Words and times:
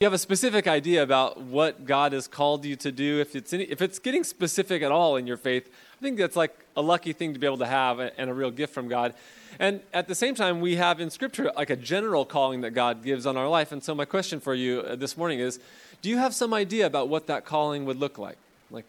you 0.00 0.04
have 0.04 0.12
a 0.12 0.18
specific 0.18 0.66
idea 0.66 1.02
about 1.02 1.40
what 1.40 1.86
God 1.86 2.12
has 2.12 2.28
called 2.28 2.66
you 2.66 2.76
to 2.76 2.92
do, 2.92 3.18
if 3.18 3.34
it's, 3.34 3.54
any, 3.54 3.64
if 3.64 3.80
it's 3.80 3.98
getting 3.98 4.24
specific 4.24 4.82
at 4.82 4.92
all 4.92 5.16
in 5.16 5.26
your 5.26 5.38
faith, 5.38 5.70
I 5.98 6.02
think 6.02 6.18
that's 6.18 6.36
like 6.36 6.54
a 6.76 6.82
lucky 6.82 7.14
thing 7.14 7.32
to 7.32 7.40
be 7.40 7.46
able 7.46 7.56
to 7.56 7.66
have 7.66 7.98
and 7.98 8.28
a 8.28 8.34
real 8.34 8.50
gift 8.50 8.74
from 8.74 8.88
God. 8.88 9.14
And 9.58 9.80
at 9.94 10.06
the 10.06 10.14
same 10.14 10.34
time, 10.34 10.60
we 10.60 10.76
have 10.76 11.00
in 11.00 11.08
Scripture 11.08 11.50
like 11.56 11.70
a 11.70 11.76
general 11.76 12.26
calling 12.26 12.60
that 12.60 12.72
God 12.72 13.02
gives 13.02 13.24
on 13.24 13.38
our 13.38 13.48
life. 13.48 13.72
And 13.72 13.82
so, 13.82 13.94
my 13.94 14.04
question 14.04 14.38
for 14.38 14.52
you 14.52 14.80
uh, 14.80 14.96
this 14.96 15.16
morning 15.16 15.38
is 15.38 15.58
do 16.02 16.10
you 16.10 16.18
have 16.18 16.34
some 16.34 16.52
idea 16.52 16.84
about 16.84 17.08
what 17.08 17.26
that 17.28 17.46
calling 17.46 17.86
would 17.86 17.98
look 17.98 18.18
like? 18.18 18.36
Like 18.70 18.84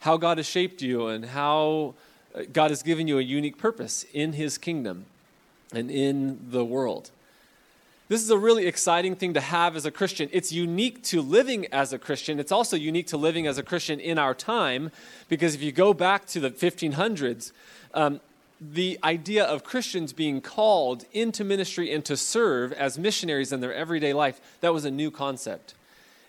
how 0.00 0.16
God 0.16 0.38
has 0.38 0.46
shaped 0.46 0.82
you 0.82 1.06
and 1.06 1.24
how 1.24 1.94
uh, 2.34 2.42
God 2.52 2.72
has 2.72 2.82
given 2.82 3.06
you 3.06 3.20
a 3.20 3.22
unique 3.22 3.58
purpose 3.58 4.04
in 4.12 4.32
His 4.32 4.58
kingdom 4.58 5.06
and 5.72 5.88
in 5.88 6.40
the 6.50 6.64
world? 6.64 7.12
This 8.08 8.22
is 8.22 8.30
a 8.30 8.38
really 8.38 8.66
exciting 8.66 9.14
thing 9.14 9.34
to 9.34 9.40
have 9.40 9.76
as 9.76 9.86
a 9.86 9.90
Christian. 9.90 10.28
It's 10.32 10.52
unique 10.52 11.02
to 11.04 11.22
living 11.22 11.66
as 11.66 11.92
a 11.92 11.98
Christian. 11.98 12.40
It's 12.40 12.52
also 12.52 12.76
unique 12.76 13.06
to 13.08 13.16
living 13.16 13.46
as 13.46 13.58
a 13.58 13.62
Christian 13.62 14.00
in 14.00 14.18
our 14.18 14.34
time 14.34 14.90
because 15.28 15.54
if 15.54 15.62
you 15.62 15.72
go 15.72 15.94
back 15.94 16.26
to 16.26 16.40
the 16.40 16.50
1500s, 16.50 17.52
um, 17.94 18.20
the 18.60 18.98
idea 19.02 19.44
of 19.44 19.64
Christians 19.64 20.12
being 20.12 20.40
called 20.40 21.04
into 21.12 21.42
ministry 21.42 21.92
and 21.92 22.04
to 22.04 22.16
serve 22.16 22.72
as 22.72 22.98
missionaries 22.98 23.52
in 23.52 23.60
their 23.60 23.74
everyday 23.74 24.12
life, 24.12 24.40
that 24.60 24.72
was 24.72 24.84
a 24.84 24.90
new 24.90 25.10
concept. 25.10 25.74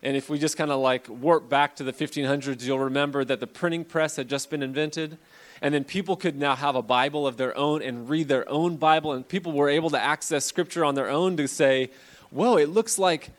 And 0.02 0.18
if 0.18 0.30
we 0.30 0.38
just 0.38 0.58
kind 0.58 0.72
of 0.72 0.80
like 0.80 1.08
warp 1.10 1.48
back 1.48 1.76
to 1.78 1.84
the 1.84 1.94
1500s, 1.94 2.64
you'll 2.64 2.80
remember 2.80 3.24
that 3.24 3.40
the 3.40 3.48
printing 3.48 3.86
press 3.86 4.16
had 4.16 4.28
just 4.28 4.50
been 4.50 4.64
invented. 4.64 5.18
And 5.64 5.74
then 5.74 5.86
people 5.86 6.18
could 6.18 6.38
now 6.38 6.58
have 6.58 6.76
a 6.76 6.82
Bible 6.82 7.26
of 7.26 7.38
their 7.38 7.58
own 7.58 7.82
and 7.82 8.10
read 8.10 8.28
their 8.28 8.48
own 8.50 8.76
Bible. 8.76 9.14
And 9.14 9.26
people 9.26 9.54
were 9.54 9.70
able 9.70 9.90
to 9.92 10.00
access 10.00 10.44
Scripture 10.44 10.84
on 10.84 10.94
their 10.94 11.10
own 11.10 11.38
to 11.38 11.48
say, 11.48 11.90
whoa, 12.32 12.58
it 12.58 12.68
looks 12.68 13.00
like 13.00 13.30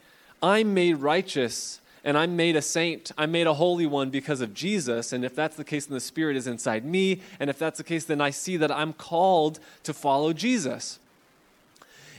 I'm 0.42 0.73
made 0.73 0.95
righteous 0.95 1.83
and 2.02 2.16
I'm 2.16 2.34
made 2.34 2.56
a 2.56 2.62
saint. 2.62 3.12
I'm 3.19 3.30
made 3.30 3.47
a 3.47 3.52
holy 3.52 3.84
one 3.84 4.09
because 4.09 4.41
of 4.41 4.55
Jesus. 4.55 5.12
And 5.12 5.22
if 5.22 5.34
that's 5.34 5.56
the 5.56 5.64
case, 5.64 5.84
then 5.84 5.95
the 5.95 6.00
Spirit 6.00 6.34
is 6.36 6.47
inside 6.47 6.86
me. 6.86 7.20
And 7.39 7.50
if 7.50 7.58
that's 7.58 7.77
the 7.77 7.84
case, 7.84 8.06
then 8.06 8.22
I 8.22 8.30
see 8.30 8.56
that 8.56 8.72
I'm 8.72 8.95
called 8.95 9.61
to 9.83 9.92
follow 9.92 10.33
Jesus. 10.33 10.98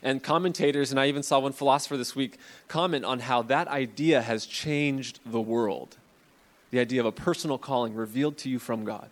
And 0.03 0.21
commentators, 0.21 0.91
and 0.91 0.99
I 0.99 1.07
even 1.07 1.23
saw 1.23 1.39
one 1.39 1.51
philosopher 1.51 1.97
this 1.97 2.15
week 2.15 2.37
comment 2.67 3.05
on 3.05 3.21
how 3.21 3.41
that 3.41 3.67
idea 3.69 4.21
has 4.21 4.45
changed 4.45 5.19
the 5.25 5.41
world. 5.41 5.97
The 6.69 6.79
idea 6.79 6.99
of 6.99 7.07
a 7.07 7.11
personal 7.11 7.57
calling 7.57 7.95
revealed 7.95 8.37
to 8.39 8.49
you 8.49 8.59
from 8.59 8.85
God. 8.85 9.09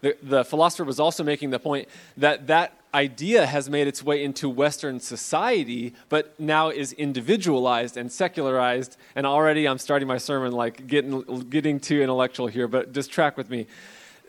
The, 0.00 0.16
the 0.22 0.44
philosopher 0.44 0.84
was 0.84 1.00
also 1.00 1.24
making 1.24 1.50
the 1.50 1.58
point 1.58 1.88
that 2.16 2.46
that 2.46 2.72
idea 2.94 3.44
has 3.44 3.68
made 3.68 3.86
its 3.86 4.02
way 4.02 4.24
into 4.24 4.48
Western 4.48 5.00
society, 5.00 5.94
but 6.08 6.38
now 6.40 6.70
is 6.70 6.92
individualized 6.92 7.96
and 7.96 8.10
secularized. 8.10 8.96
And 9.14 9.26
already 9.26 9.68
I'm 9.68 9.78
starting 9.78 10.08
my 10.08 10.18
sermon 10.18 10.52
like 10.52 10.86
getting, 10.86 11.22
getting 11.50 11.78
too 11.78 12.00
intellectual 12.00 12.46
here, 12.46 12.68
but 12.68 12.92
just 12.92 13.10
track 13.10 13.36
with 13.36 13.50
me. 13.50 13.66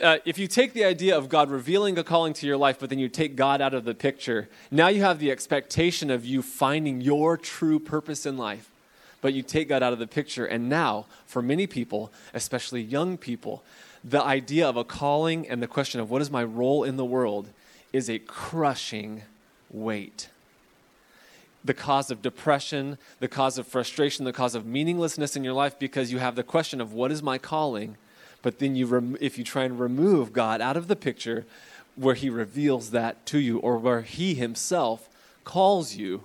Uh, 0.02 0.18
if 0.26 0.38
you 0.38 0.48
take 0.48 0.73
the 0.73 0.84
idea 0.84 1.18
of 1.18 1.28
God 1.28 1.50
revealing 1.50 1.98
a 1.98 2.04
calling 2.04 2.34
to 2.34 2.45
your 2.45 2.58
life, 2.58 2.78
but 2.80 2.90
then 2.90 3.00
you 3.00 3.10
take 3.10 3.36
God 3.36 3.62
out 3.62 3.73
of 3.73 3.84
the 3.84 3.95
picture, 3.95 4.48
now 4.70 4.90
you 4.90 5.02
have 5.02 5.18
the 5.18 5.32
expectation 5.32 6.12
of 6.12 6.23
you 6.23 6.42
finding 6.44 7.02
your 7.02 7.36
true 7.36 7.80
purpose 7.80 8.26
in 8.26 8.38
life. 8.38 8.70
But 9.22 9.34
you 9.34 9.42
take 9.42 9.70
God 9.70 9.82
out 9.82 9.94
of 9.94 10.00
the 10.00 10.06
picture, 10.06 10.45
and 10.45 10.70
now, 10.70 11.08
for 11.26 11.42
many 11.42 11.66
people, 11.66 12.12
especially 12.36 12.82
young 12.82 13.18
people, 13.18 13.64
the 14.03 14.22
idea 14.22 14.67
of 14.67 14.78
a 14.78 14.84
calling 14.84 15.48
and 15.48 15.62
the 15.62 15.67
question 15.67 16.00
of 16.00 16.09
what 16.09 16.22
is 16.22 16.31
my 16.31 16.44
role 16.44 16.84
in 16.84 16.98
the 16.98 17.06
world 17.06 17.50
is 17.94 18.09
a 18.09 18.20
crushing 18.20 19.23
weight. 19.70 20.30
The 21.64 21.73
cause 21.73 22.12
of 22.12 22.22
depression, 22.22 22.98
the 23.20 23.28
cause 23.28 23.58
of 23.58 23.67
frustration, 23.67 24.26
the 24.26 24.34
cause 24.34 24.56
of 24.56 24.66
meaninglessness 24.66 25.36
in 25.36 25.44
your 25.44 25.54
life 25.54 25.78
because 25.78 26.12
you 26.12 26.20
have 26.20 26.36
the 26.36 26.44
question 26.44 26.80
of 26.80 26.94
what 26.94 27.12
is 27.12 27.22
my 27.22 27.38
calling? 27.38 27.98
But 28.42 28.59
then 28.59 28.76
you 28.76 28.86
rem- 28.86 29.17
if 29.20 29.38
you 29.38 29.44
try 29.44 29.64
and 29.64 29.80
remove 29.80 30.32
God 30.32 30.61
out 30.61 30.78
of 30.78 30.88
the 30.88 30.95
picture 30.95 31.45
where 31.95 32.16
he 32.16 32.30
reveals 32.30 32.92
that 32.92 33.26
to 33.26 33.39
you 33.39 33.58
or 33.60 33.77
where 33.77 34.02
he 34.02 34.36
himself 34.36 35.10
calls 35.43 35.95
you 35.95 36.23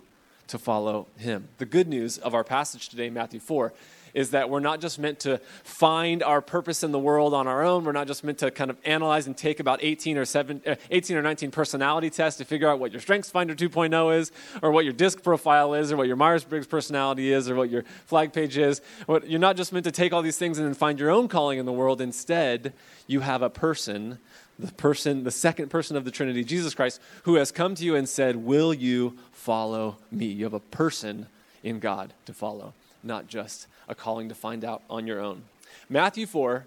to 0.49 0.59
follow 0.59 1.07
him. 1.17 1.49
The 1.59 1.65
good 1.65 1.89
news 1.89 2.19
of 2.19 2.35
our 2.35 2.45
passage 2.45 2.91
today, 2.91 3.09
Matthew 3.09 3.41
4, 3.41 3.73
is 4.15 4.31
that 4.31 4.51
we're 4.51 4.61
not 4.61 4.81
just 4.81 4.99
meant 4.99 5.21
to 5.21 5.39
find 5.65 6.23
our 6.23 6.41
purpose 6.41 6.83
in 6.83 6.93
the 6.93 6.99
world 6.99 7.35
on 7.35 7.47
our 7.47 7.63
own. 7.63 7.85
We're 7.85 7.93
not 7.93 8.07
just 8.07 8.25
meant 8.25 8.39
to 8.39 8.51
kind 8.51 8.71
of 8.71 8.77
analyze 8.85 9.27
and 9.27 9.37
take 9.37 9.61
about 9.61 9.81
18 9.83 10.19
or, 10.19 10.25
7, 10.25 10.63
uh, 10.67 10.75
18 10.91 11.17
or 11.17 11.23
19 11.23 11.51
personality 11.51 12.11
tests 12.11 12.39
to 12.39 12.45
figure 12.45 12.69
out 12.69 12.79
what 12.79 12.93
your 12.93 13.01
Strengths 13.01 13.31
Finder 13.31 13.55
2.0 13.55 14.17
is, 14.17 14.33
or 14.63 14.71
what 14.71 14.85
your 14.85 14.95
DISC 14.95 15.23
profile 15.23 15.75
is, 15.75 15.93
or 15.93 15.97
what 15.97 16.07
your 16.07 16.17
Myers 16.17 16.45
Briggs 16.45 16.67
personality 16.67 17.33
is, 17.33 17.49
or 17.49 17.55
what 17.55 17.71
your 17.71 17.85
flag 18.07 18.33
page 18.33 18.59
is. 18.59 18.81
What, 19.07 19.29
you're 19.29 19.41
not 19.41 19.57
just 19.57 19.73
meant 19.73 19.85
to 19.85 19.93
take 19.93 20.13
all 20.13 20.23
these 20.23 20.39
things 20.39 20.59
and 20.59 20.67
then 20.67 20.75
find 20.75 20.99
your 20.99 21.11
own 21.11 21.29
calling 21.29 21.59
in 21.59 21.67
the 21.67 21.73
world. 21.73 22.01
Instead, 22.01 22.73
you 23.07 23.21
have 23.21 23.43
a 23.43 23.51
person 23.51 24.19
the 24.59 24.73
person, 24.73 25.25
the 25.25 25.31
second 25.31 25.71
person 25.71 25.97
of 25.97 26.05
the 26.05 26.11
Trinity, 26.11 26.45
Jesus 26.45 26.75
Christ, 26.75 27.01
who 27.25 27.37
has 27.37 27.51
come 27.51 27.75
to 27.75 27.85
you 27.85 27.97
and 27.97 28.09
said, 28.09 28.37
Will 28.37 28.73
you 28.73 29.19
follow 29.33 29.97
me? 30.11 30.27
You 30.27 30.45
have 30.45 30.55
a 30.55 30.61
person 30.61 31.27
in 31.63 31.79
God 31.79 32.13
to 32.27 32.33
follow, 32.33 32.75
not 33.03 33.29
just 33.29 33.67
a 33.89 33.95
calling 33.95 34.29
to 34.29 34.35
find 34.35 34.65
out 34.65 34.83
on 34.89 35.07
your 35.07 35.21
own. 35.21 35.45
Matthew 35.89 36.27
4, 36.27 36.65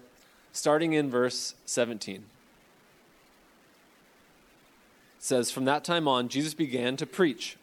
starting 0.52 0.92
in 0.92 1.10
verse 1.10 1.54
17. 1.66 2.24
says, 5.26 5.50
From 5.50 5.64
that 5.64 5.84
time 5.84 6.06
on, 6.08 6.28
Jesus 6.28 6.54
began 6.54 6.96
to 6.96 7.06
preach 7.06 7.56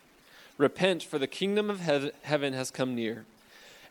Repent, 0.57 1.01
for 1.01 1.17
the 1.17 1.25
kingdom 1.25 1.69
of 1.71 1.79
heaven 1.79 2.53
has 2.53 2.69
come 2.69 2.93
near. 2.93 3.25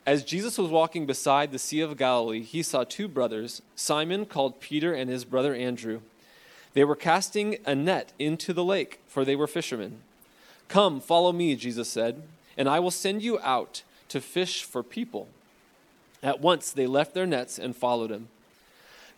As 0.07 0.23
Jesus 0.23 0.59
was 0.59 0.71
walking 0.71 1.07
beside 1.07 1.51
the 1.51 1.59
Sea 1.59 1.81
of 1.81 1.97
Galilee, 1.97 2.43
he 2.43 2.63
saw 2.63 2.85
two 2.85 3.09
brothers, 3.09 3.63
Simon 3.75 4.27
called 4.27 4.61
Peter 4.61 4.95
and 4.95 5.11
his 5.11 5.25
brother 5.25 5.55
Andrew. 5.55 6.03
They 6.75 6.85
were 6.85 6.95
casting 6.95 7.59
a 7.67 7.75
net 7.75 8.13
into 8.19 8.53
the 8.53 8.65
lake, 8.65 9.01
for 9.09 9.25
they 9.25 9.35
were 9.35 9.49
fishermen. 9.49 9.99
Come, 10.69 11.01
follow 11.01 11.33
me, 11.33 11.57
Jesus 11.57 11.89
said, 11.89 12.23
and 12.57 12.69
I 12.69 12.79
will 12.79 12.93
send 12.93 13.23
you 13.23 13.41
out 13.41 13.83
to 14.13 14.21
fish 14.21 14.63
for 14.63 14.83
people. 14.83 15.27
At 16.23 16.41
once 16.41 16.71
they 16.71 16.87
left 16.87 17.15
their 17.15 17.27
nets 17.27 17.59
and 17.59 17.75
followed 17.75 18.11
him. 18.11 18.29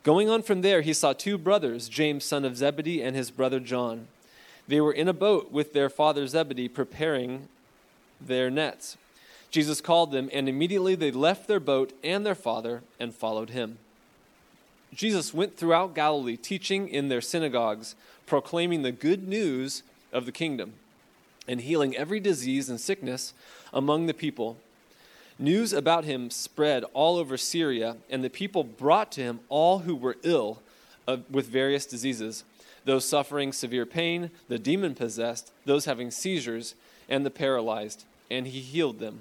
Going 0.04 0.30
on 0.30 0.42
from 0.42 0.62
there, 0.62 0.82
he 0.82 0.92
saw 0.92 1.12
two 1.12 1.36
brothers, 1.36 1.88
James, 1.88 2.24
son 2.24 2.44
of 2.44 2.56
Zebedee, 2.56 3.02
and 3.02 3.16
his 3.16 3.30
brother 3.30 3.58
John. 3.58 4.06
They 4.68 4.80
were 4.80 4.92
in 4.92 5.08
a 5.08 5.12
boat 5.12 5.50
with 5.50 5.72
their 5.72 5.88
father 5.88 6.26
Zebedee, 6.26 6.68
preparing 6.68 7.48
their 8.20 8.50
nets. 8.50 8.96
Jesus 9.50 9.80
called 9.80 10.12
them, 10.12 10.30
and 10.32 10.48
immediately 10.48 10.94
they 10.94 11.10
left 11.10 11.48
their 11.48 11.60
boat 11.60 11.92
and 12.04 12.24
their 12.24 12.34
father 12.34 12.82
and 13.00 13.14
followed 13.14 13.50
him. 13.50 13.78
Jesus 14.94 15.34
went 15.34 15.56
throughout 15.56 15.94
Galilee, 15.94 16.36
teaching 16.36 16.88
in 16.88 17.08
their 17.08 17.20
synagogues, 17.20 17.96
proclaiming 18.26 18.82
the 18.82 18.92
good 18.92 19.26
news 19.26 19.82
of 20.12 20.24
the 20.24 20.32
kingdom, 20.32 20.74
and 21.48 21.60
healing 21.60 21.96
every 21.96 22.20
disease 22.20 22.68
and 22.68 22.80
sickness 22.80 23.34
among 23.72 24.06
the 24.06 24.14
people. 24.14 24.56
News 25.38 25.72
about 25.72 26.04
him 26.04 26.30
spread 26.30 26.84
all 26.92 27.16
over 27.16 27.36
Syria, 27.36 27.96
and 28.08 28.22
the 28.22 28.30
people 28.30 28.62
brought 28.62 29.10
to 29.12 29.20
him 29.20 29.40
all 29.48 29.80
who 29.80 29.96
were 29.96 30.16
ill 30.22 30.60
with 31.30 31.48
various 31.48 31.86
diseases 31.86 32.44
those 32.84 33.04
suffering 33.04 33.50
severe 33.50 33.86
pain, 33.86 34.30
the 34.48 34.58
demon 34.58 34.94
possessed, 34.94 35.50
those 35.64 35.86
having 35.86 36.10
seizures, 36.10 36.74
and 37.08 37.24
the 37.24 37.30
paralyzed, 37.30 38.04
and 38.30 38.46
he 38.46 38.60
healed 38.60 38.98
them. 38.98 39.20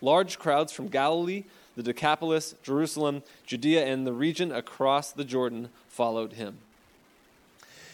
Large 0.00 0.38
crowds 0.38 0.72
from 0.72 0.88
Galilee, 0.88 1.44
the 1.76 1.82
Decapolis, 1.82 2.54
Jerusalem, 2.62 3.22
Judea, 3.46 3.86
and 3.86 4.06
the 4.06 4.12
region 4.12 4.52
across 4.52 5.12
the 5.12 5.24
Jordan 5.24 5.68
followed 5.88 6.34
him. 6.34 6.58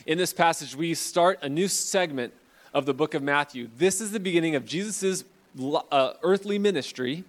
In 0.06 0.18
this 0.18 0.32
passage, 0.32 0.74
we 0.74 0.94
start 0.94 1.38
a 1.42 1.48
new 1.48 1.68
segment 1.68 2.32
of 2.72 2.86
the 2.86 2.94
book 2.94 3.14
of 3.14 3.22
Matthew. 3.22 3.68
This 3.76 4.00
is 4.00 4.12
the 4.12 4.20
beginning 4.20 4.54
of 4.54 4.64
Jesus' 4.64 5.24
uh, 5.92 6.12
earthly 6.22 6.58
ministry 6.58 7.24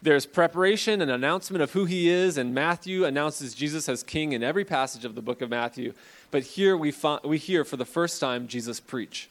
there's 0.00 0.26
preparation 0.26 1.00
and 1.00 1.10
announcement 1.10 1.62
of 1.62 1.72
who 1.72 1.84
he 1.84 2.08
is, 2.08 2.38
and 2.38 2.54
Matthew 2.54 3.04
announces 3.04 3.54
Jesus 3.54 3.88
as 3.88 4.02
king 4.02 4.32
in 4.32 4.42
every 4.42 4.64
passage 4.64 5.04
of 5.04 5.14
the 5.14 5.22
book 5.22 5.42
of 5.42 5.50
Matthew. 5.50 5.92
But 6.30 6.42
here 6.42 6.76
we, 6.76 6.92
find, 6.92 7.20
we 7.24 7.38
hear 7.38 7.64
for 7.64 7.76
the 7.76 7.84
first 7.84 8.20
time 8.20 8.46
Jesus 8.46 8.78
preach. 8.78 9.28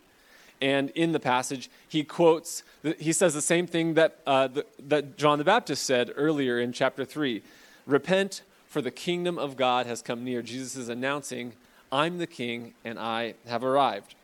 And 0.59 0.89
in 0.91 1.12
the 1.12 1.19
passage, 1.19 1.69
he 1.88 2.03
quotes, 2.03 2.63
he 3.00 3.13
says 3.13 3.33
the 3.33 3.41
same 3.41 3.68
thing 3.68 3.94
that, 3.94 4.19
uh, 4.25 4.47
the, 4.47 4.65
that 4.88 5.18
John 5.18 5.38
the 5.38 5.45
Baptist 5.45 5.83
said 5.83 6.12
earlier 6.15 6.59
in 6.59 6.74
chapter 6.74 7.06
3 7.06 7.41
Repent, 7.86 8.41
for 8.68 8.81
the 8.81 8.91
kingdom 8.91 9.39
of 9.39 9.56
God 9.56 9.86
has 9.86 10.01
come 10.01 10.25
near. 10.25 10.41
Jesus 10.41 10.75
is 10.75 10.89
announcing, 10.89 11.53
I'm 11.89 12.18
the 12.18 12.27
king, 12.27 12.74
and 12.83 13.00
I 13.00 13.36
have 13.47 13.63
arrived. 13.63 14.15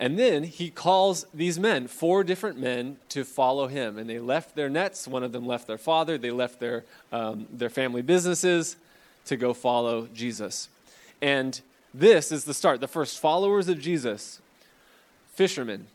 And 0.00 0.18
then 0.18 0.44
he 0.44 0.70
calls 0.70 1.26
these 1.34 1.60
men, 1.60 1.86
four 1.86 2.24
different 2.24 2.58
men, 2.58 2.96
to 3.10 3.22
follow 3.22 3.66
him. 3.66 3.98
And 3.98 4.08
they 4.08 4.18
left 4.18 4.56
their 4.56 4.70
nets. 4.70 5.06
One 5.06 5.22
of 5.22 5.32
them 5.32 5.46
left 5.46 5.66
their 5.66 5.78
father. 5.78 6.16
They 6.16 6.30
left 6.30 6.58
their, 6.58 6.84
um, 7.12 7.46
their 7.52 7.68
family 7.68 8.00
businesses 8.00 8.76
to 9.26 9.36
go 9.36 9.52
follow 9.52 10.08
Jesus. 10.14 10.70
And 11.20 11.60
this 11.92 12.32
is 12.32 12.44
the 12.44 12.54
start. 12.54 12.80
The 12.80 12.88
first 12.88 13.20
followers 13.20 13.68
of 13.68 13.78
Jesus, 13.78 14.40
fishermen 15.34 15.86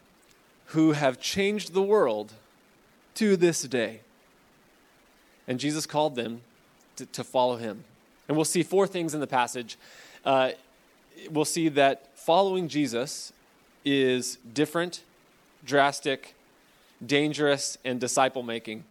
who 0.67 0.91
have 0.91 1.19
changed 1.19 1.73
the 1.73 1.81
world 1.81 2.33
to 3.15 3.35
this 3.35 3.63
day. 3.63 4.01
And 5.47 5.59
Jesus 5.59 5.85
called 5.87 6.15
them 6.15 6.41
to, 6.97 7.07
to 7.07 7.23
follow 7.23 7.57
him. 7.57 7.83
And 8.27 8.37
we'll 8.37 8.45
see 8.45 8.61
four 8.63 8.85
things 8.85 9.15
in 9.15 9.19
the 9.19 9.27
passage. 9.27 9.77
Uh, 10.23 10.51
we'll 11.29 11.45
see 11.45 11.69
that 11.69 12.17
following 12.17 12.67
Jesus 12.67 13.31
is 13.85 14.37
different, 14.53 15.03
drastic, 15.63 16.35
dangerous, 17.05 17.77
and 17.85 17.99
disciple 17.99 18.43
making. 18.43 18.83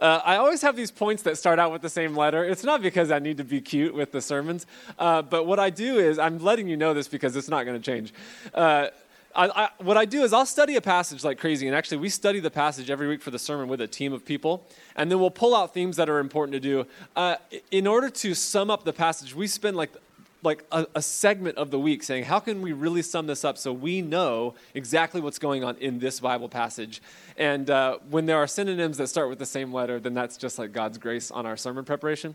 Uh, 0.00 0.20
I 0.24 0.36
always 0.36 0.62
have 0.62 0.76
these 0.76 0.90
points 0.90 1.22
that 1.24 1.36
start 1.36 1.58
out 1.58 1.72
with 1.72 1.82
the 1.82 1.88
same 1.90 2.16
letter. 2.16 2.42
It's 2.42 2.64
not 2.64 2.80
because 2.80 3.10
I 3.10 3.18
need 3.18 3.36
to 3.36 3.44
be 3.44 3.60
cute 3.60 3.94
with 3.94 4.12
the 4.12 4.22
sermons, 4.22 4.66
uh, 4.98 5.20
but 5.20 5.46
what 5.46 5.58
I 5.58 5.68
do 5.68 5.98
is 5.98 6.18
I'm 6.18 6.38
letting 6.38 6.68
you 6.68 6.76
know 6.76 6.94
this 6.94 7.06
because 7.06 7.36
it's 7.36 7.48
not 7.50 7.64
going 7.64 7.80
to 7.80 7.84
change. 7.84 8.14
Uh, 8.54 8.88
I, 9.34 9.48
I, 9.48 9.68
what 9.78 9.96
I 9.96 10.06
do 10.06 10.22
is 10.22 10.32
I'll 10.32 10.46
study 10.46 10.76
a 10.76 10.80
passage 10.80 11.22
like 11.22 11.38
crazy, 11.38 11.66
and 11.66 11.76
actually 11.76 11.98
we 11.98 12.08
study 12.08 12.40
the 12.40 12.50
passage 12.50 12.90
every 12.90 13.08
week 13.08 13.20
for 13.20 13.30
the 13.30 13.38
sermon 13.38 13.68
with 13.68 13.80
a 13.82 13.86
team 13.86 14.12
of 14.12 14.24
people, 14.24 14.66
and 14.96 15.10
then 15.10 15.20
we'll 15.20 15.30
pull 15.30 15.54
out 15.54 15.74
themes 15.74 15.96
that 15.96 16.08
are 16.08 16.18
important 16.18 16.54
to 16.54 16.60
do. 16.60 16.86
Uh, 17.14 17.36
in 17.70 17.86
order 17.86 18.08
to 18.08 18.34
sum 18.34 18.70
up 18.70 18.84
the 18.84 18.92
passage, 18.92 19.34
we 19.34 19.46
spend 19.46 19.76
like 19.76 19.92
like 20.42 20.64
a, 20.72 20.86
a, 20.94 21.02
segment 21.02 21.58
of 21.58 21.70
the 21.70 21.78
week 21.78 22.02
saying, 22.02 22.24
how 22.24 22.40
can 22.40 22.62
we 22.62 22.72
really 22.72 23.02
sum 23.02 23.26
this 23.26 23.44
up 23.44 23.58
so 23.58 23.72
we 23.72 24.00
know 24.00 24.54
exactly 24.74 25.20
what's 25.20 25.38
going 25.38 25.64
on 25.64 25.76
in 25.76 25.98
this 25.98 26.20
Bible 26.20 26.48
passage? 26.48 27.02
And 27.36 27.68
uh, 27.68 27.98
when 28.08 28.26
there 28.26 28.38
are 28.38 28.46
synonyms 28.46 28.96
that 28.96 29.08
start 29.08 29.28
with 29.28 29.38
the 29.38 29.46
same 29.46 29.72
letter, 29.72 30.00
then 30.00 30.14
that's 30.14 30.36
just 30.36 30.58
like 30.58 30.72
God's 30.72 30.98
grace 30.98 31.30
on 31.30 31.44
our 31.44 31.56
sermon 31.56 31.84
preparation. 31.84 32.34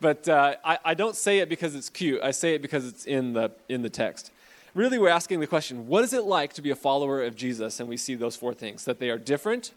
But 0.00 0.28
uh, 0.28 0.56
I, 0.64 0.78
I 0.84 0.94
don't 0.94 1.16
say 1.16 1.40
it 1.40 1.48
because 1.48 1.74
it's 1.74 1.90
cute. 1.90 2.22
I 2.22 2.30
say 2.30 2.54
it 2.54 2.62
because 2.62 2.86
it's 2.86 3.04
in 3.04 3.34
the 3.34 3.50
in 3.68 3.82
the 3.82 3.90
text. 3.90 4.30
Really, 4.74 4.98
we're 4.98 5.10
asking 5.10 5.40
the 5.40 5.46
question: 5.46 5.88
What 5.88 6.04
is 6.04 6.12
it 6.12 6.24
like 6.24 6.54
to 6.54 6.62
be 6.62 6.70
a 6.70 6.76
follower 6.76 7.22
of 7.22 7.36
Jesus? 7.36 7.80
And 7.80 7.88
we 7.88 7.98
see 7.98 8.14
those 8.14 8.34
four 8.34 8.54
things: 8.54 8.84
that 8.86 8.98
they 8.98 9.10
are 9.10 9.18
different, 9.18 9.72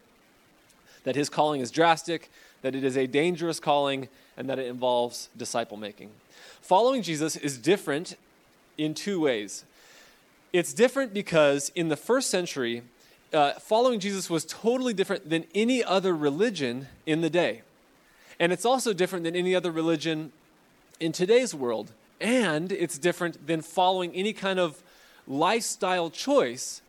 that 1.03 1.15
His 1.15 1.29
calling 1.29 1.59
is 1.59 1.71
drastic, 1.71 2.31
that 2.61 2.73
it 2.73 2.85
is 2.85 2.95
a 2.95 3.05
dangerous 3.05 3.59
calling, 3.59 4.07
and 4.37 4.49
that 4.49 4.59
it 4.59 4.67
involves 4.67 5.27
disciple 5.35 5.75
making. 5.75 6.09
Following 6.63 7.01
Jesus 7.01 7.35
is 7.35 7.57
different 7.57 8.15
in 8.77 8.93
two 8.93 9.19
ways. 9.19 9.65
It's 10.53 10.73
different 10.73 11.13
because 11.13 11.73
in 11.75 11.89
the 11.89 11.97
first 11.97 12.29
century, 12.29 12.83
uh, 13.33 13.51
following 13.59 13.99
Jesus 13.99 14.29
was 14.29 14.45
totally 14.45 14.93
different 14.93 15.29
than 15.29 15.43
any 15.53 15.83
other 15.83 16.15
religion 16.15 16.87
in 17.05 17.19
the 17.19 17.29
day. 17.29 17.63
And 18.39 18.53
it's 18.53 18.63
also 18.63 18.93
different 18.93 19.25
than 19.25 19.35
any 19.35 19.53
other 19.53 19.71
religion 19.71 20.31
in 21.01 21.11
today's 21.11 21.53
world. 21.53 21.91
And 22.21 22.71
it's 22.71 22.97
different 22.97 23.45
than 23.45 23.61
following 23.61 24.13
any 24.13 24.31
kind 24.31 24.57
of 24.57 24.81
lifestyle 25.27 26.09
choice, 26.09 26.81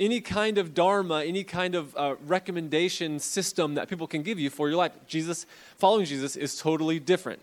any 0.00 0.20
kind 0.20 0.58
of 0.58 0.74
dharma, 0.74 1.22
any 1.24 1.44
kind 1.44 1.76
of 1.76 1.96
uh, 1.96 2.16
recommendation 2.26 3.20
system 3.20 3.74
that 3.74 3.88
people 3.88 4.08
can 4.08 4.24
give 4.24 4.40
you 4.40 4.50
for 4.50 4.68
your 4.68 4.76
life. 4.76 4.90
Jesus, 5.06 5.46
following 5.78 6.04
Jesus 6.04 6.34
is 6.34 6.58
totally 6.58 6.98
different. 6.98 7.40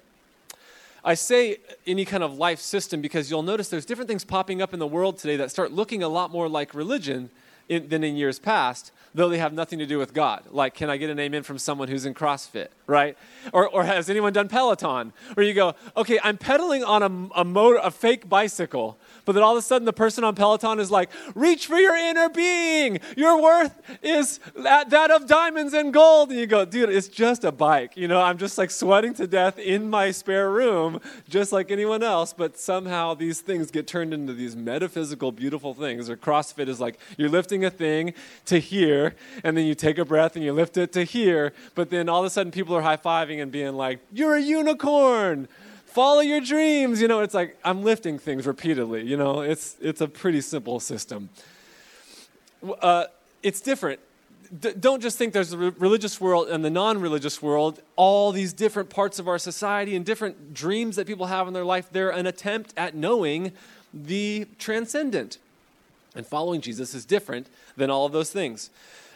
I 1.07 1.13
say 1.13 1.59
any 1.86 2.04
kind 2.04 2.21
of 2.21 2.38
life 2.38 2.59
system 2.59 3.00
because 3.00 3.31
you'll 3.31 3.42
notice 3.42 3.69
there's 3.69 3.86
different 3.86 4.09
things 4.09 4.25
popping 4.25 4.62
up 4.62 4.74
in 4.74 4.80
the 4.80 4.86
world 4.86 5.18
today 5.18 5.38
that 5.38 5.50
start 5.50 5.71
looking 5.71 6.04
a 6.04 6.09
lot 6.09 6.31
more 6.31 6.50
like 6.50 6.75
religion 6.75 7.30
in, 7.69 7.88
than 7.88 8.04
in 8.04 8.18
years 8.18 8.39
past, 8.39 8.92
though 9.13 9.30
they 9.30 9.38
have 9.38 9.54
nothing 9.54 9.80
to 9.80 9.86
do 9.86 9.98
with 9.98 10.13
God. 10.13 10.44
Like, 10.51 10.74
can 10.74 10.89
I 10.89 10.98
get 10.98 11.09
an 11.09 11.19
amen 11.19 11.44
from 11.44 11.57
someone 11.57 11.88
who's 11.88 12.06
in 12.06 12.13
CrossFit, 12.13 12.68
right? 12.86 13.18
Or, 13.54 13.68
or 13.68 13.83
has 13.83 14.09
anyone 14.09 14.33
done 14.33 14.48
Peloton? 14.48 15.13
Where 15.33 15.45
you 15.45 15.54
go, 15.54 15.75
okay, 15.95 16.19
I'm 16.24 16.38
pedaling 16.38 16.83
on 16.83 17.04
a, 17.04 17.39
a, 17.42 17.44
motor, 17.44 17.80
a 17.81 17.92
fake 17.92 18.30
bicycle, 18.30 18.98
but 19.25 19.33
then 19.33 19.44
all 19.44 19.54
of 19.54 19.57
a 19.57 19.62
sudden 19.62 19.86
the 19.86 19.94
person 19.94 20.24
on 20.24 20.36
Peloton 20.36 20.80
is 20.80 20.92
like, 20.92 21.09
reach 21.36 21.68
for 21.68 21.77
your 21.77 21.95
inner 21.95 22.30
being. 22.30 23.00
Your 23.15 23.42
worth 23.42 23.81
is 24.01 24.39
that, 24.56 24.89
that 24.89 25.12
of 25.12 25.27
diamonds 25.27 25.74
and 25.74 25.94
gold. 25.94 26.30
And 26.30 26.39
you 26.39 26.48
go, 26.48 26.65
dude, 26.65 26.89
it's 26.89 27.07
just 27.07 27.44
a 27.44 27.51
bike. 27.51 27.98
You 27.98 28.07
know, 28.07 28.21
I'm 28.21 28.38
just 28.38 28.57
like 28.57 28.71
sweating 28.71 29.13
to 29.15 29.27
death 29.27 29.59
in 29.59 29.89
my 29.89 30.12
spare 30.12 30.51
room, 30.51 31.01
just 31.27 31.51
like 31.51 31.71
anyone 31.71 32.04
else. 32.04 32.33
But 32.33 32.57
somehow 32.57 33.13
these 33.13 33.42
things 33.42 33.71
get 33.71 33.88
turned 33.88 34.13
into 34.13 34.33
these 34.33 34.56
metaphysical, 34.56 35.31
beautiful 35.31 35.74
things. 35.74 36.09
Or 36.09 36.18
CrossFit 36.18 36.68
is 36.68 36.80
like, 36.80 37.00
you're 37.18 37.30
lifting 37.30 37.65
a 37.65 37.69
thing 37.69 38.13
to 38.45 38.59
here, 38.59 38.96
and 39.44 39.55
then 39.55 39.65
you 39.65 39.75
take 39.75 39.97
a 39.97 40.05
breath 40.05 40.35
and 40.35 40.44
you 40.44 40.53
lift 40.53 40.77
it 40.77 40.91
to 40.94 41.03
here. 41.03 41.53
But 41.75 41.89
then 41.89 42.09
all 42.09 42.21
of 42.21 42.25
a 42.25 42.29
sudden 42.29 42.51
people 42.51 42.75
are 42.75 42.81
high 42.81 42.97
fiving 42.97 43.41
and 43.41 43.51
being 43.51 43.75
like, 43.75 43.99
you're 44.11 44.35
a 44.35 44.41
unicorn 44.41 45.47
follow 45.97 46.21
your 46.21 46.39
dreams. 46.39 47.01
You 47.01 47.07
know, 47.07 47.21
it's 47.21 47.33
like 47.33 47.57
I'm 47.65 47.81
lifting 47.83 48.19
things 48.19 48.45
repeatedly. 48.45 49.03
You 49.03 49.17
know, 49.17 49.41
it's, 49.41 49.75
it's 49.81 49.99
a 49.99 50.07
pretty 50.07 50.41
simple 50.41 50.79
system. 50.79 51.29
Uh, 52.83 53.05
it's 53.41 53.61
different. 53.61 53.99
D- 54.59 54.73
don't 54.79 55.01
just 55.01 55.17
think 55.17 55.33
there's 55.33 55.49
the 55.49 55.57
re- 55.57 55.71
religious 55.79 56.21
world 56.21 56.49
and 56.49 56.63
the 56.63 56.69
non 56.69 57.01
religious 57.01 57.41
world, 57.41 57.81
all 57.95 58.31
these 58.31 58.53
different 58.53 58.91
parts 58.91 59.17
of 59.17 59.27
our 59.27 59.39
society 59.39 59.95
and 59.95 60.05
different 60.05 60.53
dreams 60.53 60.95
that 60.97 61.07
people 61.07 61.25
have 61.25 61.47
in 61.47 61.53
their 61.55 61.65
life. 61.65 61.89
They're 61.91 62.11
an 62.11 62.27
attempt 62.27 62.75
at 62.77 62.94
knowing 62.95 63.51
the 63.91 64.47
transcendent. 64.59 65.39
And 66.17 66.25
following 66.25 66.61
Jesus 66.61 66.95
is 66.95 67.05
different 67.05 67.47
than 67.77 67.91
all 67.91 68.05
of 68.05 68.11
those 68.11 68.31
things. 68.31 68.71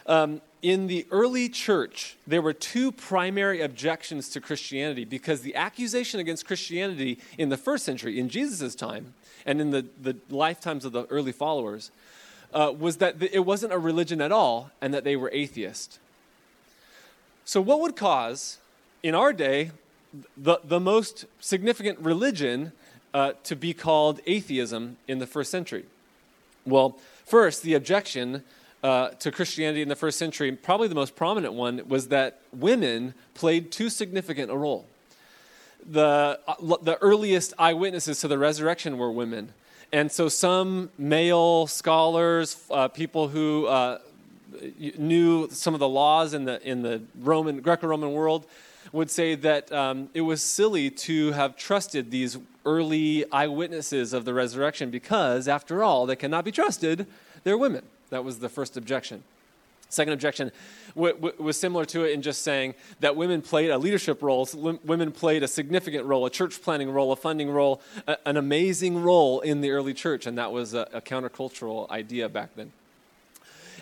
Um, 0.06 0.40
in 0.62 0.86
the 0.86 1.04
early 1.10 1.48
church, 1.48 2.16
there 2.26 2.40
were 2.40 2.52
two 2.52 2.92
primary 2.92 3.60
objections 3.60 4.28
to 4.30 4.40
Christianity 4.40 5.04
because 5.04 5.40
the 5.40 5.56
accusation 5.56 6.20
against 6.20 6.46
Christianity 6.46 7.18
in 7.36 7.48
the 7.48 7.56
first 7.56 7.84
century, 7.84 8.20
in 8.20 8.28
Jesus' 8.28 8.76
time, 8.76 9.14
and 9.44 9.60
in 9.60 9.70
the, 9.70 9.84
the 10.00 10.16
lifetimes 10.30 10.84
of 10.84 10.92
the 10.92 11.04
early 11.06 11.32
followers, 11.32 11.90
uh, 12.54 12.72
was 12.76 12.98
that 12.98 13.20
it 13.20 13.44
wasn't 13.44 13.72
a 13.72 13.78
religion 13.78 14.20
at 14.20 14.30
all 14.30 14.70
and 14.80 14.94
that 14.94 15.02
they 15.02 15.16
were 15.16 15.30
atheist. 15.32 15.98
So, 17.44 17.60
what 17.60 17.80
would 17.80 17.96
cause, 17.96 18.58
in 19.02 19.16
our 19.16 19.32
day, 19.32 19.72
the, 20.36 20.60
the 20.62 20.78
most 20.78 21.24
significant 21.40 21.98
religion 21.98 22.70
uh, 23.12 23.32
to 23.42 23.56
be 23.56 23.74
called 23.74 24.20
atheism 24.26 24.98
in 25.08 25.18
the 25.18 25.26
first 25.26 25.50
century? 25.50 25.86
Well, 26.64 26.98
first, 27.24 27.62
the 27.62 27.74
objection 27.74 28.44
uh, 28.82 29.10
to 29.10 29.30
Christianity 29.30 29.82
in 29.82 29.88
the 29.88 29.96
first 29.96 30.18
century, 30.18 30.52
probably 30.52 30.88
the 30.88 30.94
most 30.94 31.16
prominent 31.16 31.54
one 31.54 31.82
was 31.88 32.08
that 32.08 32.40
women 32.52 33.14
played 33.34 33.70
too 33.70 33.88
significant 33.88 34.50
a 34.50 34.56
role. 34.56 34.86
The, 35.88 36.38
uh, 36.46 36.76
the 36.82 36.98
earliest 37.00 37.54
eyewitnesses 37.58 38.20
to 38.20 38.28
the 38.28 38.38
resurrection 38.38 38.98
were 38.98 39.10
women. 39.10 39.52
And 39.92 40.10
so 40.10 40.28
some 40.28 40.90
male 40.96 41.66
scholars, 41.66 42.64
uh, 42.70 42.88
people 42.88 43.28
who 43.28 43.66
uh, 43.66 43.98
knew 44.96 45.48
some 45.50 45.74
of 45.74 45.80
the 45.80 45.88
laws 45.88 46.34
in 46.34 46.44
the, 46.44 46.62
in 46.68 46.82
the 46.82 47.02
Roman, 47.20 47.60
Greco-Roman 47.60 48.12
world, 48.12 48.46
would 48.90 49.10
say 49.10 49.34
that 49.36 49.70
um, 49.72 50.08
it 50.14 50.22
was 50.22 50.42
silly 50.42 50.90
to 50.90 51.32
have 51.32 51.56
trusted 51.56 52.10
these 52.10 52.38
early 52.66 53.24
eyewitnesses 53.30 54.12
of 54.12 54.24
the 54.24 54.34
resurrection 54.34 54.90
because, 54.90 55.48
after 55.48 55.82
all, 55.82 56.06
they 56.06 56.16
cannot 56.16 56.44
be 56.44 56.52
trusted. 56.52 57.06
They're 57.44 57.58
women. 57.58 57.84
That 58.10 58.24
was 58.24 58.38
the 58.40 58.48
first 58.48 58.76
objection. 58.76 59.22
Second 59.88 60.14
objection 60.14 60.52
w- 60.94 61.14
w- 61.14 61.34
was 61.38 61.58
similar 61.58 61.84
to 61.86 62.04
it 62.04 62.12
in 62.12 62.22
just 62.22 62.42
saying 62.42 62.74
that 63.00 63.14
women 63.14 63.42
played 63.42 63.70
a 63.70 63.76
leadership 63.76 64.22
role. 64.22 64.48
Women 64.54 65.12
played 65.12 65.42
a 65.42 65.48
significant 65.48 66.06
role, 66.06 66.24
a 66.24 66.30
church 66.30 66.62
planning 66.62 66.90
role, 66.90 67.12
a 67.12 67.16
funding 67.16 67.50
role, 67.50 67.82
a- 68.06 68.16
an 68.26 68.38
amazing 68.38 69.02
role 69.02 69.40
in 69.40 69.60
the 69.60 69.70
early 69.70 69.92
church, 69.92 70.26
and 70.26 70.38
that 70.38 70.50
was 70.50 70.72
a, 70.72 70.88
a 70.94 71.00
countercultural 71.02 71.90
idea 71.90 72.28
back 72.28 72.54
then. 72.56 72.72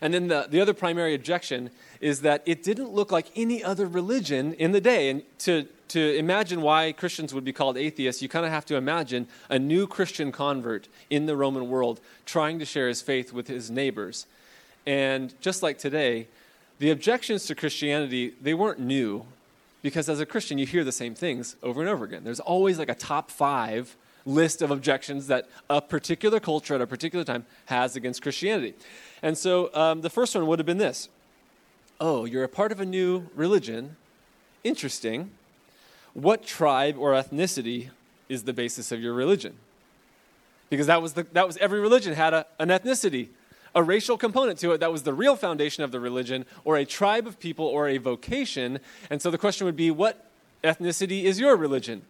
And 0.03 0.13
then 0.15 0.29
the, 0.29 0.47
the 0.51 0.61
other 0.61 0.75
primary 0.75 1.15
objection 1.15 1.71
is 2.01 2.23
that 2.23 2.43
it 2.47 2.63
didn't 2.63 2.91
look 2.91 3.13
like 3.13 3.31
any 3.37 3.63
other 3.63 3.87
religion 3.87 4.55
in 4.55 4.73
the 4.73 4.81
day. 4.81 5.11
And 5.11 5.23
to, 5.41 5.67
to 5.89 6.17
imagine 6.17 6.63
why 6.63 6.93
Christians 6.93 7.35
would 7.35 7.45
be 7.45 7.53
called 7.53 7.77
atheists, 7.77 8.23
you 8.23 8.29
kind 8.29 8.47
of 8.47 8.53
have 8.53 8.65
to 8.67 8.77
imagine 8.77 9.29
a 9.49 9.59
new 9.59 9.87
Christian 9.87 10.33
convert 10.33 10.89
in 11.11 11.27
the 11.27 11.37
Roman 11.37 11.69
world 11.69 12.01
trying 12.25 12.59
to 12.59 12.65
share 12.65 12.89
his 12.89 13.03
faith 13.03 13.33
with 13.33 13.49
his 13.49 13.71
neighbors. 13.71 14.27
And 14.87 15.35
just 15.41 15.63
like 15.63 15.79
today, 15.79 16.27
the 16.79 16.91
objections 16.91 17.45
to 17.47 17.55
Christianity, 17.55 18.33
they 18.41 18.55
weren't 18.55 18.81
new 18.81 19.27
because 19.83 20.09
as 20.09 20.21
a 20.21 20.27
Christian, 20.27 20.57
you 20.59 20.67
hear 20.67 20.85
the 20.85 20.93
same 20.93 21.15
things 21.15 21.57
over 21.63 21.81
and 21.81 21.89
over 21.89 22.05
again. 22.05 22.25
There's 22.25 22.41
always 22.41 22.79
like 22.79 22.89
a 22.89 22.95
top 22.95 23.31
five 23.31 23.97
list 24.25 24.63
of 24.63 24.71
objections 24.71 25.27
that 25.27 25.49
a 25.69 25.81
particular 25.81 26.41
culture 26.41 26.75
at 26.75 26.81
a 26.81 26.87
particular 26.87 27.25
time 27.25 27.47
has 27.67 27.97
against 27.97 28.23
Christianity. 28.23 28.75
And 29.23 29.37
so 29.37 29.75
um, 29.75 30.01
the 30.03 30.11
first 30.11 30.35
one 30.35 30.47
would 30.47 30.59
have 30.59 30.67
been 30.67 30.79
this 30.79 31.09
Oh, 32.01 32.25
you're 32.25 32.45
a 32.45 32.49
part 32.49 32.73
of 32.73 32.81
a 32.81 32.87
new 32.87 33.29
religion. 33.35 33.97
Interesting. 34.65 35.31
What 36.15 36.45
tribe 36.47 36.97
or 36.99 37.13
ethnicity 37.13 37.91
is 38.29 38.45
the 38.45 38.55
basis 38.55 38.91
of 38.91 39.03
your 39.03 39.13
religion? 39.13 39.57
Because 40.71 40.87
that 40.87 41.03
was, 41.03 41.13
the, 41.13 41.25
that 41.33 41.47
was 41.47 41.59
every 41.59 41.79
religion 41.79 42.15
had 42.15 42.33
a, 42.33 42.47
an 42.59 42.69
ethnicity, 42.69 43.29
a 43.75 43.83
racial 43.83 44.17
component 44.17 44.59
to 44.61 44.73
it 44.73 44.79
that 44.79 44.91
was 44.91 45.03
the 45.03 45.13
real 45.13 45.37
foundation 45.37 45.85
of 45.85 45.93
the 45.93 46.01
religion, 46.01 46.47
or 46.65 46.79
a 46.79 46.87
tribe 46.87 47.27
of 47.27 47.39
people, 47.39 47.67
or 47.67 47.89
a 47.89 47.99
vocation. 47.99 48.79
And 49.11 49.21
so 49.21 49.31
the 49.31 49.39
question 49.39 49.67
would 49.67 49.77
be, 49.77 49.91
what 49.91 50.27
ethnicity 50.65 51.25
is 51.25 51.39
your 51.39 51.55
religion? 51.55 52.03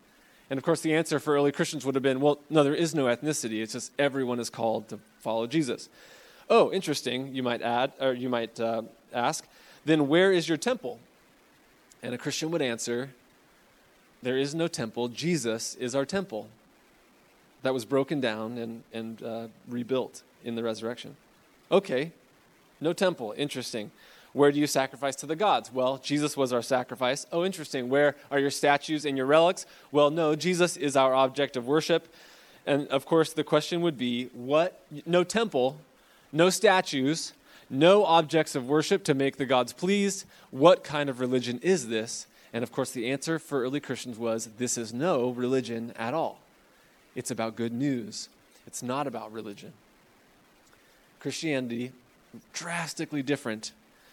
And 0.51 0.59
of 0.59 0.65
course, 0.65 0.83
the 0.83 0.95
answer 0.95 1.19
for 1.19 1.35
early 1.35 1.53
Christians 1.53 1.85
would 1.85 1.97
have 1.97 2.03
been, 2.03 2.21
well, 2.21 2.39
no, 2.49 2.63
there 2.63 2.75
is 2.75 2.95
no 2.95 3.07
ethnicity. 3.07 3.61
It's 3.63 3.73
just 3.73 3.93
everyone 3.99 4.39
is 4.39 4.51
called 4.51 4.89
to 4.91 5.01
follow 5.21 5.47
Jesus. 5.49 5.89
Oh, 6.49 6.73
interesting, 6.73 7.35
you 7.35 7.43
might 7.43 7.63
add, 7.63 7.93
or 8.01 8.13
you 8.13 8.29
might 8.29 8.59
uh, 8.61 8.83
ask. 9.13 9.47
Then 9.85 10.09
where 10.09 10.33
is 10.33 10.49
your 10.49 10.59
temple? 10.59 10.99
And 12.03 12.15
a 12.15 12.19
Christian 12.19 12.51
would 12.51 12.63
answer, 12.63 13.11
There 14.23 14.39
is 14.39 14.55
no 14.55 14.69
temple. 14.69 15.09
Jesus 15.09 15.75
is 15.77 15.95
our 15.95 16.05
temple 16.05 16.49
that 17.63 17.75
was 17.75 17.85
broken 17.85 18.21
down 18.21 18.59
and, 18.59 18.83
and 18.93 19.23
uh, 19.23 19.49
rebuilt 19.69 20.23
in 20.45 20.55
the 20.55 20.63
resurrection. 20.63 21.17
Okay, 21.71 22.13
no 22.81 22.93
temple. 22.93 23.35
Interesting. 23.37 23.91
Where 24.33 24.53
do 24.53 24.61
you 24.61 24.67
sacrifice 24.67 25.17
to 25.17 25.27
the 25.27 25.37
gods? 25.37 25.73
Well, 25.73 25.99
Jesus 25.99 26.37
was 26.37 26.53
our 26.53 26.63
sacrifice. 26.63 27.27
Oh, 27.33 27.45
interesting. 27.45 27.89
Where 27.89 28.15
are 28.31 28.39
your 28.39 28.51
statues 28.51 29.05
and 29.05 29.17
your 29.17 29.27
relics? 29.27 29.67
Well, 29.91 30.11
no, 30.11 30.37
Jesus 30.37 30.77
is 30.77 30.97
our 30.97 31.15
object 31.15 31.57
of 31.57 31.67
worship. 31.67 32.13
And 32.67 32.87
of 32.89 33.07
course, 33.07 33.33
the 33.33 33.43
question 33.43 33.81
would 33.81 33.99
be 33.99 34.27
what? 34.27 34.85
No 35.05 35.25
temple, 35.25 35.81
no 36.33 36.49
statues, 36.49 37.33
no 37.71 38.05
objects 38.05 38.55
of 38.55 38.69
worship 38.69 39.05
to 39.05 39.15
make 39.15 39.37
the 39.37 39.47
gods 39.47 39.73
pleased. 39.73 40.27
What 40.51 40.85
kind 40.85 41.09
of 41.09 41.21
religion 41.21 41.61
is 41.63 41.89
this? 41.89 42.27
And 42.53 42.63
of 42.65 42.73
course, 42.73 42.91
the 42.91 43.11
answer 43.11 43.39
for 43.39 43.63
early 43.63 43.81
Christians 43.81 44.19
was 44.19 44.47
this 44.59 44.77
is 44.77 44.93
no 44.93 45.31
religion 45.31 45.93
at 45.97 46.13
all. 46.13 46.41
It's 47.15 47.31
about 47.31 47.57
good 47.57 47.73
news, 47.73 48.29
it's 48.67 48.83
not 48.83 49.07
about 49.07 49.33
religion. 49.33 49.73
Christianity, 51.21 51.93
drastically 52.53 53.23
different 53.23 53.73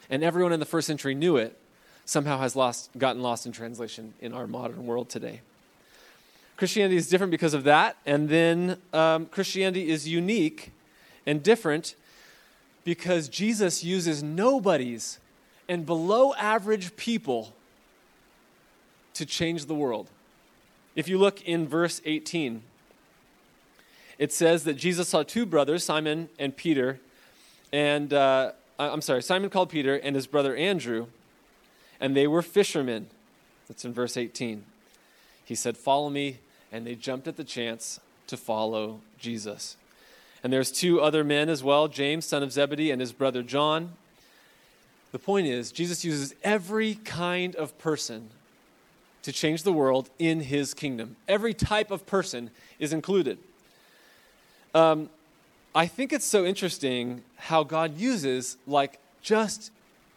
and 0.09 0.23
everyone 0.23 0.53
in 0.53 0.59
the 0.59 0.65
first 0.65 0.87
century 0.87 1.15
knew 1.15 1.37
it, 1.37 1.57
somehow 2.05 2.39
has 2.39 2.55
lost, 2.55 2.89
gotten 2.97 3.21
lost 3.21 3.45
in 3.45 3.51
translation 3.51 4.13
in 4.21 4.33
our 4.33 4.47
modern 4.47 4.85
world 4.85 5.09
today. 5.09 5.41
Christianity 6.55 6.95
is 6.95 7.09
different 7.09 7.31
because 7.31 7.53
of 7.53 7.65
that, 7.65 7.97
and 8.05 8.29
then 8.29 8.77
um, 8.93 9.25
Christianity 9.27 9.89
is 9.89 10.07
unique 10.07 10.71
and 11.25 11.43
different 11.43 11.95
because 12.87 13.27
Jesus 13.27 13.83
uses 13.83 14.23
nobodies 14.23 15.19
and 15.67 15.85
below 15.85 16.33
average 16.35 16.95
people 16.95 17.53
to 19.13 19.25
change 19.25 19.65
the 19.65 19.75
world. 19.75 20.09
If 20.95 21.09
you 21.09 21.17
look 21.17 21.41
in 21.41 21.67
verse 21.67 21.99
18, 22.05 22.61
it 24.17 24.31
says 24.31 24.63
that 24.63 24.75
Jesus 24.75 25.09
saw 25.09 25.23
two 25.23 25.45
brothers, 25.45 25.83
Simon 25.83 26.29
and 26.39 26.55
Peter, 26.55 27.01
and 27.73 28.13
uh, 28.13 28.53
I'm 28.79 29.01
sorry, 29.01 29.21
Simon 29.21 29.49
called 29.49 29.67
Peter 29.67 29.95
and 29.95 30.15
his 30.15 30.25
brother 30.25 30.55
Andrew, 30.55 31.07
and 31.99 32.15
they 32.15 32.25
were 32.25 32.41
fishermen. 32.41 33.07
That's 33.67 33.83
in 33.83 33.91
verse 33.91 34.15
18. 34.15 34.63
He 35.43 35.55
said, 35.55 35.75
Follow 35.75 36.09
me, 36.09 36.37
and 36.71 36.87
they 36.87 36.95
jumped 36.95 37.27
at 37.27 37.35
the 37.35 37.43
chance 37.43 37.99
to 38.27 38.37
follow 38.37 39.01
Jesus. 39.19 39.75
And 40.47 40.53
there's 40.53 40.71
two 40.71 41.01
other 41.01 41.25
men 41.25 41.49
as 41.49 41.61
well 41.61 41.89
James, 41.89 42.23
son 42.23 42.41
of 42.41 42.53
Zebedee, 42.53 42.89
and 42.89 43.01
his 43.01 43.11
brother 43.11 43.43
John. 43.43 43.91
The 45.11 45.19
point 45.19 45.45
is, 45.45 45.73
Jesus 45.73 46.05
uses 46.05 46.33
every 46.41 46.95
kind 46.95 47.53
of 47.57 47.77
person 47.77 48.29
to 49.23 49.33
change 49.33 49.63
the 49.63 49.73
world 49.73 50.09
in 50.17 50.39
his 50.39 50.73
kingdom. 50.73 51.17
Every 51.27 51.53
type 51.53 51.91
of 51.91 52.05
person 52.05 52.49
is 52.79 52.93
included. 52.93 53.39
Um, 54.73 55.09
I 55.75 55.85
think 55.85 56.13
it's 56.13 56.23
so 56.23 56.45
interesting 56.45 57.23
how 57.35 57.65
God 57.65 57.97
uses 57.97 58.55
like 58.65 59.01
just 59.21 59.69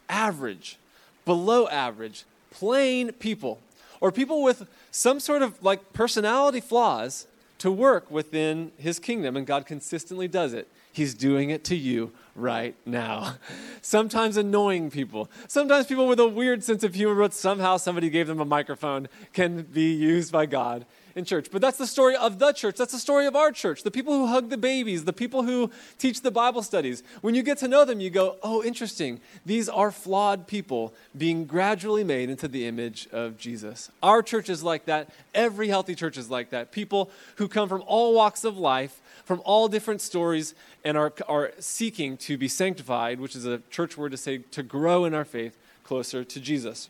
average, 0.07 0.77
below 1.25 1.67
average, 1.67 2.23
plain 2.51 3.11
people, 3.11 3.59
or 3.99 4.13
people 4.13 4.43
with 4.43 4.65
some 4.91 5.19
sort 5.19 5.41
of 5.41 5.61
like 5.61 5.91
personality 5.91 6.61
flaws 6.61 7.27
to 7.61 7.71
work 7.71 8.09
within 8.09 8.71
his 8.79 8.97
kingdom, 8.97 9.37
and 9.37 9.45
God 9.45 9.67
consistently 9.67 10.27
does 10.27 10.51
it. 10.51 10.67
He's 10.91 11.13
doing 11.13 11.51
it 11.51 11.63
to 11.65 11.75
you 11.75 12.11
right 12.35 12.73
now. 12.87 13.35
Sometimes 13.83 14.35
annoying 14.35 14.89
people, 14.89 15.29
sometimes 15.47 15.85
people 15.85 16.07
with 16.07 16.19
a 16.19 16.27
weird 16.27 16.63
sense 16.63 16.83
of 16.83 16.95
humor, 16.95 17.13
but 17.13 17.35
somehow 17.35 17.77
somebody 17.77 18.09
gave 18.09 18.25
them 18.25 18.39
a 18.39 18.45
microphone 18.45 19.07
can 19.31 19.61
be 19.61 19.93
used 19.93 20.31
by 20.31 20.47
God 20.47 20.87
in 21.15 21.25
church. 21.25 21.47
But 21.51 21.61
that's 21.61 21.77
the 21.77 21.87
story 21.87 22.15
of 22.15 22.39
the 22.39 22.51
church. 22.51 22.77
That's 22.77 22.91
the 22.91 22.99
story 22.99 23.25
of 23.25 23.35
our 23.35 23.51
church. 23.51 23.83
The 23.83 23.91
people 23.91 24.13
who 24.13 24.27
hug 24.27 24.49
the 24.49 24.57
babies, 24.57 25.05
the 25.05 25.13
people 25.13 25.43
who 25.43 25.71
teach 25.97 26.21
the 26.21 26.31
Bible 26.31 26.63
studies. 26.63 27.03
When 27.21 27.35
you 27.35 27.43
get 27.43 27.57
to 27.59 27.67
know 27.67 27.85
them, 27.85 27.99
you 27.99 28.09
go, 28.09 28.37
oh, 28.43 28.63
interesting. 28.63 29.19
These 29.45 29.69
are 29.69 29.91
flawed 29.91 30.47
people 30.47 30.93
being 31.17 31.45
gradually 31.45 32.03
made 32.03 32.29
into 32.29 32.47
the 32.47 32.65
image 32.65 33.07
of 33.11 33.37
Jesus. 33.37 33.91
Our 34.01 34.21
church 34.21 34.49
is 34.49 34.63
like 34.63 34.85
that. 34.85 35.09
Every 35.33 35.67
healthy 35.67 35.95
church 35.95 36.17
is 36.17 36.29
like 36.29 36.49
that. 36.51 36.71
People 36.71 37.09
who 37.35 37.47
come 37.47 37.69
from 37.69 37.83
all 37.87 38.13
walks 38.13 38.43
of 38.43 38.57
life, 38.57 39.01
from 39.25 39.41
all 39.45 39.67
different 39.67 40.01
stories, 40.01 40.55
and 40.83 40.97
are, 40.97 41.13
are 41.27 41.51
seeking 41.59 42.17
to 42.17 42.37
be 42.37 42.47
sanctified, 42.47 43.19
which 43.19 43.35
is 43.35 43.45
a 43.45 43.59
church 43.69 43.97
word 43.97 44.11
to 44.11 44.17
say 44.17 44.39
to 44.51 44.63
grow 44.63 45.05
in 45.05 45.13
our 45.13 45.25
faith 45.25 45.57
closer 45.83 46.23
to 46.23 46.39
Jesus. 46.39 46.89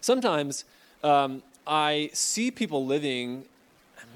Sometimes, 0.00 0.64
um, 1.02 1.42
I 1.70 2.10
see 2.12 2.50
people 2.50 2.84
living, 2.84 3.44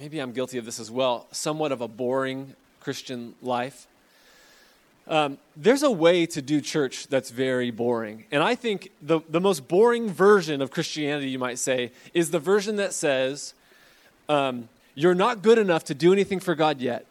maybe 0.01 0.19
I'm 0.19 0.33
guilty 0.33 0.59
of 0.59 0.65
this 0.65 0.81
as 0.81 0.91
well, 0.91 1.29
somewhat 1.31 1.71
of 1.71 1.81
a 1.81 1.87
boring 1.87 2.57
Christian 2.81 3.37
life. 3.43 3.87
Um, 5.07 5.39
there's 5.55 5.85
a 5.85 5.91
way 5.91 6.27
to 6.27 6.43
do 6.43 6.61
church 6.61 7.07
that's 7.07 7.31
very 7.31 7.71
boring. 7.71 8.25
And 8.33 8.43
I 8.43 8.57
think 8.57 8.91
the, 9.01 9.21
the 9.29 9.41
most 9.41 9.69
boring 9.69 10.09
version 10.09 10.61
of 10.63 10.73
Christianity, 10.73 11.29
you 11.29 11.39
might 11.39 11.61
say, 11.61 11.93
is 12.13 12.33
the 12.33 12.41
version 12.41 12.75
that 12.77 12.93
says, 12.93 13.55
um, 14.29 14.69
You're 14.97 15.15
not 15.15 15.43
good 15.43 15.59
enough 15.59 15.85
to 15.85 15.95
do 15.95 16.13
anything 16.13 16.41
for 16.41 16.57
God 16.57 16.81
yet. 16.81 17.07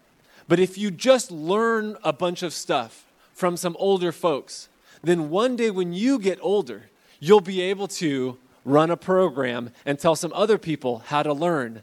But 0.50 0.60
if 0.60 0.78
you 0.78 0.92
just 0.92 1.32
learn 1.32 1.96
a 2.04 2.12
bunch 2.12 2.44
of 2.44 2.52
stuff 2.52 3.06
from 3.34 3.56
some 3.56 3.78
older 3.80 4.12
folks, 4.12 4.68
then 5.04 5.30
one 5.30 5.56
day 5.56 5.70
when 5.70 5.94
you 5.94 6.20
get 6.20 6.38
older, 6.42 6.90
you'll 7.22 7.40
be 7.40 7.62
able 7.62 7.88
to 7.88 8.38
run 8.66 8.92
a 8.92 8.98
program 8.98 9.72
and 9.86 10.00
tell 10.00 10.16
some 10.16 10.34
other 10.34 10.58
people 10.58 11.00
how 11.08 11.24
to 11.24 11.34
learn. 11.34 11.82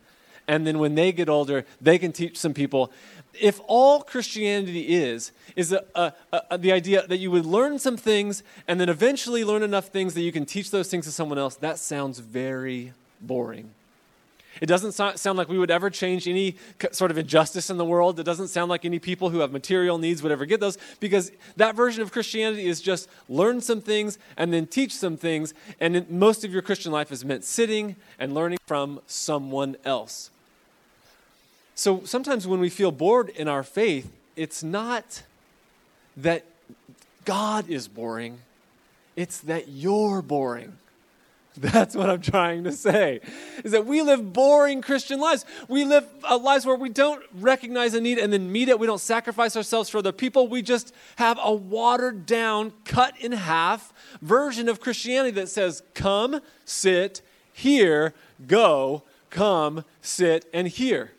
And 0.49 0.66
then 0.66 0.78
when 0.78 0.94
they 0.94 1.12
get 1.12 1.28
older, 1.28 1.64
they 1.80 1.99
can 1.99 2.12
teach 2.12 2.37
some 2.38 2.54
people. 2.54 2.90
If 3.40 3.60
all 3.66 4.02
Christianity 4.02 4.94
is, 4.94 5.30
is 5.54 5.72
a, 5.72 5.84
a, 5.94 6.12
a, 6.50 6.58
the 6.58 6.72
idea 6.72 7.06
that 7.06 7.18
you 7.18 7.30
would 7.30 7.46
learn 7.46 7.78
some 7.78 7.96
things 7.96 8.42
and 8.66 8.80
then 8.80 8.88
eventually 8.88 9.44
learn 9.44 9.62
enough 9.62 9.87
things 9.88 10.14
that 10.14 10.22
you 10.22 10.32
can 10.32 10.44
teach 10.44 10.70
those 10.70 10.88
things 10.88 11.06
to 11.06 11.12
someone 11.12 11.38
else, 11.38 11.54
that 11.56 11.78
sounds 11.78 12.18
very 12.18 12.92
boring. 13.20 13.70
It 14.61 14.66
doesn't 14.66 14.92
sound 14.92 15.38
like 15.38 15.49
we 15.49 15.59
would 15.59 15.71
ever 15.71 15.90
change 15.90 16.26
any 16.26 16.57
sort 16.92 17.11
of 17.11 17.19
injustice 17.19 17.71
in 17.71 17.76
the 17.76 17.85
world. 17.85 18.19
It 18.19 18.25
doesn't 18.25 18.49
sound 18.49 18.69
like 18.69 18.85
any 18.85 18.99
people 18.99 19.30
who 19.30 19.38
have 19.38 19.52
material 19.52 19.97
needs 19.97 20.23
would 20.23 20.33
ever 20.33 20.45
get 20.45 20.61
those 20.61 20.76
because 20.99 21.30
that 21.57 21.75
version 21.76 22.02
of 22.02 22.12
Christianity 22.12 22.66
is 22.66 22.80
just 22.80 23.09
learn 23.28 23.61
some 23.61 23.80
things 23.80 24.19
and 24.37 24.52
then 24.52 24.66
teach 24.66 24.92
some 24.92 25.16
things. 25.16 25.54
And 25.78 26.11
most 26.11 26.45
of 26.45 26.52
your 26.52 26.62
Christian 26.62 26.92
life 26.92 27.12
is 27.12 27.25
meant 27.25 27.45
sitting 27.45 27.97
and 28.19 28.35
learning 28.35 28.59
from 28.66 29.00
someone 29.07 29.76
else. 29.85 30.30
So 31.75 32.02
sometimes 32.04 32.47
when 32.47 32.61
we 32.61 32.69
feel 32.69 32.90
bored 32.90 33.30
in 33.30 33.49
our 33.49 33.62
faith, 33.62 34.12
it's 34.37 34.62
not 34.62 35.23
that 36.16 36.45
God 37.25 37.71
is 37.71 37.88
boring, 37.88 38.40
it's 39.16 39.38
that 39.38 39.69
you're 39.69 40.21
boring. 40.23 40.76
That's 41.57 41.97
what 41.97 42.09
I'm 42.09 42.21
trying 42.21 42.64
to 42.64 42.73
say. 42.73 43.21
Is 43.64 43.73
that 43.73 43.85
we 43.85 44.02
live 44.02 44.33
boring 44.33 44.83
Christian 44.83 45.19
lives. 45.19 45.45
We 45.69 45.85
live 45.85 46.07
uh, 46.28 46.38
lives 46.38 46.64
where 46.64 46.76
we 46.76 46.88
don't 46.88 47.23
recognize 47.35 47.95
a 47.95 48.00
need 48.00 48.19
and 48.19 48.33
then 48.33 48.52
meet 48.52 48.69
it. 48.69 48.78
We 48.78 48.87
don't 48.87 49.00
sacrifice 49.00 49.57
ourselves 49.57 49.90
for 49.90 49.99
other 49.99 50.12
people. 50.12 50.47
We 50.47 50.62
just 50.62 50.95
have 51.16 51.38
a 51.42 51.52
watered 51.52 52.25
down, 52.25 52.73
cut 52.85 53.19
in 53.21 53.33
half 53.33 53.92
version 54.23 54.69
of 54.69 54.80
Christianity 54.80 55.33
that 55.33 55.49
says, 55.49 55.83
come, 55.95 56.40
sit, 56.64 57.21
here, 57.52 58.14
go, 58.47 59.02
come, 59.30 59.85
sit, 60.00 60.49
and 60.52 60.69
here. 60.69 61.12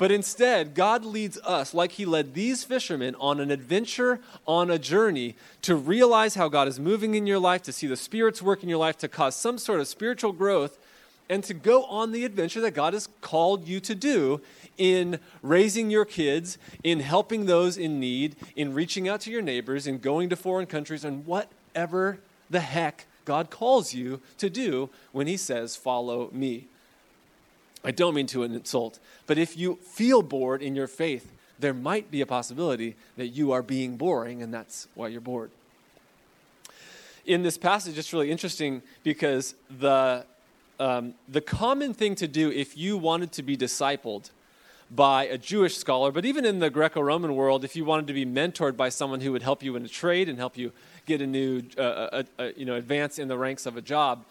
But 0.00 0.10
instead, 0.10 0.74
God 0.74 1.04
leads 1.04 1.36
us, 1.40 1.74
like 1.74 1.92
He 1.92 2.06
led 2.06 2.32
these 2.32 2.64
fishermen, 2.64 3.14
on 3.16 3.38
an 3.38 3.50
adventure, 3.50 4.18
on 4.46 4.70
a 4.70 4.78
journey 4.78 5.36
to 5.60 5.76
realize 5.76 6.36
how 6.36 6.48
God 6.48 6.68
is 6.68 6.80
moving 6.80 7.14
in 7.14 7.26
your 7.26 7.38
life, 7.38 7.60
to 7.64 7.72
see 7.72 7.86
the 7.86 7.98
Spirit's 7.98 8.40
work 8.40 8.62
in 8.62 8.70
your 8.70 8.78
life, 8.78 8.96
to 8.96 9.08
cause 9.08 9.36
some 9.36 9.58
sort 9.58 9.78
of 9.78 9.86
spiritual 9.86 10.32
growth, 10.32 10.78
and 11.28 11.44
to 11.44 11.52
go 11.52 11.84
on 11.84 12.12
the 12.12 12.24
adventure 12.24 12.62
that 12.62 12.70
God 12.70 12.94
has 12.94 13.10
called 13.20 13.68
you 13.68 13.78
to 13.80 13.94
do 13.94 14.40
in 14.78 15.20
raising 15.42 15.90
your 15.90 16.06
kids, 16.06 16.56
in 16.82 17.00
helping 17.00 17.44
those 17.44 17.76
in 17.76 18.00
need, 18.00 18.36
in 18.56 18.72
reaching 18.72 19.06
out 19.06 19.20
to 19.20 19.30
your 19.30 19.42
neighbors, 19.42 19.86
in 19.86 19.98
going 19.98 20.30
to 20.30 20.36
foreign 20.36 20.64
countries, 20.64 21.04
and 21.04 21.26
whatever 21.26 22.20
the 22.48 22.60
heck 22.60 23.04
God 23.26 23.50
calls 23.50 23.92
you 23.92 24.22
to 24.38 24.48
do 24.48 24.88
when 25.12 25.26
He 25.26 25.36
says, 25.36 25.76
Follow 25.76 26.30
me. 26.32 26.68
I 27.84 27.90
don't 27.90 28.14
mean 28.14 28.26
to 28.28 28.42
insult, 28.42 28.98
but 29.26 29.38
if 29.38 29.56
you 29.56 29.76
feel 29.76 30.22
bored 30.22 30.62
in 30.62 30.74
your 30.74 30.86
faith, 30.86 31.32
there 31.58 31.74
might 31.74 32.10
be 32.10 32.20
a 32.20 32.26
possibility 32.26 32.96
that 33.16 33.28
you 33.28 33.52
are 33.52 33.62
being 33.62 33.96
boring 33.96 34.42
and 34.42 34.52
that's 34.52 34.88
why 34.94 35.08
you're 35.08 35.20
bored. 35.20 35.50
In 37.26 37.42
this 37.42 37.58
passage, 37.58 37.98
it's 37.98 38.12
really 38.12 38.30
interesting 38.30 38.82
because 39.02 39.54
the, 39.78 40.24
um, 40.78 41.14
the 41.28 41.40
common 41.40 41.94
thing 41.94 42.14
to 42.16 42.26
do 42.26 42.50
if 42.50 42.76
you 42.76 42.96
wanted 42.96 43.32
to 43.32 43.42
be 43.42 43.56
discipled 43.56 44.30
by 44.90 45.24
a 45.26 45.38
Jewish 45.38 45.76
scholar, 45.76 46.10
but 46.10 46.24
even 46.24 46.44
in 46.44 46.58
the 46.58 46.68
Greco 46.68 47.00
Roman 47.00 47.36
world, 47.36 47.64
if 47.64 47.76
you 47.76 47.84
wanted 47.84 48.08
to 48.08 48.12
be 48.12 48.26
mentored 48.26 48.76
by 48.76 48.88
someone 48.88 49.20
who 49.20 49.30
would 49.32 49.42
help 49.42 49.62
you 49.62 49.76
in 49.76 49.84
a 49.84 49.88
trade 49.88 50.28
and 50.28 50.38
help 50.38 50.56
you 50.56 50.72
get 51.06 51.20
a 51.20 51.26
new, 51.26 51.62
uh, 51.78 52.22
a, 52.38 52.42
a, 52.42 52.52
you 52.54 52.64
know, 52.64 52.74
advance 52.74 53.18
in 53.18 53.28
the 53.28 53.38
ranks 53.38 53.66
of 53.66 53.76
a 53.76 53.82
job, 53.82 54.24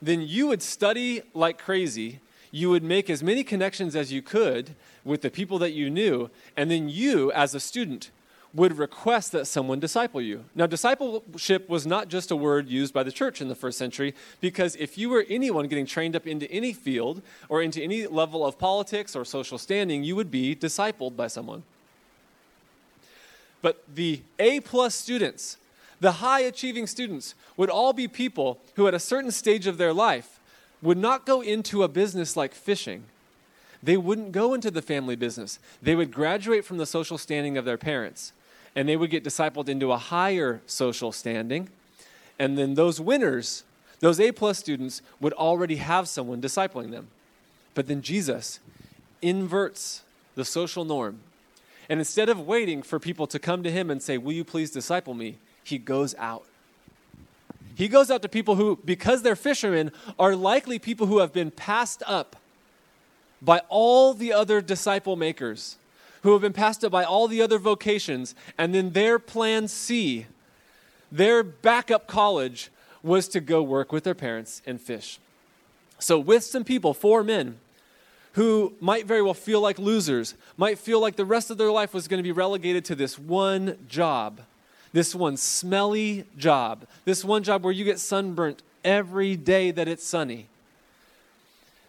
then 0.00 0.20
you 0.20 0.46
would 0.46 0.62
study 0.62 1.22
like 1.32 1.58
crazy. 1.58 2.20
You 2.54 2.70
would 2.70 2.84
make 2.84 3.10
as 3.10 3.20
many 3.20 3.42
connections 3.42 3.96
as 3.96 4.12
you 4.12 4.22
could 4.22 4.76
with 5.02 5.22
the 5.22 5.30
people 5.30 5.58
that 5.58 5.72
you 5.72 5.90
knew, 5.90 6.30
and 6.56 6.70
then 6.70 6.88
you, 6.88 7.32
as 7.32 7.52
a 7.52 7.58
student, 7.58 8.12
would 8.54 8.78
request 8.78 9.32
that 9.32 9.46
someone 9.46 9.80
disciple 9.80 10.22
you. 10.22 10.44
Now, 10.54 10.68
discipleship 10.68 11.68
was 11.68 11.84
not 11.84 12.06
just 12.06 12.30
a 12.30 12.36
word 12.36 12.68
used 12.68 12.94
by 12.94 13.02
the 13.02 13.10
church 13.10 13.40
in 13.40 13.48
the 13.48 13.56
first 13.56 13.76
century, 13.76 14.14
because 14.40 14.76
if 14.76 14.96
you 14.96 15.10
were 15.10 15.26
anyone 15.28 15.66
getting 15.66 15.84
trained 15.84 16.14
up 16.14 16.28
into 16.28 16.48
any 16.48 16.72
field 16.72 17.22
or 17.48 17.60
into 17.60 17.82
any 17.82 18.06
level 18.06 18.46
of 18.46 18.56
politics 18.56 19.16
or 19.16 19.24
social 19.24 19.58
standing, 19.58 20.04
you 20.04 20.14
would 20.14 20.30
be 20.30 20.54
discipled 20.54 21.16
by 21.16 21.26
someone. 21.26 21.64
But 23.62 23.82
the 23.92 24.22
A 24.38 24.60
plus 24.60 24.94
students, 24.94 25.56
the 25.98 26.12
high 26.12 26.42
achieving 26.42 26.86
students, 26.86 27.34
would 27.56 27.68
all 27.68 27.92
be 27.92 28.06
people 28.06 28.60
who, 28.76 28.86
at 28.86 28.94
a 28.94 29.00
certain 29.00 29.32
stage 29.32 29.66
of 29.66 29.76
their 29.76 29.92
life, 29.92 30.33
would 30.84 30.98
not 30.98 31.26
go 31.26 31.40
into 31.40 31.82
a 31.82 31.88
business 31.88 32.36
like 32.36 32.54
fishing. 32.54 33.04
They 33.82 33.96
wouldn't 33.96 34.32
go 34.32 34.54
into 34.54 34.70
the 34.70 34.82
family 34.82 35.16
business. 35.16 35.58
They 35.82 35.94
would 35.94 36.12
graduate 36.12 36.64
from 36.64 36.76
the 36.76 36.86
social 36.86 37.18
standing 37.18 37.58
of 37.58 37.64
their 37.64 37.76
parents 37.76 38.32
and 38.76 38.88
they 38.88 38.96
would 38.96 39.10
get 39.10 39.24
discipled 39.24 39.68
into 39.68 39.92
a 39.92 39.96
higher 39.96 40.60
social 40.66 41.12
standing. 41.12 41.68
And 42.38 42.58
then 42.58 42.74
those 42.74 43.00
winners, 43.00 43.64
those 44.00 44.18
A 44.20 44.32
plus 44.32 44.58
students, 44.58 45.00
would 45.20 45.32
already 45.32 45.76
have 45.76 46.08
someone 46.08 46.42
discipling 46.42 46.90
them. 46.90 47.08
But 47.74 47.86
then 47.86 48.02
Jesus 48.02 48.60
inverts 49.22 50.02
the 50.34 50.44
social 50.44 50.84
norm. 50.84 51.20
And 51.88 52.00
instead 52.00 52.28
of 52.28 52.40
waiting 52.40 52.82
for 52.82 52.98
people 52.98 53.26
to 53.28 53.38
come 53.38 53.62
to 53.62 53.70
him 53.70 53.90
and 53.90 54.02
say, 54.02 54.18
Will 54.18 54.32
you 54.32 54.44
please 54.44 54.70
disciple 54.70 55.14
me? 55.14 55.36
He 55.62 55.78
goes 55.78 56.14
out. 56.16 56.46
He 57.74 57.88
goes 57.88 58.10
out 58.10 58.22
to 58.22 58.28
people 58.28 58.54
who, 58.54 58.78
because 58.84 59.22
they're 59.22 59.36
fishermen, 59.36 59.90
are 60.18 60.36
likely 60.36 60.78
people 60.78 61.06
who 61.06 61.18
have 61.18 61.32
been 61.32 61.50
passed 61.50 62.02
up 62.06 62.36
by 63.42 63.62
all 63.68 64.14
the 64.14 64.32
other 64.32 64.60
disciple 64.60 65.16
makers 65.16 65.76
who 66.24 66.32
have 66.32 66.40
been 66.40 66.54
passed 66.54 66.82
up 66.82 66.90
by 66.90 67.04
all 67.04 67.28
the 67.28 67.42
other 67.42 67.58
vocations, 67.58 68.34
and 68.56 68.74
then 68.74 68.92
their 68.92 69.18
plan 69.18 69.68
C, 69.68 70.26
their 71.12 71.42
backup 71.42 72.06
college, 72.06 72.70
was 73.02 73.28
to 73.28 73.40
go 73.40 73.62
work 73.62 73.92
with 73.92 74.04
their 74.04 74.14
parents 74.14 74.62
and 74.66 74.80
fish. 74.80 75.20
So, 75.98 76.18
with 76.18 76.42
some 76.42 76.64
people, 76.64 76.94
four 76.94 77.22
men, 77.22 77.58
who 78.32 78.72
might 78.80 79.04
very 79.04 79.20
well 79.20 79.34
feel 79.34 79.60
like 79.60 79.78
losers, 79.78 80.34
might 80.56 80.78
feel 80.78 80.98
like 80.98 81.16
the 81.16 81.26
rest 81.26 81.50
of 81.50 81.58
their 81.58 81.70
life 81.70 81.92
was 81.92 82.08
going 82.08 82.18
to 82.18 82.24
be 82.24 82.32
relegated 82.32 82.86
to 82.86 82.94
this 82.94 83.18
one 83.18 83.76
job, 83.86 84.40
this 84.94 85.12
one 85.12 85.36
smelly 85.36 86.24
job, 86.38 86.86
this 87.04 87.24
one 87.24 87.42
job 87.42 87.64
where 87.64 87.72
you 87.72 87.84
get 87.84 87.98
sunburnt 87.98 88.62
every 88.84 89.34
day 89.34 89.72
that 89.72 89.88
it's 89.88 90.06
sunny. 90.06 90.46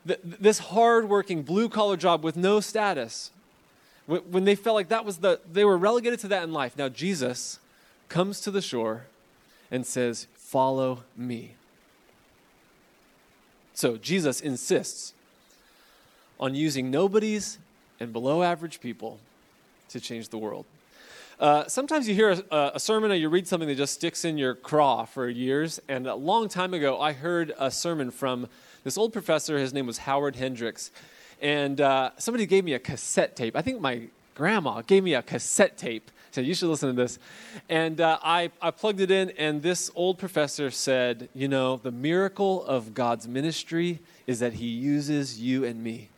This 0.04 0.58
hardworking 0.58 1.44
blue 1.44 1.70
collar 1.70 1.98
job 1.98 2.24
with 2.24 2.36
no 2.36 2.60
status 2.60 3.30
when 4.08 4.44
they 4.44 4.56
felt 4.56 4.76
like 4.76 4.90
that 4.90 5.06
was 5.06 5.18
the, 5.18 5.40
they 5.52 5.64
were 5.64 5.78
relegated 5.78 6.20
to 6.22 6.28
that 6.30 6.44
in 6.44 6.52
life. 6.52 6.78
Now 6.78 6.90
Jesus 6.90 7.60
comes 8.10 8.42
to 8.42 8.52
the 8.52 8.62
shore 8.62 9.06
and 9.70 9.86
says, 9.86 10.28
Follow 10.34 11.04
me. 11.16 11.56
So 13.74 13.98
Jesus 13.98 14.42
insists 14.42 15.14
on 16.40 16.56
using 16.56 16.90
nobodies 16.90 17.60
and 18.00 18.12
below 18.12 18.42
average 18.42 18.80
people 18.80 19.20
to 19.90 20.00
change 20.00 20.30
the 20.30 20.38
world. 20.38 20.66
Uh, 21.40 21.68
sometimes 21.68 22.08
you 22.08 22.16
hear 22.16 22.32
a, 22.52 22.72
a, 22.76 22.80
sermon 22.80 23.12
or 23.12 23.16
you 23.16 23.28
read 23.28 23.48
something 23.48 23.68
that 23.68 23.76
just 23.76 23.94
sticks 23.94 24.24
in 24.24 24.38
your 24.38 24.56
craw 24.56 25.04
for 25.04 25.28
years. 25.28 25.82
And 25.90 26.08
a 26.08 26.16
long 26.16 26.48
time 26.48 26.74
ago, 26.74 27.02
I 27.02 27.12
heard 27.12 27.54
a 27.60 27.70
sermon 27.70 28.10
from 28.10 28.48
this 28.84 28.98
old 28.98 29.12
professor. 29.12 29.58
His 29.58 29.74
name 29.74 29.86
was 29.86 29.98
Howard 30.00 30.38
Hendricks 30.38 30.92
and 31.42 31.82
uh, 31.82 32.12
somebody 32.18 32.46
gave 32.46 32.64
me 32.64 32.74
a 32.74 32.80
cassette 32.80 33.36
tape. 33.36 33.56
I 33.56 33.62
think 33.62 33.82
my 33.82 34.04
grandma 34.34 34.82
gave 34.82 35.04
me 35.04 35.14
a 35.14 35.22
cassette 35.22 35.78
tape. 35.78 36.12
Said, 36.32 36.46
you 36.46 36.54
should 36.54 36.68
listen 36.68 36.90
to 36.90 37.02
this. 37.02 37.18
And 37.70 38.02
uh, 38.02 38.20
I, 38.22 38.52
I 38.62 38.72
plugged 38.72 39.00
it 39.00 39.10
in, 39.10 39.30
and 39.32 39.62
this 39.62 39.90
old 39.96 40.18
professor 40.18 40.70
said, 40.70 41.30
You 41.34 41.48
know, 41.48 41.78
the 41.78 41.92
miracle 41.92 42.66
of 42.66 42.94
God's 42.94 43.26
ministry 43.26 44.00
is 44.28 44.40
that 44.40 44.54
he 44.54 44.68
uses 44.68 45.40
you 45.40 45.64
and 45.64 45.82
me. 45.82 46.10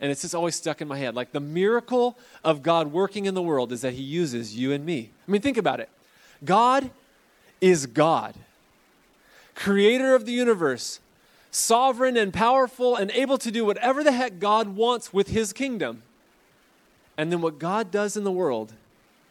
And 0.00 0.10
it's 0.10 0.22
just 0.22 0.34
always 0.34 0.54
stuck 0.54 0.80
in 0.80 0.88
my 0.88 0.98
head. 0.98 1.14
Like 1.14 1.32
the 1.32 1.40
miracle 1.40 2.16
of 2.44 2.62
God 2.62 2.92
working 2.92 3.24
in 3.24 3.34
the 3.34 3.42
world 3.42 3.72
is 3.72 3.80
that 3.80 3.94
he 3.94 4.02
uses 4.02 4.56
you 4.56 4.72
and 4.72 4.86
me. 4.86 5.10
I 5.26 5.30
mean, 5.30 5.40
think 5.40 5.56
about 5.56 5.80
it. 5.80 5.88
God 6.44 6.90
is 7.60 7.86
God, 7.86 8.34
creator 9.54 10.14
of 10.14 10.24
the 10.24 10.32
universe, 10.32 11.00
sovereign 11.50 12.16
and 12.16 12.32
powerful 12.32 12.94
and 12.94 13.10
able 13.10 13.38
to 13.38 13.50
do 13.50 13.64
whatever 13.64 14.04
the 14.04 14.12
heck 14.12 14.38
God 14.38 14.76
wants 14.76 15.12
with 15.12 15.28
his 15.28 15.52
kingdom. 15.52 16.02
And 17.16 17.32
then 17.32 17.40
what 17.40 17.58
God 17.58 17.90
does 17.90 18.16
in 18.16 18.22
the 18.22 18.30
world 18.30 18.72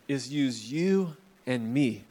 is 0.09 0.33
use 0.33 0.69
you 0.71 1.15
and 1.45 1.73
me. 1.73 2.03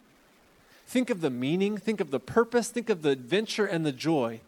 Think 0.87 1.11
of 1.11 1.21
the 1.21 1.31
meaning, 1.31 1.77
think 1.77 2.01
of 2.01 2.11
the 2.11 2.21
purpose, 2.21 2.69
think 2.69 2.89
of 2.89 3.03
the 3.03 3.11
adventure 3.11 3.67
and 3.67 3.85
the 3.85 3.93
joy 3.93 4.41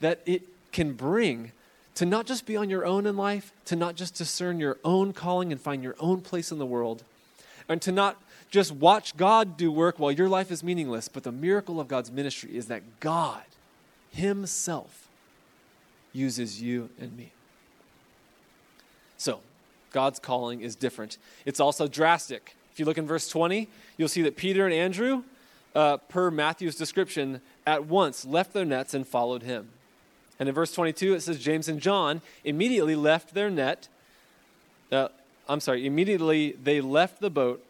that 0.00 0.20
it 0.26 0.42
can 0.72 0.94
bring 0.94 1.52
to 1.94 2.04
not 2.04 2.26
just 2.26 2.46
be 2.46 2.56
on 2.56 2.70
your 2.70 2.84
own 2.84 3.06
in 3.06 3.16
life, 3.16 3.52
to 3.66 3.76
not 3.76 3.94
just 3.94 4.14
discern 4.14 4.58
your 4.58 4.78
own 4.84 5.12
calling 5.12 5.52
and 5.52 5.60
find 5.60 5.82
your 5.82 5.94
own 6.00 6.20
place 6.20 6.50
in 6.50 6.58
the 6.58 6.66
world, 6.66 7.04
and 7.68 7.80
to 7.82 7.92
not 7.92 8.20
just 8.50 8.72
watch 8.72 9.16
God 9.16 9.56
do 9.56 9.70
work 9.70 9.98
while 9.98 10.12
your 10.12 10.28
life 10.28 10.50
is 10.50 10.62
meaningless, 10.62 11.08
but 11.08 11.22
the 11.22 11.32
miracle 11.32 11.80
of 11.80 11.88
God's 11.88 12.10
ministry 12.10 12.56
is 12.56 12.66
that 12.66 13.00
God 13.00 13.42
Himself 14.10 15.08
uses 16.12 16.62
you 16.62 16.90
and 17.00 17.16
me. 17.16 17.32
So, 19.16 19.40
God's 19.90 20.18
calling 20.18 20.60
is 20.60 20.74
different. 20.74 21.18
It's 21.46 21.60
also 21.60 21.86
drastic. 21.86 22.56
If 22.72 22.80
you 22.80 22.84
look 22.84 22.98
in 22.98 23.06
verse 23.06 23.28
20, 23.28 23.68
you'll 23.96 24.08
see 24.08 24.22
that 24.22 24.36
Peter 24.36 24.64
and 24.64 24.74
Andrew, 24.74 25.22
uh, 25.74 25.98
per 25.98 26.30
Matthew's 26.30 26.74
description, 26.74 27.40
at 27.66 27.86
once 27.86 28.24
left 28.24 28.52
their 28.52 28.64
nets 28.64 28.94
and 28.94 29.06
followed 29.06 29.44
him. 29.44 29.70
And 30.38 30.48
in 30.48 30.54
verse 30.54 30.72
22, 30.72 31.14
it 31.14 31.20
says 31.20 31.38
James 31.38 31.68
and 31.68 31.80
John 31.80 32.20
immediately 32.44 32.96
left 32.96 33.34
their 33.34 33.50
net. 33.50 33.88
Uh, 34.90 35.08
I'm 35.48 35.60
sorry, 35.60 35.86
immediately 35.86 36.52
they 36.52 36.80
left 36.80 37.20
the 37.20 37.30
boat 37.30 37.64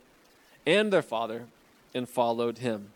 and 0.66 0.92
their 0.92 1.02
father 1.02 1.44
and 1.94 2.08
followed 2.08 2.58
him. 2.58 2.90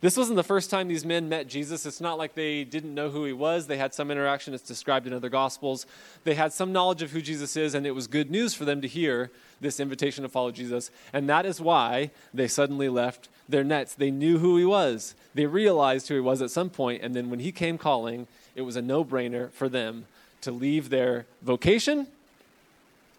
This 0.00 0.18
wasn't 0.18 0.36
the 0.36 0.42
first 0.42 0.68
time 0.68 0.88
these 0.88 1.06
men 1.06 1.30
met 1.30 1.48
Jesus. 1.48 1.86
It's 1.86 2.00
not 2.00 2.18
like 2.18 2.34
they 2.34 2.62
didn't 2.62 2.94
know 2.94 3.08
who 3.08 3.24
he 3.24 3.32
was. 3.32 3.66
They 3.66 3.78
had 3.78 3.94
some 3.94 4.10
interaction. 4.10 4.52
It's 4.52 4.62
described 4.62 5.06
in 5.06 5.14
other 5.14 5.30
gospels. 5.30 5.86
They 6.24 6.34
had 6.34 6.52
some 6.52 6.72
knowledge 6.72 7.00
of 7.00 7.12
who 7.12 7.22
Jesus 7.22 7.56
is, 7.56 7.74
and 7.74 7.86
it 7.86 7.92
was 7.92 8.06
good 8.06 8.30
news 8.30 8.52
for 8.52 8.66
them 8.66 8.82
to 8.82 8.88
hear 8.88 9.30
this 9.62 9.80
invitation 9.80 10.22
to 10.22 10.28
follow 10.28 10.50
Jesus. 10.50 10.90
And 11.14 11.26
that 11.30 11.46
is 11.46 11.58
why 11.58 12.10
they 12.34 12.48
suddenly 12.48 12.90
left 12.90 13.30
their 13.48 13.64
nets. 13.64 13.94
They 13.94 14.10
knew 14.10 14.38
who 14.38 14.58
he 14.58 14.66
was, 14.66 15.14
they 15.34 15.46
realized 15.46 16.08
who 16.08 16.14
he 16.14 16.20
was 16.20 16.42
at 16.42 16.50
some 16.50 16.68
point, 16.68 17.02
and 17.02 17.16
then 17.16 17.30
when 17.30 17.40
he 17.40 17.50
came 17.50 17.78
calling, 17.78 18.26
it 18.54 18.62
was 18.62 18.76
a 18.76 18.82
no 18.82 19.04
brainer 19.04 19.50
for 19.52 19.68
them 19.68 20.06
to 20.40 20.50
leave 20.50 20.90
their 20.90 21.26
vocation 21.42 22.06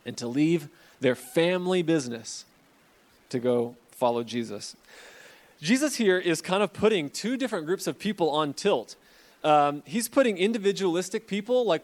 and 0.06 0.16
to 0.18 0.28
leave 0.28 0.70
their 1.00 1.16
family 1.16 1.82
business 1.82 2.46
to 3.30 3.40
go 3.40 3.76
follow 3.92 4.24
Jesus. 4.24 4.76
Jesus 5.62 5.96
here 5.96 6.18
is 6.18 6.42
kind 6.42 6.62
of 6.62 6.74
putting 6.74 7.10
two 7.10 7.38
different 7.38 7.66
groups 7.66 7.88
of 7.88 7.98
people 7.98 8.30
on 8.30 8.54
tilt. 8.54 8.96
Um, 9.44 9.84
he's 9.86 10.08
putting 10.08 10.38
individualistic 10.38 11.28
people, 11.28 11.66
like 11.66 11.84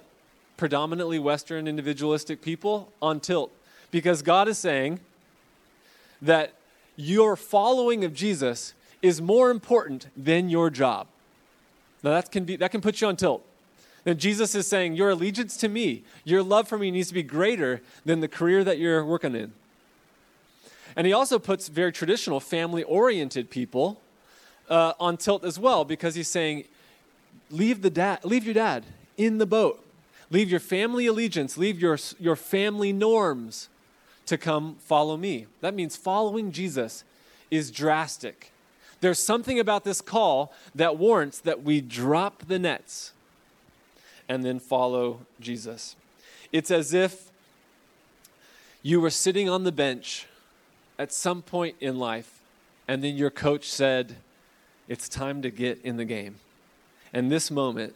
predominantly 0.58 1.20
Western 1.20 1.68
individualistic 1.68 2.42
people, 2.42 2.92
on 3.02 3.20
tilt 3.20 3.52
because 3.92 4.22
God 4.22 4.48
is 4.48 4.58
saying 4.58 5.00
that 6.22 6.54
your 6.96 7.36
following 7.36 8.04
of 8.04 8.14
Jesus 8.14 8.74
is 9.02 9.22
more 9.22 9.50
important 9.50 10.08
than 10.16 10.50
your 10.50 10.70
job. 10.70 11.08
Now, 12.04 12.12
that 12.12 12.32
can, 12.32 12.46
be, 12.46 12.56
that 12.56 12.72
can 12.72 12.82
put 12.82 13.02
you 13.02 13.08
on 13.08 13.16
tilt. 13.16 13.46
Then 14.04 14.18
Jesus 14.18 14.56
is 14.56 14.68
saying, 14.68 14.96
Your 14.96 15.12
allegiance 15.12 15.58
to 15.58 15.70
me, 15.70 16.04
your 16.24 16.42
love 16.42 16.68
for 16.68 16.78
me 16.78 16.92
needs 16.92 17.10
to 17.10 17.14
be 17.14 17.24
greater 17.24 17.82
than 18.04 18.20
the 18.20 18.28
career 18.28 18.64
that 18.64 18.80
you're 18.80 19.06
working 19.06 19.36
in. 19.36 19.54
And 20.96 21.08
he 21.08 21.14
also 21.14 21.40
puts 21.40 21.68
very 21.68 21.92
traditional 21.92 22.40
family 22.40 22.84
oriented 22.84 23.50
people 23.50 24.02
uh, 24.70 24.94
on 25.00 25.18
tilt 25.18 25.46
as 25.46 25.60
well 25.60 25.86
because 25.86 26.16
he's 26.16 26.28
saying, 26.28 26.66
leave, 27.50 27.82
the 27.82 27.90
dad, 27.90 28.26
leave 28.26 28.44
your 28.44 28.54
dad 28.54 28.86
in 29.18 29.38
the 29.38 29.46
boat. 29.46 29.86
Leave 30.30 30.50
your 30.50 30.62
family 30.62 31.08
allegiance, 31.08 31.58
leave 31.58 31.80
your, 31.80 31.98
your 32.18 32.38
family 32.38 32.94
norms 32.94 33.68
to 34.26 34.38
come 34.38 34.76
follow 34.80 35.18
me. 35.18 35.46
That 35.60 35.74
means 35.74 35.98
following 35.98 36.54
Jesus 36.54 37.04
is 37.52 37.70
drastic. 37.70 38.54
There's 39.02 39.20
something 39.20 39.60
about 39.60 39.84
this 39.84 40.00
call 40.00 40.54
that 40.76 40.98
warrants 40.98 41.40
that 41.40 41.64
we 41.64 41.82
drop 41.82 42.46
the 42.48 42.60
nets 42.60 43.14
and 44.30 44.46
then 44.46 44.60
follow 44.60 45.22
Jesus. 45.40 45.96
It's 46.52 46.72
as 46.72 46.94
if 46.94 47.32
you 48.84 49.02
were 49.02 49.10
sitting 49.10 49.50
on 49.50 49.64
the 49.64 49.72
bench 49.72 50.28
at 50.98 51.12
some 51.12 51.42
point 51.42 51.76
in 51.80 51.98
life, 51.98 52.40
and 52.88 53.04
then 53.04 53.18
your 53.18 53.32
coach 53.32 53.70
said, 53.70 54.16
It's 54.88 55.10
time 55.10 55.42
to 55.42 55.50
get 55.50 55.82
in 55.84 55.98
the 55.98 56.06
game. 56.06 56.36
And 57.12 57.32
this 57.32 57.50
moment 57.50 57.96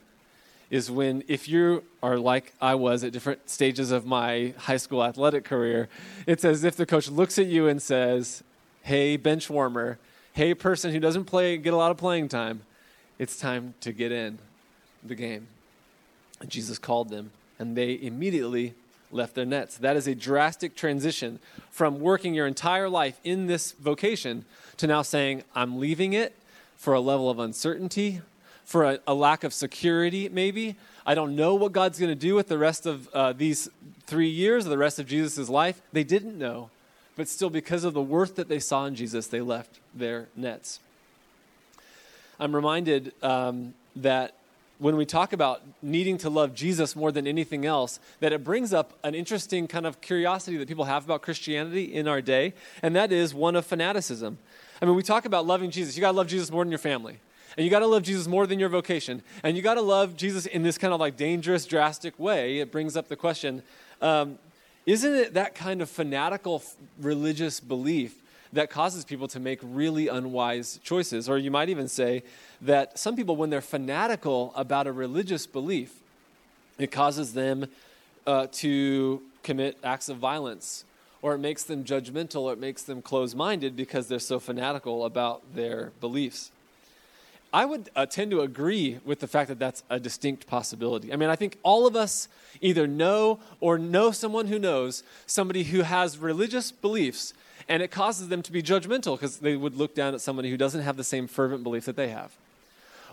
is 0.70 0.90
when, 0.90 1.24
if 1.28 1.48
you 1.48 1.84
are 2.02 2.18
like 2.18 2.54
I 2.60 2.76
was 2.76 3.04
at 3.04 3.14
different 3.14 3.50
stages 3.50 3.92
of 3.92 4.06
my 4.06 4.54
high 4.58 4.78
school 4.78 5.04
athletic 5.04 5.44
career, 5.44 5.88
it's 6.26 6.44
as 6.44 6.64
if 6.64 6.76
the 6.76 6.86
coach 6.86 7.10
looks 7.10 7.38
at 7.38 7.46
you 7.46 7.68
and 7.68 7.82
says, 7.82 8.44
Hey, 8.82 9.18
bench 9.18 9.50
warmer, 9.50 10.00
hey, 10.36 10.54
person 10.54 10.92
who 10.92 11.00
doesn't 11.00 11.24
play, 11.24 11.56
get 11.56 11.74
a 11.74 11.78
lot 11.78 11.92
of 11.92 11.98
playing 11.98 12.28
time, 12.28 12.62
it's 13.18 13.38
time 13.38 13.74
to 13.80 13.94
get 13.94 14.12
in 14.12 14.38
the 15.02 15.16
game. 15.16 15.48
And 16.42 16.50
Jesus 16.50 16.78
called 16.78 17.08
them, 17.08 17.32
and 17.58 17.78
they 17.78 17.98
immediately 18.02 18.74
left 19.12 19.34
their 19.34 19.46
nets. 19.46 19.78
That 19.78 19.96
is 19.96 20.08
a 20.08 20.14
drastic 20.14 20.76
transition 20.76 21.40
from 21.72 22.02
working 22.02 22.34
your 22.34 22.48
entire 22.48 22.90
life 22.90 23.18
in 23.24 23.48
this 23.48 23.72
vocation 23.72 24.44
to 24.76 24.88
now 24.88 25.04
saying, 25.04 25.44
I'm 25.56 25.80
leaving 25.80 26.12
it 26.12 26.36
for 26.76 26.94
a 26.94 27.00
level 27.00 27.30
of 27.30 27.40
uncertainty, 27.40 28.20
for 28.66 28.84
a, 28.84 29.00
a 29.08 29.14
lack 29.14 29.46
of 29.46 29.54
security, 29.54 30.28
maybe. 30.28 30.76
I 31.06 31.16
don't 31.16 31.38
know 31.38 31.56
what 31.56 31.72
God's 31.72 31.98
going 31.98 32.12
to 32.12 32.16
do 32.16 32.36
with 32.36 32.50
the 32.50 32.58
rest 32.58 32.86
of 32.86 33.08
uh, 33.14 33.32
these 33.32 33.70
three 34.06 34.28
years, 34.28 34.66
or 34.66 34.70
the 34.70 34.78
rest 34.78 35.00
of 35.00 35.08
Jesus' 35.08 35.48
life. 35.48 35.82
They 35.94 36.04
didn't 36.04 36.38
know, 36.38 36.72
but 37.16 37.28
still, 37.28 37.50
because 37.50 37.84
of 37.84 37.94
the 37.94 38.02
worth 38.02 38.36
that 38.36 38.50
they 38.50 38.60
saw 38.60 38.86
in 38.86 38.96
Jesus, 38.96 39.28
they 39.28 39.42
left 39.42 39.80
their 39.94 40.28
nets. 40.36 40.80
I'm 42.40 42.54
reminded 42.54 43.14
um, 43.24 43.74
that 43.96 44.36
when 44.78 44.98
we 44.98 45.06
talk 45.06 45.32
about 45.32 45.62
needing 45.82 46.18
to 46.18 46.30
love 46.30 46.54
Jesus 46.54 46.96
more 46.96 47.12
than 47.12 47.26
anything 47.26 47.66
else, 47.66 48.00
that 48.20 48.34
it 48.34 48.44
brings 48.44 48.74
up 48.74 48.94
an 49.04 49.16
interesting 49.16 49.68
kind 49.68 49.86
of 49.86 50.02
curiosity 50.02 50.58
that 50.58 50.68
people 50.68 50.84
have 50.86 51.06
about 51.06 51.22
Christianity 51.22 51.94
in 51.94 52.08
our 52.08 52.22
day, 52.22 52.54
and 52.82 52.96
that 52.96 53.12
is 53.12 53.34
one 53.34 53.56
of 53.56 53.66
fanaticism. 53.66 54.38
I 54.82 54.86
mean, 54.86 54.96
we 54.96 55.04
talk 55.04 55.24
about 55.26 55.46
loving 55.46 55.72
Jesus. 55.72 55.96
You 55.96 56.02
got 56.02 56.12
to 56.12 56.18
love 56.18 56.28
Jesus 56.28 56.52
more 56.52 56.64
than 56.64 56.72
your 56.72 56.80
family. 56.80 57.20
And 57.58 57.64
you 57.64 57.72
got 57.72 57.80
to 57.80 57.88
love 57.88 58.04
Jesus 58.04 58.28
more 58.28 58.46
than 58.46 58.60
your 58.60 58.68
vocation. 58.68 59.24
And 59.42 59.56
you 59.56 59.64
got 59.64 59.76
to 59.76 59.82
love 59.82 60.18
Jesus 60.18 60.46
in 60.46 60.64
this 60.64 60.78
kind 60.78 60.94
of 60.94 61.00
like 61.00 61.16
dangerous, 61.16 61.66
drastic 61.66 62.20
way. 62.20 62.60
It 62.60 62.70
brings 62.70 62.98
up 62.98 63.08
the 63.08 63.16
question 63.16 63.64
um, 64.02 64.38
isn't 64.86 65.14
it 65.14 65.34
that 65.34 65.56
kind 65.56 65.82
of 65.82 65.90
fanatical 65.90 66.64
religious 67.00 67.60
belief 67.60 68.16
that 68.56 68.70
causes 68.70 69.04
people 69.04 69.28
to 69.28 69.40
make 69.40 69.60
really 69.62 70.08
unwise 70.08 70.80
choices. 70.84 71.28
Or 71.28 71.38
you 71.38 71.52
might 71.52 71.70
even 71.70 71.88
say 71.88 72.24
that 72.62 72.98
some 72.98 73.16
people, 73.16 73.36
when 73.36 73.50
they're 73.50 73.62
fanatical 73.62 74.54
about 74.56 74.88
a 74.88 74.92
religious 74.92 75.46
belief, 75.46 76.00
it 76.78 76.92
causes 76.92 77.34
them 77.34 77.68
uh, 78.26 78.48
to 78.54 79.22
commit 79.44 79.78
acts 79.84 80.10
of 80.10 80.18
violence, 80.18 80.86
or 81.22 81.36
it 81.36 81.40
makes 81.40 81.64
them 81.64 81.84
judgmental, 81.84 82.42
or 82.42 82.54
it 82.54 82.60
makes 82.60 82.84
them 82.84 83.02
close 83.02 83.36
minded 83.36 83.76
because 83.76 84.08
they're 84.08 84.20
so 84.20 84.40
fanatical 84.40 85.06
about 85.06 85.42
their 85.54 85.92
beliefs. 86.00 86.52
I 87.54 87.66
would 87.66 87.90
uh, 87.96 88.06
tend 88.06 88.32
to 88.32 88.42
agree 88.42 89.00
with 89.06 89.20
the 89.20 89.28
fact 89.28 89.48
that 89.48 89.60
that's 89.60 89.84
a 89.90 90.00
distinct 90.00 90.46
possibility. 90.46 91.14
I 91.14 91.16
mean, 91.16 91.30
I 91.30 91.36
think 91.36 91.58
all 91.64 91.88
of 91.88 91.96
us 91.96 92.28
either 92.62 92.86
know 92.88 93.40
or 93.60 93.78
know 93.78 94.12
someone 94.12 94.48
who 94.48 94.60
knows 94.60 95.04
somebody 95.26 95.64
who 95.64 95.82
has 95.82 96.18
religious 96.18 96.72
beliefs 96.72 97.34
and 97.68 97.82
it 97.82 97.92
causes 97.92 98.28
them 98.28 98.42
to 98.44 98.52
be 98.52 98.62
judgmental 98.62 99.16
because 99.16 99.38
they 99.38 99.56
would 99.56 99.76
look 99.76 99.96
down 99.96 100.14
at 100.14 100.22
somebody 100.22 100.50
who 100.50 100.58
doesn't 100.58 100.82
have 100.82 100.98
the 100.98 101.04
same 101.04 101.28
fervent 101.28 101.64
belief 101.64 101.86
that 101.86 101.96
they 101.96 102.10
have. 102.10 102.32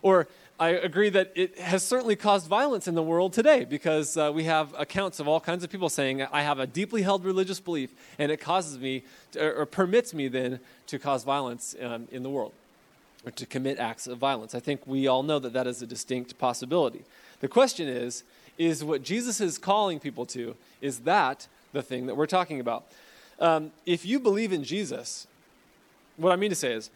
Or 0.03 0.29
I 0.61 0.71
agree 0.71 1.09
that 1.11 1.33
it 1.35 1.59
has 1.59 1.83
certainly 1.83 2.16
caused 2.16 2.47
violence 2.47 2.87
in 2.87 2.95
the 2.95 3.03
world 3.03 3.33
today 3.33 3.64
because 3.64 4.16
uh, 4.16 4.31
we 4.35 4.45
have 4.45 4.75
accounts 4.79 5.21
of 5.21 5.29
all 5.29 5.40
kinds 5.40 5.64
of 5.64 5.71
people 5.71 5.88
saying, 5.88 6.23
I 6.23 6.42
have 6.42 6.59
a 6.59 6.66
deeply 6.66 7.03
held 7.03 7.25
religious 7.25 7.61
belief, 7.61 7.90
and 8.18 8.31
it 8.31 8.38
causes 8.38 8.79
me, 8.79 9.05
to, 9.33 9.55
or 9.57 9.66
permits 9.66 10.12
me 10.12 10.29
then, 10.29 10.61
to 10.88 10.99
cause 10.99 11.25
violence 11.25 11.75
um, 11.81 12.09
in 12.11 12.23
the 12.23 12.31
world 12.31 12.53
or 13.24 13.30
to 13.32 13.46
commit 13.46 13.78
acts 13.78 14.06
of 14.06 14.18
violence. 14.18 14.54
I 14.54 14.61
think 14.61 14.87
we 14.87 15.06
all 15.06 15.22
know 15.22 15.38
that 15.38 15.52
that 15.52 15.66
is 15.66 15.80
a 15.82 15.87
distinct 15.87 16.38
possibility. 16.38 17.04
The 17.40 17.48
question 17.48 17.88
is, 17.88 18.24
is 18.58 18.85
what 18.85 19.02
Jesus 19.02 19.40
is 19.40 19.58
calling 19.58 19.98
people 19.98 20.26
to, 20.26 20.54
is 20.80 21.00
that 21.00 21.46
the 21.72 21.82
thing 21.82 22.06
that 22.06 22.16
we're 22.16 22.26
talking 22.26 22.61
about? 22.61 22.85
Um, 23.38 23.72
if 23.87 24.04
you 24.04 24.20
believe 24.20 24.52
in 24.52 24.62
Jesus, 24.64 25.26
what 26.16 26.32
I 26.32 26.37
mean 26.37 26.50
to 26.50 26.56
say 26.56 26.72
is, 26.72 26.90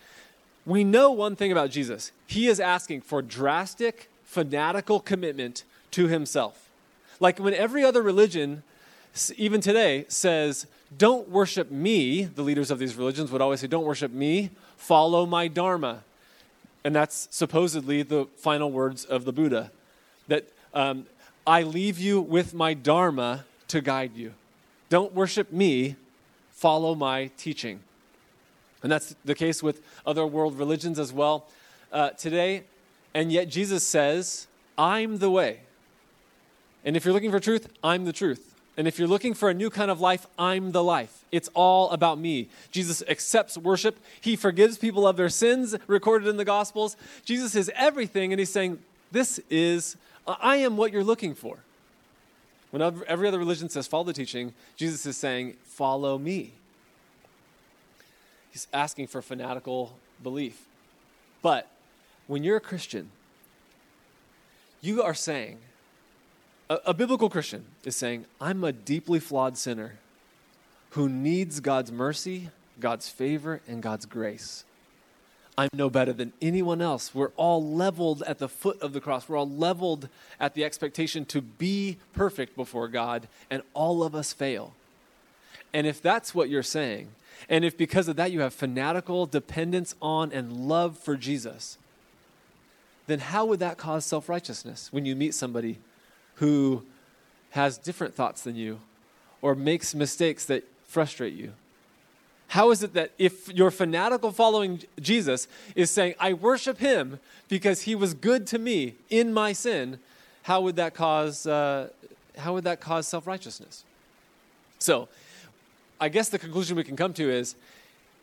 we 0.64 0.82
know 0.84 1.12
one 1.12 1.36
thing 1.36 1.52
about 1.52 1.70
Jesus. 1.70 2.10
He 2.26 2.48
is 2.48 2.58
asking 2.58 3.02
for 3.02 3.22
drastic, 3.22 4.10
fanatical 4.24 5.00
commitment 5.00 5.64
to 5.92 6.08
himself. 6.08 6.68
Like 7.20 7.38
when 7.38 7.54
every 7.54 7.84
other 7.84 8.02
religion, 8.02 8.62
even 9.36 9.60
today, 9.60 10.04
says, 10.08 10.66
Don't 10.96 11.28
worship 11.28 11.70
me, 11.70 12.24
the 12.24 12.42
leaders 12.42 12.70
of 12.70 12.78
these 12.78 12.96
religions 12.96 13.30
would 13.30 13.40
always 13.40 13.60
say, 13.60 13.68
Don't 13.68 13.84
worship 13.84 14.12
me, 14.12 14.50
follow 14.76 15.24
my 15.24 15.48
Dharma. 15.48 16.02
And 16.87 16.94
that's 16.94 17.27
supposedly 17.33 18.05
the 18.05 18.29
final 18.37 18.70
words 18.70 19.05
of 19.05 19.25
the 19.25 19.33
Buddha 19.33 19.72
that 20.29 20.46
um, 20.72 21.07
I 21.44 21.64
leave 21.64 21.99
you 21.99 22.20
with 22.20 22.55
my 22.55 22.75
Dharma 22.75 23.44
to 23.66 23.81
guide 23.81 24.12
you. 24.14 24.35
Don't 24.88 25.12
worship 25.12 25.51
me, 25.51 25.96
follow 26.53 26.94
my 26.94 27.33
teaching. 27.37 27.81
And 28.85 28.92
that's 28.92 29.16
the 29.25 29.35
case 29.35 29.64
with 29.64 29.83
other 30.07 30.25
world 30.25 30.61
religions 30.61 31.01
as 31.01 31.12
well 31.12 31.49
uh, 31.90 32.11
today. 32.11 32.62
And 33.14 33.33
yet 33.33 33.49
Jesus 33.49 33.85
says, 33.85 34.46
I'm 34.79 35.18
the 35.18 35.29
way. 35.29 35.62
And 36.85 36.96
if 36.96 37.05
you're 37.05 37.14
looking 37.14 37.33
for 37.33 37.40
truth, 37.40 37.68
I'm 37.83 38.05
the 38.05 38.12
truth. 38.12 38.55
And 38.76 38.86
if 38.86 38.98
you're 38.98 39.08
looking 39.08 39.32
for 39.32 39.48
a 39.48 39.54
new 39.54 39.70
kind 39.70 39.90
of 39.90 40.00
life, 40.00 40.26
I'm 40.38 40.72
the 40.72 40.84
life. 40.84 41.24
It's 41.32 41.48
all 41.54 41.90
about 41.90 42.18
me. 42.18 42.48
Jesus 42.70 43.02
accepts 43.08 43.56
worship. 43.56 43.98
He 44.20 44.36
forgives 44.36 44.76
people 44.76 45.06
of 45.06 45.16
their 45.16 45.30
sins 45.30 45.74
recorded 45.86 46.28
in 46.28 46.36
the 46.36 46.44
Gospels. 46.44 46.96
Jesus 47.24 47.54
is 47.54 47.70
everything, 47.74 48.32
and 48.32 48.38
he's 48.38 48.50
saying, 48.50 48.78
This 49.12 49.40
is, 49.48 49.96
I 50.26 50.56
am 50.56 50.76
what 50.76 50.92
you're 50.92 51.04
looking 51.04 51.34
for. 51.34 51.58
When 52.70 53.02
every 53.06 53.28
other 53.28 53.38
religion 53.38 53.68
says 53.70 53.86
follow 53.86 54.04
the 54.04 54.12
teaching, 54.12 54.52
Jesus 54.76 55.06
is 55.06 55.16
saying, 55.16 55.56
follow 55.64 56.18
me. 56.18 56.52
He's 58.50 58.66
asking 58.72 59.06
for 59.06 59.22
fanatical 59.22 59.96
belief. 60.22 60.66
But 61.40 61.70
when 62.26 62.42
you're 62.42 62.56
a 62.56 62.60
Christian, 62.60 63.10
you 64.80 65.02
are 65.02 65.14
saying, 65.14 65.58
a, 66.68 66.79
a 66.87 66.94
biblical 66.94 67.29
Christian 67.29 67.64
is 67.85 67.96
saying, 67.96 68.26
I'm 68.40 68.64
a 68.64 68.72
deeply 68.72 69.20
flawed 69.20 69.57
sinner 69.57 69.98
who 70.90 71.09
needs 71.09 71.61
God's 71.61 71.92
mercy, 71.92 72.50
God's 72.81 73.09
favor, 73.09 73.61
and 73.68 73.83
God's 73.83 74.07
grace. 74.07 74.64
I'm 75.59 75.70
no 75.72 75.88
better 75.88 76.12
than 76.12 76.33
anyone 76.42 76.83
else. 76.83 77.14
We're 77.14 77.33
all 77.37 77.64
leveled 77.66 78.22
at 78.26 78.38
the 78.38 78.48
foot 78.48 78.81
of 78.83 78.92
the 78.92 79.00
cross. 79.00 79.29
We're 79.29 79.38
all 79.38 79.48
leveled 79.48 80.09
at 80.38 80.55
the 80.55 80.64
expectation 80.64 81.24
to 81.26 81.40
be 81.40 81.96
perfect 82.12 82.57
before 82.57 82.88
God, 82.88 83.26
and 83.50 83.62
all 83.72 84.02
of 84.02 84.14
us 84.14 84.33
fail. 84.33 84.74
And 85.72 85.87
if 85.87 86.02
that's 86.02 86.35
what 86.35 86.50
you're 86.50 86.62
saying, 86.62 87.09
and 87.48 87.64
if 87.64 87.76
because 87.76 88.09
of 88.09 88.16
that 88.16 88.33
you 88.33 88.40
have 88.40 88.52
fanatical 88.52 89.26
dependence 89.26 89.94
on 90.00 90.33
and 90.33 90.68
love 90.68 90.98
for 90.98 91.16
Jesus, 91.16 91.79
then 93.07 93.20
how 93.20 93.46
would 93.46 93.61
that 93.61 93.79
cause 93.79 94.05
self 94.05 94.29
righteousness 94.29 94.88
when 94.90 95.07
you 95.07 95.16
meet 95.16 95.35
somebody 95.35 95.79
who 96.37 96.85
has 97.51 97.79
different 97.79 98.14
thoughts 98.14 98.42
than 98.42 98.57
you 98.57 98.79
or 99.42 99.55
makes 99.55 99.94
mistakes 99.94 100.44
that 100.46 100.64
frustrate 100.87 101.35
you? 101.35 101.53
How 102.49 102.70
is 102.70 102.83
it 102.83 102.94
that 102.94 103.12
if 103.18 103.53
your 103.53 103.70
fanatical 103.70 104.31
following 104.31 104.83
Jesus 105.01 105.49
is 105.75 105.90
saying, 105.90 106.14
I 106.20 106.33
worship 106.33 106.79
him 106.79 107.18
because 107.49 107.83
he 107.83 107.94
was 107.94 108.14
good 108.14 108.46
to 108.49 108.59
me 108.59 108.94
in 109.11 109.33
my 109.33 109.53
sin, 109.53 109.99
how 110.42 110.61
would 110.61 110.77
that 110.77 110.94
cause, 110.94 111.46
uh, 111.46 111.88
how 112.38 112.55
would 112.55 112.64
that 112.64 112.81
cause 112.81 113.09
self 113.09 113.27
righteousness? 113.27 113.85
So, 114.79 115.09
I 116.01 116.09
guess 116.09 116.29
the 116.29 116.38
conclusion 116.38 116.77
we 116.77 116.85
can 116.85 116.96
come 116.96 117.12
to 117.14 117.31
is 117.31 117.57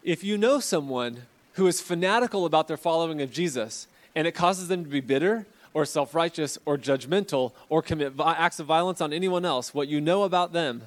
if 0.04 0.24
you 0.24 0.38
know 0.38 0.60
someone 0.60 1.24
who 1.54 1.68
is 1.68 1.82
fanatical 1.82 2.46
about 2.46 2.68
their 2.68 2.78
following 2.78 3.22
of 3.22 3.32
Jesus 3.32 3.88
and 4.16 4.28
it 4.28 4.34
causes 4.34 4.68
them 4.68 4.84
to 4.84 4.90
be 4.90 5.02
bitter 5.02 5.46
or 5.74 5.86
self 5.86 6.14
righteous 6.14 6.58
or 6.66 6.78
judgmental 6.78 7.52
or 7.70 7.82
commit 7.82 8.14
acts 8.20 8.60
of 8.60 8.68
violence 8.68 9.02
on 9.02 9.14
anyone 9.14 9.46
else, 9.46 9.74
what 9.74 9.88
you 9.88 10.00
know 10.00 10.24
about 10.24 10.54
them 10.54 10.84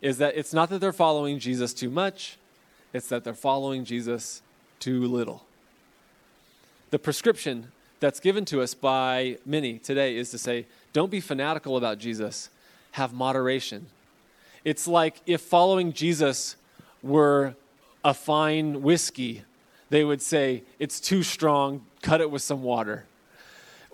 is 0.00 0.18
that 0.18 0.36
it's 0.36 0.52
not 0.52 0.70
that 0.70 0.80
they're 0.80 0.92
following 0.92 1.38
Jesus 1.38 1.72
too 1.72 1.90
much 1.90 2.36
it's 2.94 3.08
that 3.08 3.24
they're 3.24 3.34
following 3.34 3.84
Jesus 3.84 4.40
too 4.78 5.06
little. 5.06 5.44
The 6.90 6.98
prescription 6.98 7.72
that's 7.98 8.20
given 8.20 8.44
to 8.46 8.62
us 8.62 8.72
by 8.72 9.38
many 9.44 9.78
today 9.78 10.16
is 10.16 10.30
to 10.30 10.38
say, 10.38 10.66
don't 10.92 11.10
be 11.10 11.20
fanatical 11.20 11.76
about 11.76 11.98
Jesus, 11.98 12.50
have 12.92 13.12
moderation. 13.12 13.86
It's 14.64 14.86
like 14.86 15.20
if 15.26 15.40
following 15.40 15.92
Jesus 15.92 16.54
were 17.02 17.56
a 18.04 18.14
fine 18.14 18.80
whiskey, 18.80 19.42
they 19.90 20.04
would 20.04 20.22
say, 20.22 20.62
it's 20.78 21.00
too 21.00 21.24
strong, 21.24 21.84
cut 22.00 22.20
it 22.20 22.30
with 22.30 22.42
some 22.42 22.62
water. 22.62 23.06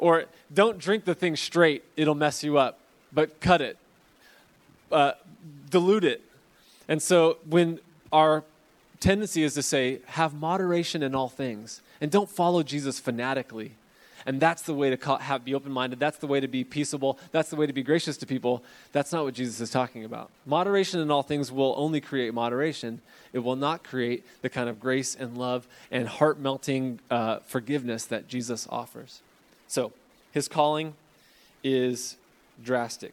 Or 0.01 0.25
don't 0.53 0.79
drink 0.79 1.05
the 1.05 1.15
thing 1.15 1.37
straight, 1.37 1.85
it'll 1.95 2.15
mess 2.15 2.43
you 2.43 2.57
up, 2.57 2.79
but 3.13 3.39
cut 3.39 3.61
it, 3.61 3.77
uh, 4.91 5.13
dilute 5.69 6.05
it, 6.05 6.23
And 6.89 7.01
so 7.01 7.37
when 7.49 7.79
our 8.11 8.43
tendency 8.99 9.45
is 9.45 9.55
to 9.55 9.63
say, 9.63 10.01
have 10.07 10.35
moderation 10.35 11.03
in 11.03 11.15
all 11.15 11.29
things, 11.29 11.83
and 12.01 12.11
don't 12.11 12.29
follow 12.29 12.63
Jesus 12.65 12.99
fanatically. 12.99 13.73
And 14.27 14.41
that's 14.41 14.63
the 14.63 14.75
way 14.75 14.91
to 14.91 14.97
call, 14.97 15.19
have, 15.19 15.45
be 15.45 15.55
open 15.55 15.71
minded. 15.71 16.01
That's 16.01 16.19
the 16.19 16.27
way 16.27 16.41
to 16.41 16.49
be 16.49 16.65
peaceable. 16.65 17.19
That's 17.31 17.51
the 17.51 17.57
way 17.57 17.67
to 17.67 17.73
be 17.73 17.83
gracious 17.83 18.17
to 18.19 18.27
people. 18.27 18.65
That's 18.93 19.13
not 19.13 19.25
what 19.25 19.35
Jesus 19.35 19.61
is 19.61 19.71
talking 19.71 20.05
about. 20.05 20.31
Moderation 20.47 20.99
in 21.01 21.11
all 21.11 21.23
things 21.23 21.53
will 21.53 21.75
only 21.77 22.01
create 22.01 22.35
moderation. 22.35 23.03
It 23.33 23.39
will 23.41 23.57
not 23.57 23.85
create 23.85 24.25
the 24.43 24.49
kind 24.49 24.69
of 24.69 24.81
grace 24.81 25.15
and 25.15 25.39
love 25.39 25.69
and 25.91 26.09
heart 26.09 26.39
melting 26.39 27.01
uh, 27.11 27.39
forgiveness 27.41 28.07
that 28.07 28.29
Jesus 28.29 28.67
offers. 28.71 29.21
So, 29.71 29.93
his 30.33 30.49
calling 30.49 30.95
is 31.63 32.17
drastic. 32.61 33.13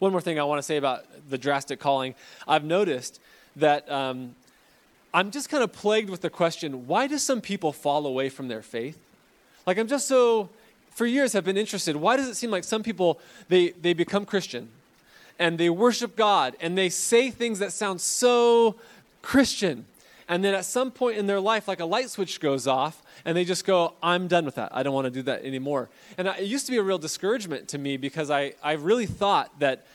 One 0.00 0.12
more 0.12 0.20
thing 0.20 0.38
I 0.38 0.42
want 0.42 0.58
to 0.58 0.62
say 0.62 0.76
about 0.76 1.06
the 1.30 1.38
drastic 1.38 1.80
calling. 1.80 2.14
I've 2.46 2.62
noticed 2.62 3.18
that 3.56 3.90
um, 3.90 4.34
I'm 5.14 5.30
just 5.30 5.48
kind 5.48 5.64
of 5.64 5.72
plagued 5.72 6.10
with 6.10 6.20
the 6.20 6.28
question 6.28 6.86
why 6.86 7.06
do 7.06 7.16
some 7.16 7.40
people 7.40 7.72
fall 7.72 8.06
away 8.06 8.28
from 8.28 8.48
their 8.48 8.60
faith? 8.60 8.98
Like, 9.64 9.78
I'm 9.78 9.88
just 9.88 10.08
so, 10.08 10.50
for 10.90 11.06
years, 11.06 11.32
have 11.32 11.44
been 11.44 11.56
interested. 11.56 11.96
Why 11.96 12.18
does 12.18 12.28
it 12.28 12.34
seem 12.34 12.50
like 12.50 12.62
some 12.62 12.82
people, 12.82 13.18
they, 13.48 13.70
they 13.70 13.94
become 13.94 14.26
Christian 14.26 14.68
and 15.38 15.56
they 15.56 15.70
worship 15.70 16.16
God 16.16 16.54
and 16.60 16.76
they 16.76 16.90
say 16.90 17.30
things 17.30 17.60
that 17.60 17.72
sound 17.72 18.02
so 18.02 18.76
Christian? 19.22 19.86
And 20.28 20.44
then 20.44 20.54
at 20.54 20.64
some 20.64 20.90
point 20.90 21.18
in 21.18 21.26
their 21.26 21.40
life, 21.40 21.68
like 21.68 21.80
a 21.80 21.84
light 21.84 22.10
switch 22.10 22.40
goes 22.40 22.66
off, 22.66 23.02
and 23.24 23.36
they 23.36 23.44
just 23.44 23.64
go, 23.64 23.94
I'm 24.02 24.26
done 24.26 24.44
with 24.44 24.56
that. 24.56 24.74
I 24.74 24.82
don't 24.82 24.94
want 24.94 25.04
to 25.04 25.10
do 25.10 25.22
that 25.22 25.44
anymore. 25.44 25.88
And 26.18 26.26
it 26.26 26.42
used 26.42 26.66
to 26.66 26.72
be 26.72 26.78
a 26.78 26.82
real 26.82 26.98
discouragement 26.98 27.68
to 27.68 27.78
me 27.78 27.96
because 27.96 28.30
I, 28.30 28.54
I 28.62 28.72
really 28.72 29.06
thought 29.06 29.58
that 29.60 29.86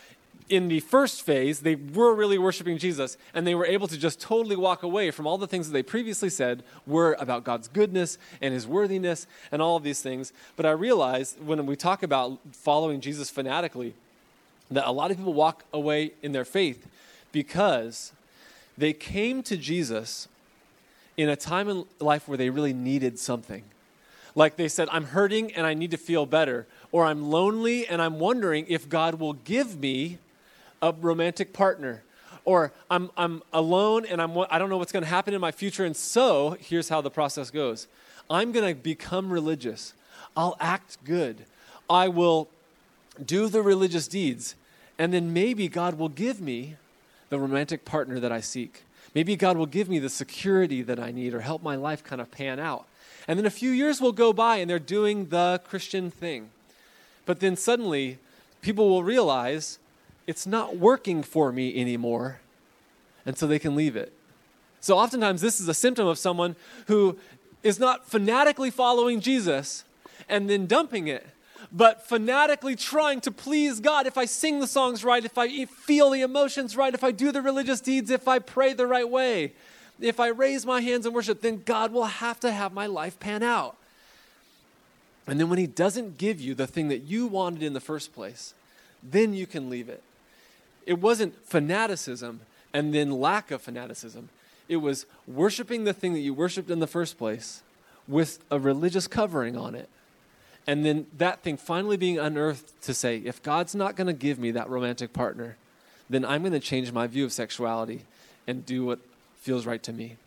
in 0.51 0.67
the 0.67 0.81
first 0.81 1.21
phase, 1.21 1.61
they 1.61 1.75
were 1.75 2.13
really 2.13 2.37
worshiping 2.37 2.77
Jesus, 2.77 3.17
and 3.33 3.47
they 3.47 3.55
were 3.55 3.65
able 3.65 3.87
to 3.87 3.97
just 3.97 4.19
totally 4.19 4.57
walk 4.57 4.83
away 4.83 5.09
from 5.09 5.25
all 5.25 5.37
the 5.37 5.47
things 5.47 5.67
that 5.67 5.73
they 5.73 5.83
previously 5.83 6.29
said 6.29 6.63
were 6.85 7.15
about 7.19 7.45
God's 7.45 7.69
goodness 7.69 8.17
and 8.41 8.53
his 8.53 8.67
worthiness 8.67 9.27
and 9.51 9.61
all 9.61 9.77
of 9.77 9.83
these 9.83 10.01
things. 10.01 10.33
But 10.57 10.65
I 10.65 10.71
realized 10.71 11.41
when 11.43 11.65
we 11.65 11.77
talk 11.77 12.03
about 12.03 12.37
following 12.51 12.99
Jesus 12.99 13.29
fanatically, 13.29 13.93
that 14.69 14.87
a 14.87 14.91
lot 14.91 15.11
of 15.11 15.17
people 15.17 15.33
walk 15.33 15.63
away 15.73 16.11
in 16.21 16.31
their 16.31 16.45
faith 16.45 16.87
because 17.31 18.11
they 18.81 18.93
came 18.93 19.43
to 19.43 19.55
Jesus 19.55 20.27
in 21.15 21.29
a 21.29 21.35
time 21.35 21.69
in 21.69 21.85
life 21.99 22.27
where 22.27 22.37
they 22.37 22.49
really 22.49 22.73
needed 22.73 23.19
something. 23.19 23.63
Like 24.33 24.55
they 24.55 24.67
said, 24.67 24.87
I'm 24.91 25.05
hurting 25.05 25.53
and 25.53 25.67
I 25.67 25.73
need 25.73 25.91
to 25.91 25.97
feel 25.97 26.25
better. 26.25 26.65
Or 26.91 27.05
I'm 27.05 27.29
lonely 27.29 27.87
and 27.87 28.01
I'm 28.01 28.17
wondering 28.17 28.65
if 28.67 28.89
God 28.89 29.15
will 29.15 29.33
give 29.33 29.79
me 29.79 30.17
a 30.81 30.93
romantic 30.93 31.53
partner. 31.53 32.01
Or 32.43 32.71
I'm, 32.89 33.11
I'm 33.17 33.43
alone 33.53 34.05
and 34.05 34.21
I'm, 34.21 34.35
I 34.49 34.57
don't 34.57 34.69
know 34.69 34.77
what's 34.77 34.91
going 34.91 35.03
to 35.03 35.09
happen 35.09 35.33
in 35.33 35.41
my 35.41 35.51
future. 35.51 35.85
And 35.85 35.95
so 35.95 36.57
here's 36.59 36.89
how 36.89 37.01
the 37.01 37.11
process 37.11 37.51
goes 37.51 37.87
I'm 38.29 38.51
going 38.51 38.73
to 38.73 38.81
become 38.81 39.31
religious. 39.31 39.93
I'll 40.35 40.55
act 40.59 40.97
good. 41.03 41.45
I 41.89 42.07
will 42.07 42.49
do 43.23 43.47
the 43.47 43.61
religious 43.61 44.07
deeds. 44.07 44.55
And 44.97 45.13
then 45.13 45.33
maybe 45.33 45.67
God 45.67 45.99
will 45.99 46.09
give 46.09 46.41
me 46.41 46.77
the 47.31 47.39
romantic 47.39 47.85
partner 47.85 48.19
that 48.19 48.31
I 48.31 48.41
seek. 48.41 48.83
Maybe 49.15 49.35
God 49.35 49.57
will 49.57 49.65
give 49.65 49.89
me 49.89 49.99
the 49.99 50.09
security 50.09 50.81
that 50.83 50.99
I 50.99 51.11
need 51.11 51.33
or 51.33 51.39
help 51.39 51.63
my 51.63 51.75
life 51.75 52.03
kind 52.03 52.21
of 52.21 52.29
pan 52.29 52.59
out. 52.59 52.85
And 53.27 53.39
then 53.39 53.45
a 53.45 53.49
few 53.51 53.71
years 53.71 54.01
will 54.01 54.11
go 54.11 54.33
by 54.33 54.57
and 54.57 54.69
they're 54.69 54.79
doing 54.79 55.29
the 55.29 55.61
Christian 55.65 56.11
thing. 56.11 56.49
But 57.25 57.39
then 57.39 57.55
suddenly, 57.55 58.19
people 58.61 58.89
will 58.89 59.03
realize 59.03 59.79
it's 60.27 60.45
not 60.45 60.77
working 60.77 61.23
for 61.23 61.53
me 61.53 61.79
anymore, 61.79 62.41
and 63.25 63.37
so 63.37 63.47
they 63.47 63.59
can 63.59 63.75
leave 63.75 63.95
it. 63.95 64.11
So, 64.81 64.97
oftentimes, 64.97 65.41
this 65.41 65.61
is 65.61 65.67
a 65.69 65.73
symptom 65.73 66.07
of 66.07 66.17
someone 66.17 66.55
who 66.87 67.17
is 67.63 67.79
not 67.79 68.07
fanatically 68.07 68.71
following 68.71 69.21
Jesus 69.21 69.85
and 70.27 70.49
then 70.49 70.65
dumping 70.65 71.07
it, 71.07 71.27
but 71.71 72.05
fanatically 72.05 72.75
trying 72.75 73.21
to 73.21 73.31
please 73.31 73.79
God. 73.79 74.05
If 74.05 74.17
I 74.17 74.25
sing 74.25 74.59
the 74.59 74.67
songs 74.67 75.03
right, 75.03 75.23
if 75.23 75.37
I 75.37 75.65
feel 75.65 76.09
the 76.09 76.21
emotions 76.21 76.75
right, 76.75 76.93
if 76.93 77.03
I 77.03 77.11
do 77.11 77.31
the 77.31 77.41
religious 77.41 77.79
deeds, 77.79 78.11
if 78.11 78.27
I 78.27 78.39
pray 78.39 78.73
the 78.73 78.87
right 78.87 79.09
way, 79.09 79.53
if 79.99 80.19
I 80.19 80.27
raise 80.27 80.65
my 80.65 80.81
hands 80.81 81.05
in 81.05 81.13
worship, 81.13 81.41
then 81.41 81.61
God 81.65 81.93
will 81.93 82.05
have 82.05 82.39
to 82.41 82.51
have 82.51 82.73
my 82.73 82.87
life 82.87 83.19
pan 83.19 83.43
out. 83.43 83.77
And 85.27 85.39
then 85.39 85.49
when 85.49 85.59
He 85.59 85.67
doesn't 85.67 86.17
give 86.17 86.41
you 86.41 86.55
the 86.55 86.67
thing 86.67 86.89
that 86.89 87.03
you 87.03 87.27
wanted 87.27 87.63
in 87.63 87.73
the 87.73 87.79
first 87.79 88.13
place, 88.13 88.53
then 89.01 89.33
you 89.33 89.47
can 89.47 89.69
leave 89.69 89.87
it. 89.87 90.03
It 90.85 90.99
wasn't 90.99 91.45
fanaticism 91.45 92.41
and 92.73 92.93
then 92.93 93.11
lack 93.11 93.51
of 93.51 93.61
fanaticism. 93.61 94.29
It 94.67 94.77
was 94.77 95.05
worshiping 95.27 95.83
the 95.83 95.93
thing 95.93 96.13
that 96.13 96.19
you 96.19 96.33
worshiped 96.33 96.69
in 96.69 96.79
the 96.79 96.87
first 96.87 97.17
place 97.17 97.61
with 98.07 98.39
a 98.49 98.59
religious 98.59 99.07
covering 99.07 99.55
on 99.55 99.75
it. 99.75 99.89
And 100.67 100.85
then 100.85 101.07
that 101.17 101.41
thing 101.41 101.57
finally 101.57 101.97
being 101.97 102.19
unearthed 102.19 102.81
to 102.83 102.93
say, 102.93 103.17
if 103.17 103.41
God's 103.41 103.73
not 103.73 103.95
going 103.95 104.07
to 104.07 104.13
give 104.13 104.37
me 104.37 104.51
that 104.51 104.69
romantic 104.69 105.11
partner, 105.11 105.57
then 106.09 106.23
I'm 106.23 106.41
going 106.41 106.53
to 106.53 106.59
change 106.59 106.91
my 106.91 107.07
view 107.07 107.25
of 107.25 107.33
sexuality 107.33 108.01
and 108.47 108.65
do 108.65 108.85
what 108.85 108.99
feels 109.39 109.65
right 109.65 109.81
to 109.83 109.93
me. 109.93 110.17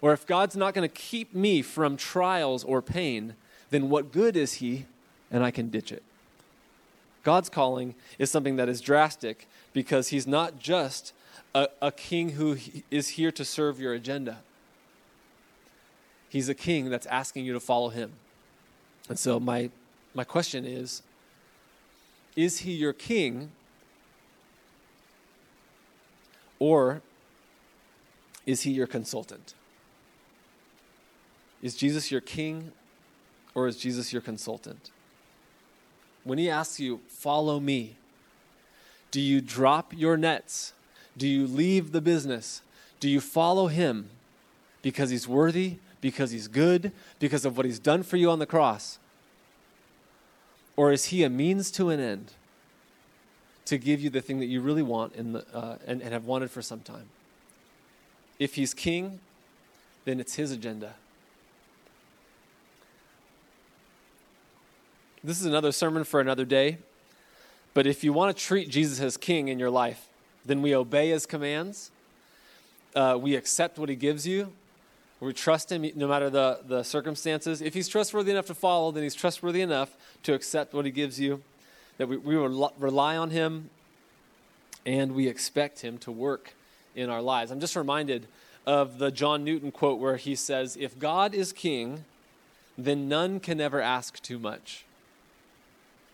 Or 0.00 0.12
if 0.12 0.26
God's 0.26 0.56
not 0.56 0.74
going 0.74 0.88
to 0.88 0.94
keep 0.94 1.34
me 1.34 1.62
from 1.62 1.96
trials 1.96 2.64
or 2.64 2.82
pain, 2.82 3.34
then 3.70 3.88
what 3.88 4.12
good 4.12 4.36
is 4.36 4.54
He? 4.54 4.86
And 5.30 5.42
I 5.42 5.50
can 5.50 5.68
ditch 5.68 5.90
it. 5.90 6.02
God's 7.22 7.48
calling 7.48 7.94
is 8.18 8.30
something 8.30 8.56
that 8.56 8.68
is 8.68 8.80
drastic 8.80 9.46
because 9.72 10.08
he's 10.08 10.26
not 10.26 10.58
just 10.58 11.12
a, 11.54 11.68
a 11.80 11.92
king 11.92 12.30
who 12.30 12.56
is 12.90 13.10
here 13.10 13.30
to 13.32 13.44
serve 13.44 13.80
your 13.80 13.92
agenda. 13.92 14.38
He's 16.28 16.48
a 16.48 16.54
king 16.54 16.90
that's 16.90 17.06
asking 17.06 17.44
you 17.44 17.52
to 17.52 17.60
follow 17.60 17.90
him. 17.90 18.12
And 19.12 19.18
so, 19.18 19.38
my, 19.38 19.68
my 20.14 20.24
question 20.24 20.64
is 20.64 21.02
Is 22.34 22.60
he 22.60 22.72
your 22.72 22.94
king? 22.94 23.50
Or 26.58 27.02
is 28.46 28.62
he 28.62 28.70
your 28.70 28.86
consultant? 28.86 29.52
Is 31.60 31.76
Jesus 31.76 32.10
your 32.10 32.22
king 32.22 32.72
or 33.54 33.68
is 33.68 33.76
Jesus 33.76 34.14
your 34.14 34.22
consultant? 34.22 34.90
When 36.24 36.38
he 36.38 36.48
asks 36.48 36.80
you, 36.80 37.02
Follow 37.06 37.60
me, 37.60 37.96
do 39.10 39.20
you 39.20 39.42
drop 39.42 39.92
your 39.94 40.16
nets? 40.16 40.72
Do 41.18 41.28
you 41.28 41.46
leave 41.46 41.92
the 41.92 42.00
business? 42.00 42.62
Do 42.98 43.10
you 43.10 43.20
follow 43.20 43.66
him 43.66 44.08
because 44.80 45.10
he's 45.10 45.28
worthy, 45.28 45.76
because 46.00 46.30
he's 46.30 46.48
good, 46.48 46.92
because 47.18 47.44
of 47.44 47.58
what 47.58 47.66
he's 47.66 47.78
done 47.78 48.02
for 48.02 48.16
you 48.16 48.30
on 48.30 48.38
the 48.38 48.46
cross? 48.46 48.98
Or 50.76 50.92
is 50.92 51.06
he 51.06 51.22
a 51.22 51.30
means 51.30 51.70
to 51.72 51.90
an 51.90 52.00
end 52.00 52.32
to 53.66 53.78
give 53.78 54.00
you 54.00 54.10
the 54.10 54.20
thing 54.20 54.40
that 54.40 54.46
you 54.46 54.60
really 54.60 54.82
want 54.82 55.14
the, 55.32 55.44
uh, 55.54 55.76
and, 55.86 56.02
and 56.02 56.12
have 56.12 56.24
wanted 56.24 56.50
for 56.50 56.62
some 56.62 56.80
time? 56.80 57.08
If 58.38 58.54
he's 58.54 58.74
king, 58.74 59.20
then 60.04 60.18
it's 60.18 60.34
his 60.34 60.50
agenda. 60.50 60.94
This 65.22 65.38
is 65.38 65.46
another 65.46 65.70
sermon 65.70 66.02
for 66.04 66.20
another 66.20 66.44
day. 66.44 66.78
But 67.74 67.86
if 67.86 68.02
you 68.02 68.12
want 68.12 68.36
to 68.36 68.42
treat 68.42 68.68
Jesus 68.68 69.00
as 69.00 69.16
king 69.16 69.48
in 69.48 69.58
your 69.58 69.70
life, 69.70 70.08
then 70.44 70.62
we 70.62 70.74
obey 70.74 71.10
his 71.10 71.26
commands. 71.26 71.90
Uh, 72.94 73.18
we 73.20 73.36
accept 73.36 73.78
what 73.78 73.88
he 73.88 73.96
gives 73.96 74.26
you. 74.26 74.52
We 75.22 75.32
trust 75.32 75.70
him 75.70 75.88
no 75.94 76.08
matter 76.08 76.30
the, 76.30 76.60
the 76.66 76.82
circumstances. 76.82 77.62
If 77.62 77.74
he's 77.74 77.86
trustworthy 77.86 78.32
enough 78.32 78.46
to 78.46 78.54
follow, 78.54 78.90
then 78.90 79.04
he's 79.04 79.14
trustworthy 79.14 79.60
enough 79.60 79.96
to 80.24 80.34
accept 80.34 80.74
what 80.74 80.84
he 80.84 80.90
gives 80.90 81.20
you. 81.20 81.42
That 81.98 82.08
we, 82.08 82.16
we 82.16 82.34
rely 82.34 83.16
on 83.16 83.30
him 83.30 83.70
and 84.84 85.12
we 85.12 85.28
expect 85.28 85.82
him 85.82 85.96
to 85.98 86.10
work 86.10 86.54
in 86.96 87.08
our 87.08 87.22
lives. 87.22 87.52
I'm 87.52 87.60
just 87.60 87.76
reminded 87.76 88.26
of 88.66 88.98
the 88.98 89.12
John 89.12 89.44
Newton 89.44 89.70
quote 89.70 90.00
where 90.00 90.16
he 90.16 90.34
says, 90.34 90.76
If 90.76 90.98
God 90.98 91.34
is 91.34 91.52
king, 91.52 92.04
then 92.76 93.08
none 93.08 93.38
can 93.38 93.60
ever 93.60 93.80
ask 93.80 94.20
too 94.22 94.40
much. 94.40 94.84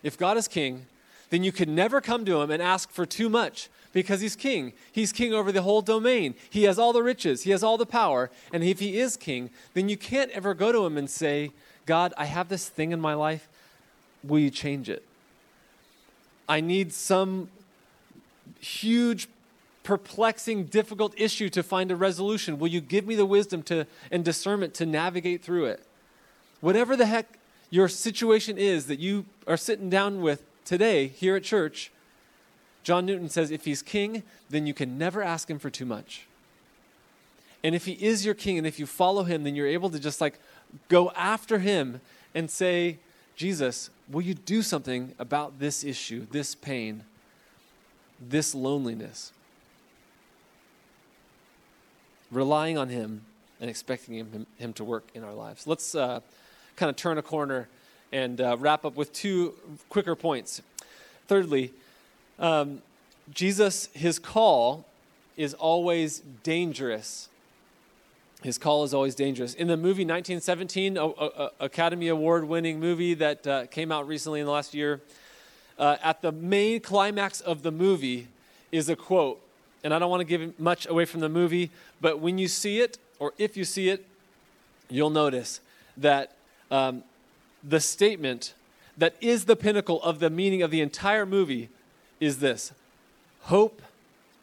If 0.03 0.19
God 0.19 0.37
is 0.37 0.49
king, 0.49 0.85
then 1.31 1.43
you 1.43 1.53
can 1.53 1.75
never 1.75 2.03
come 2.03 2.27
to 2.27 2.43
him 2.43 2.51
and 2.51 2.61
ask 2.63 2.91
for 2.91 3.07
too 3.07 3.31
much 3.31 3.71
because 3.99 4.21
he's 4.21 4.37
king. 4.37 4.73
He's 4.93 5.11
king 5.11 5.35
over 5.35 5.51
the 5.51 5.63
whole 5.63 5.83
domain. 5.83 6.37
He 6.51 6.63
has 6.65 6.79
all 6.79 6.93
the 6.93 7.03
riches, 7.03 7.43
he 7.43 7.51
has 7.51 7.65
all 7.65 7.77
the 7.77 7.85
power. 7.85 8.31
And 8.53 8.63
if 8.63 8.79
he 8.79 8.97
is 8.97 9.17
king, 9.17 9.51
then 9.75 9.89
you 9.89 9.97
can't 9.97 10.31
ever 10.31 10.55
go 10.55 10.71
to 10.71 10.87
him 10.87 10.97
and 10.97 11.11
say, 11.11 11.51
God, 11.85 12.15
I 12.17 12.27
have 12.27 12.49
this 12.49 12.69
thing 12.69 12.93
in 12.93 13.01
my 13.01 13.15
life. 13.15 13.49
Will 14.23 14.39
you 14.39 14.51
change 14.51 14.89
it? 14.89 15.03
I 16.49 16.61
need 16.61 16.93
some 16.93 17.49
huge, 18.61 19.27
perplexing, 19.83 20.67
difficult 20.67 21.13
issue 21.17 21.49
to 21.51 21.65
find 21.65 21.91
a 21.91 21.97
resolution. 21.97 22.61
Will 22.61 22.69
you 22.69 22.81
give 22.81 23.05
me 23.05 23.17
the 23.17 23.27
wisdom 23.27 23.65
to, 23.65 23.85
and 24.13 24.25
discernment 24.25 24.75
to 24.75 24.87
navigate 24.87 25.43
through 25.43 25.65
it? 25.65 25.85
Whatever 26.61 26.97
the 26.97 27.07
heck 27.07 27.37
your 27.69 27.89
situation 27.89 28.59
is 28.59 28.87
that 28.87 29.01
you 29.01 29.25
are 29.49 29.57
sitting 29.57 29.91
down 29.91 30.23
with 30.23 30.45
today 30.65 31.09
here 31.09 31.35
at 31.35 31.43
church, 31.43 31.91
John 32.83 33.07
Newton 33.07 33.29
says 33.29 33.51
if 33.51 33.65
he's 33.65 33.83
king, 33.83 34.23
then 34.49 34.67
you 34.67 34.75
can 34.75 34.99
never 34.99 35.23
ask 35.23 35.51
him 35.51 35.59
for 35.59 35.71
too 35.71 35.85
much. 35.85 36.27
And 37.63 37.75
if 37.75 37.87
he 37.87 37.93
is 37.93 38.25
your 38.25 38.35
king 38.35 38.57
and 38.57 38.67
if 38.67 38.79
you 38.79 38.87
follow 38.87 39.25
him, 39.25 39.45
then 39.45 39.55
you're 39.55 39.67
able 39.67 39.91
to 39.91 39.99
just 39.99 40.21
like 40.21 40.39
go 40.89 41.11
after 41.11 41.59
him 41.59 42.01
and 42.35 42.51
say, 42.51 42.99
Jesus, 43.37 43.91
will 44.11 44.23
you 44.23 44.35
do 44.35 44.63
something 44.63 45.15
about 45.19 45.59
this 45.59 45.85
issue, 45.85 46.27
this 46.31 46.55
pain, 46.55 47.05
this 48.21 48.55
loneliness? 48.55 49.33
Relying 52.31 52.79
on 52.79 52.89
him 52.91 53.23
and 53.61 53.69
expecting 53.69 54.15
him, 54.15 54.47
him 54.57 54.73
to 54.75 54.85
work 54.85 55.09
in 55.15 55.25
our 55.25 55.35
lives. 55.35 55.67
Let's 55.67 55.95
uh, 55.95 56.21
kind 56.77 56.91
of 56.91 56.97
turn 56.97 57.19
a 57.19 57.23
corner 57.23 57.69
and 58.13 58.41
uh, 58.41 58.57
wrap 58.59 58.85
up 58.85 58.97
with 58.97 59.13
two 59.13 59.55
quicker 59.89 60.15
points. 60.15 60.63
Thirdly, 61.27 61.73
um, 62.39 62.83
Jesus, 63.33 63.89
his 63.93 64.19
call 64.19 64.85
is 65.37 65.55
always 65.55 66.23
dangerous. 66.43 67.29
His 68.43 68.59
call 68.59 68.85
is 68.85 68.95
always 68.95 69.15
dangerous. 69.15 69.55
In 69.55 69.67
the 69.67 69.77
movie 69.77 70.05
1917, 70.05 70.97
a, 70.97 71.51
Academy 71.61 72.09
Award 72.09 72.45
winning 72.45 72.79
movie 72.79 73.15
that 73.15 73.47
uh, 73.47 73.67
came 73.67 73.91
out 73.91 74.07
recently 74.07 74.41
in 74.41 74.47
the 74.47 74.53
last 74.53 74.75
year, 74.75 75.01
uh, 75.79 75.97
at 76.03 76.23
the 76.23 76.33
main 76.33 76.81
climax 76.81 77.41
of 77.41 77.63
the 77.63 77.71
movie 77.71 78.29
is 78.71 78.89
a 78.89 78.97
quote. 78.97 79.41
And 79.83 79.93
I 79.93 79.99
don't 79.99 80.11
want 80.11 80.21
to 80.21 80.25
give 80.25 80.59
much 80.59 80.87
away 80.87 81.05
from 81.05 81.21
the 81.21 81.29
movie, 81.29 81.71
but 82.01 82.21
when 82.21 82.39
you 82.39 82.49
see 82.49 82.81
it, 82.81 82.99
or 83.19 83.33
if 83.39 83.57
you 83.57 83.65
see 83.65 83.89
it, 83.89 84.07
you'll 84.89 85.11
notice 85.11 85.61
that 85.97 86.37
um, 86.71 87.03
the 87.63 87.81
statement 87.81 88.55
that 88.97 89.15
is 89.21 89.45
the 89.45 89.57
pinnacle 89.57 90.03
of 90.03 90.19
the 90.19 90.31
meaning 90.31 90.63
of 90.63 90.71
the 90.71 90.81
entire 90.81 91.27
movie 91.27 91.69
is 92.21 92.39
this 92.39 92.73
Hope 93.43 93.83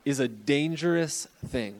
is 0.03 0.19
a 0.19 0.27
dangerous 0.27 1.27
thing. 1.45 1.75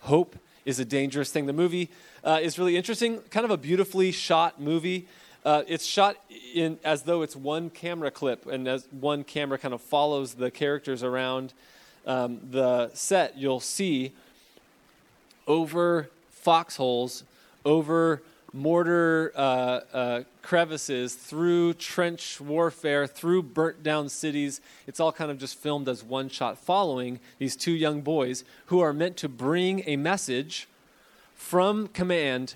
Hope 0.00 0.36
is 0.64 0.78
a 0.78 0.84
dangerous 0.84 1.30
thing. 1.30 1.46
The 1.46 1.52
movie 1.52 1.90
uh, 2.24 2.38
is 2.42 2.58
really 2.58 2.76
interesting, 2.76 3.20
kind 3.30 3.44
of 3.44 3.50
a 3.50 3.56
beautifully 3.56 4.12
shot 4.12 4.60
movie. 4.60 5.06
Uh, 5.44 5.62
it's 5.66 5.86
shot 5.86 6.16
in 6.54 6.78
as 6.84 7.02
though 7.02 7.22
it's 7.22 7.34
one 7.34 7.70
camera 7.70 8.10
clip, 8.10 8.46
and 8.46 8.68
as 8.68 8.86
one 8.90 9.24
camera 9.24 9.58
kind 9.58 9.72
of 9.72 9.80
follows 9.80 10.34
the 10.34 10.50
characters 10.50 11.02
around 11.02 11.54
um, 12.06 12.40
the 12.50 12.90
set, 12.94 13.38
you'll 13.38 13.60
see 13.60 14.12
over 15.46 16.10
foxholes, 16.30 17.24
over 17.64 18.22
mortar 18.52 19.32
uh, 19.36 19.80
uh, 19.92 20.22
crevices, 20.42 21.14
through 21.14 21.74
trench 21.74 22.40
warfare, 22.40 23.06
through 23.06 23.42
burnt 23.42 23.82
down 23.82 24.08
cities. 24.08 24.60
It's 24.86 25.00
all 25.00 25.12
kind 25.12 25.30
of 25.30 25.38
just 25.38 25.56
filmed 25.56 25.88
as 25.88 26.02
one 26.02 26.28
shot, 26.28 26.58
following 26.58 27.20
these 27.38 27.56
two 27.56 27.72
young 27.72 28.00
boys 28.00 28.44
who 28.66 28.80
are 28.80 28.92
meant 28.92 29.16
to 29.18 29.28
bring 29.28 29.82
a 29.86 29.96
message 29.96 30.68
from 31.34 31.88
command 31.88 32.54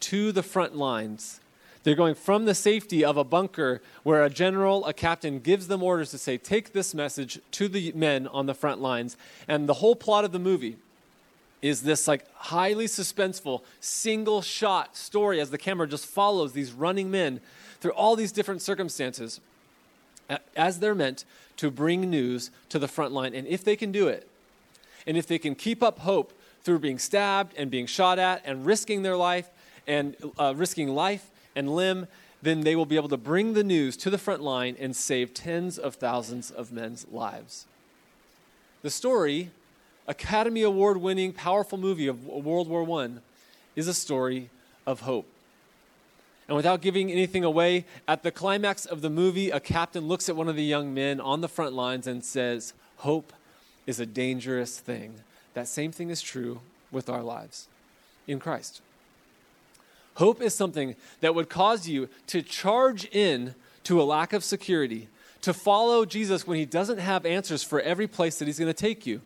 to 0.00 0.32
the 0.32 0.42
front 0.42 0.76
lines. 0.76 1.40
They're 1.82 1.94
going 1.94 2.14
from 2.14 2.46
the 2.46 2.54
safety 2.54 3.04
of 3.04 3.18
a 3.18 3.24
bunker 3.24 3.82
where 4.02 4.24
a 4.24 4.30
general, 4.30 4.86
a 4.86 4.94
captain 4.94 5.38
gives 5.38 5.68
them 5.68 5.82
orders 5.82 6.10
to 6.12 6.18
say, 6.18 6.38
Take 6.38 6.72
this 6.72 6.94
message 6.94 7.38
to 7.52 7.68
the 7.68 7.92
men 7.92 8.26
on 8.28 8.46
the 8.46 8.54
front 8.54 8.80
lines. 8.80 9.18
And 9.46 9.68
the 9.68 9.74
whole 9.74 9.94
plot 9.94 10.24
of 10.24 10.32
the 10.32 10.38
movie 10.38 10.78
is 11.64 11.80
this 11.80 12.06
like 12.06 12.30
highly 12.34 12.84
suspenseful 12.84 13.62
single 13.80 14.42
shot 14.42 14.94
story 14.94 15.40
as 15.40 15.48
the 15.48 15.56
camera 15.56 15.88
just 15.88 16.04
follows 16.04 16.52
these 16.52 16.72
running 16.72 17.10
men 17.10 17.40
through 17.80 17.92
all 17.92 18.16
these 18.16 18.32
different 18.32 18.60
circumstances 18.60 19.40
as 20.54 20.78
they're 20.78 20.94
meant 20.94 21.24
to 21.56 21.70
bring 21.70 22.10
news 22.10 22.50
to 22.68 22.78
the 22.78 22.86
front 22.86 23.12
line. 23.14 23.34
And 23.34 23.46
if 23.46 23.64
they 23.64 23.76
can 23.76 23.92
do 23.92 24.08
it 24.08 24.28
and 25.06 25.16
if 25.16 25.26
they 25.26 25.38
can 25.38 25.54
keep 25.54 25.82
up 25.82 26.00
hope 26.00 26.34
through 26.62 26.80
being 26.80 26.98
stabbed 26.98 27.54
and 27.56 27.70
being 27.70 27.86
shot 27.86 28.18
at 28.18 28.42
and 28.44 28.66
risking 28.66 29.02
their 29.02 29.16
life 29.16 29.48
and 29.86 30.16
uh, 30.38 30.52
risking 30.54 30.94
life 30.94 31.30
and 31.56 31.74
limb 31.74 32.08
then 32.42 32.60
they 32.60 32.76
will 32.76 32.84
be 32.84 32.96
able 32.96 33.08
to 33.08 33.16
bring 33.16 33.54
the 33.54 33.64
news 33.64 33.96
to 33.96 34.10
the 34.10 34.18
front 34.18 34.42
line 34.42 34.76
and 34.78 34.94
save 34.94 35.32
tens 35.32 35.78
of 35.78 35.94
thousands 35.94 36.50
of 36.50 36.70
men's 36.70 37.06
lives. 37.10 37.64
The 38.82 38.90
story 38.90 39.48
Academy 40.06 40.62
Award 40.62 40.98
winning, 40.98 41.32
powerful 41.32 41.78
movie 41.78 42.06
of 42.06 42.26
World 42.26 42.68
War 42.68 43.02
I 43.02 43.10
is 43.74 43.88
a 43.88 43.94
story 43.94 44.50
of 44.86 45.00
hope. 45.00 45.26
And 46.46 46.56
without 46.56 46.82
giving 46.82 47.10
anything 47.10 47.42
away, 47.42 47.86
at 48.06 48.22
the 48.22 48.30
climax 48.30 48.84
of 48.84 49.00
the 49.00 49.08
movie, 49.08 49.50
a 49.50 49.60
captain 49.60 50.06
looks 50.06 50.28
at 50.28 50.36
one 50.36 50.48
of 50.48 50.56
the 50.56 50.64
young 50.64 50.92
men 50.92 51.20
on 51.20 51.40
the 51.40 51.48
front 51.48 51.72
lines 51.72 52.06
and 52.06 52.22
says, 52.22 52.74
Hope 52.98 53.32
is 53.86 53.98
a 53.98 54.06
dangerous 54.06 54.78
thing. 54.78 55.14
That 55.54 55.68
same 55.68 55.90
thing 55.90 56.10
is 56.10 56.20
true 56.20 56.60
with 56.92 57.08
our 57.08 57.22
lives 57.22 57.68
in 58.26 58.40
Christ. 58.40 58.82
Hope 60.16 60.42
is 60.42 60.54
something 60.54 60.96
that 61.22 61.34
would 61.34 61.48
cause 61.48 61.88
you 61.88 62.08
to 62.26 62.42
charge 62.42 63.06
in 63.06 63.54
to 63.84 64.00
a 64.00 64.04
lack 64.04 64.32
of 64.32 64.44
security, 64.44 65.08
to 65.40 65.54
follow 65.54 66.04
Jesus 66.04 66.46
when 66.46 66.58
he 66.58 66.66
doesn't 66.66 66.98
have 66.98 67.24
answers 67.24 67.62
for 67.62 67.80
every 67.80 68.06
place 68.06 68.38
that 68.38 68.46
he's 68.46 68.58
going 68.58 68.72
to 68.72 68.74
take 68.74 69.06
you 69.06 69.22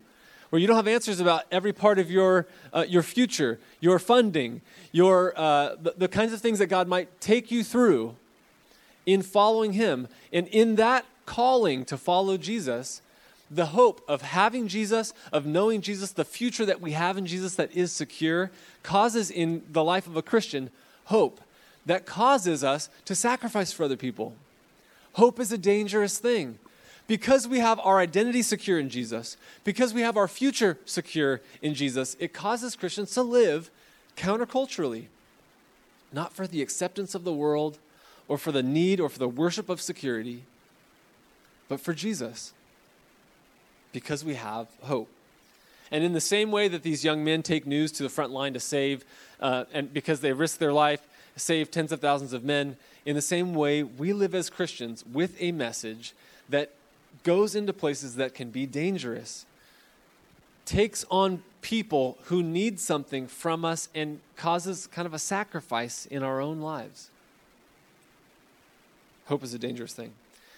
where 0.49 0.59
you 0.59 0.67
don't 0.67 0.75
have 0.75 0.87
answers 0.87 1.19
about 1.19 1.43
every 1.51 1.73
part 1.73 1.99
of 1.99 2.09
your, 2.09 2.47
uh, 2.73 2.85
your 2.87 3.03
future, 3.03 3.59
your 3.79 3.99
funding, 3.99 4.61
your, 4.91 5.33
uh, 5.37 5.75
the, 5.81 5.93
the 5.97 6.07
kinds 6.07 6.33
of 6.33 6.41
things 6.41 6.59
that 6.59 6.67
God 6.67 6.87
might 6.87 7.21
take 7.21 7.51
you 7.51 7.63
through 7.63 8.15
in 9.05 9.21
following 9.21 9.73
Him. 9.73 10.07
And 10.33 10.47
in 10.47 10.75
that 10.75 11.05
calling 11.25 11.85
to 11.85 11.97
follow 11.97 12.37
Jesus, 12.37 13.01
the 13.51 13.67
hope 13.67 14.01
of 14.07 14.21
having 14.21 14.67
Jesus, 14.67 15.13
of 15.31 15.45
knowing 15.45 15.81
Jesus, 15.81 16.11
the 16.11 16.25
future 16.25 16.65
that 16.65 16.81
we 16.81 16.91
have 16.91 17.17
in 17.17 17.25
Jesus 17.25 17.55
that 17.55 17.71
is 17.71 17.91
secure, 17.91 18.51
causes 18.83 19.29
in 19.31 19.63
the 19.69 19.83
life 19.83 20.07
of 20.07 20.15
a 20.15 20.21
Christian 20.21 20.69
hope 21.05 21.41
that 21.85 22.05
causes 22.05 22.63
us 22.63 22.89
to 23.05 23.15
sacrifice 23.15 23.71
for 23.71 23.83
other 23.83 23.97
people. 23.97 24.33
Hope 25.13 25.39
is 25.39 25.51
a 25.51 25.57
dangerous 25.57 26.19
thing 26.19 26.59
because 27.09 27.47
we 27.47 27.57
have 27.57 27.79
our 27.79 27.97
identity 27.97 28.43
secure 28.43 28.77
in 28.77 28.87
Jesus, 28.87 29.35
because 29.63 29.95
we 29.95 30.01
have 30.01 30.15
our 30.15 30.27
future 30.27 30.77
secure 30.85 31.41
in 31.59 31.73
Jesus, 31.73 32.15
it 32.19 32.33
causes 32.33 32.75
Christians 32.75 33.11
to 33.15 33.23
live 33.23 33.71
counterculturally, 34.15 35.05
not 36.13 36.33
for 36.33 36.45
the 36.45 36.61
acceptance 36.61 37.15
of 37.15 37.23
the 37.23 37.33
world 37.33 37.79
or 38.27 38.37
for 38.37 38.51
the 38.51 38.61
need 38.61 38.99
or 38.99 39.09
for 39.09 39.17
the 39.17 39.27
worship 39.27 39.69
of 39.69 39.81
security, 39.81 40.43
but 41.67 41.79
for 41.79 41.95
Jesus, 41.95 42.53
because 43.91 44.23
we 44.23 44.35
have 44.35 44.67
hope. 44.83 45.09
And 45.91 46.03
in 46.03 46.13
the 46.13 46.21
same 46.21 46.51
way 46.51 46.67
that 46.67 46.83
these 46.83 47.03
young 47.03 47.23
men 47.23 47.41
take 47.41 47.65
news 47.65 47.91
to 47.93 48.03
the 48.03 48.09
front 48.09 48.31
line 48.31 48.53
to 48.53 48.59
save, 48.59 49.03
uh, 49.39 49.65
and 49.73 49.91
because 49.91 50.19
they 50.19 50.31
risk 50.31 50.59
their 50.59 50.73
life, 50.73 51.01
save 51.35 51.71
tens 51.71 51.91
of 51.91 52.01
thousands 52.01 52.33
of 52.33 52.43
men, 52.43 52.77
in 53.03 53.15
the 53.15 53.21
same 53.23 53.55
way, 53.55 53.81
we 53.81 54.13
live 54.13 54.35
as 54.35 54.51
Christians 54.51 55.03
with 55.11 55.35
a 55.39 55.51
message 55.51 56.13
that 56.49 56.73
goes 57.23 57.55
into 57.55 57.73
places 57.73 58.15
that 58.15 58.33
can 58.33 58.49
be 58.49 58.65
dangerous, 58.65 59.45
takes 60.65 61.05
on 61.09 61.43
people 61.61 62.17
who 62.25 62.41
need 62.41 62.79
something 62.79 63.27
from 63.27 63.65
us, 63.65 63.89
and 63.93 64.19
causes 64.35 64.87
kind 64.87 65.05
of 65.05 65.13
a 65.13 65.19
sacrifice 65.19 66.05
in 66.05 66.23
our 66.23 66.39
own 66.39 66.61
lives. 66.61 67.09
Hope 69.25 69.43
is 69.43 69.53
a 69.53 69.59
dangerous 69.59 69.93
thing. 69.93 70.13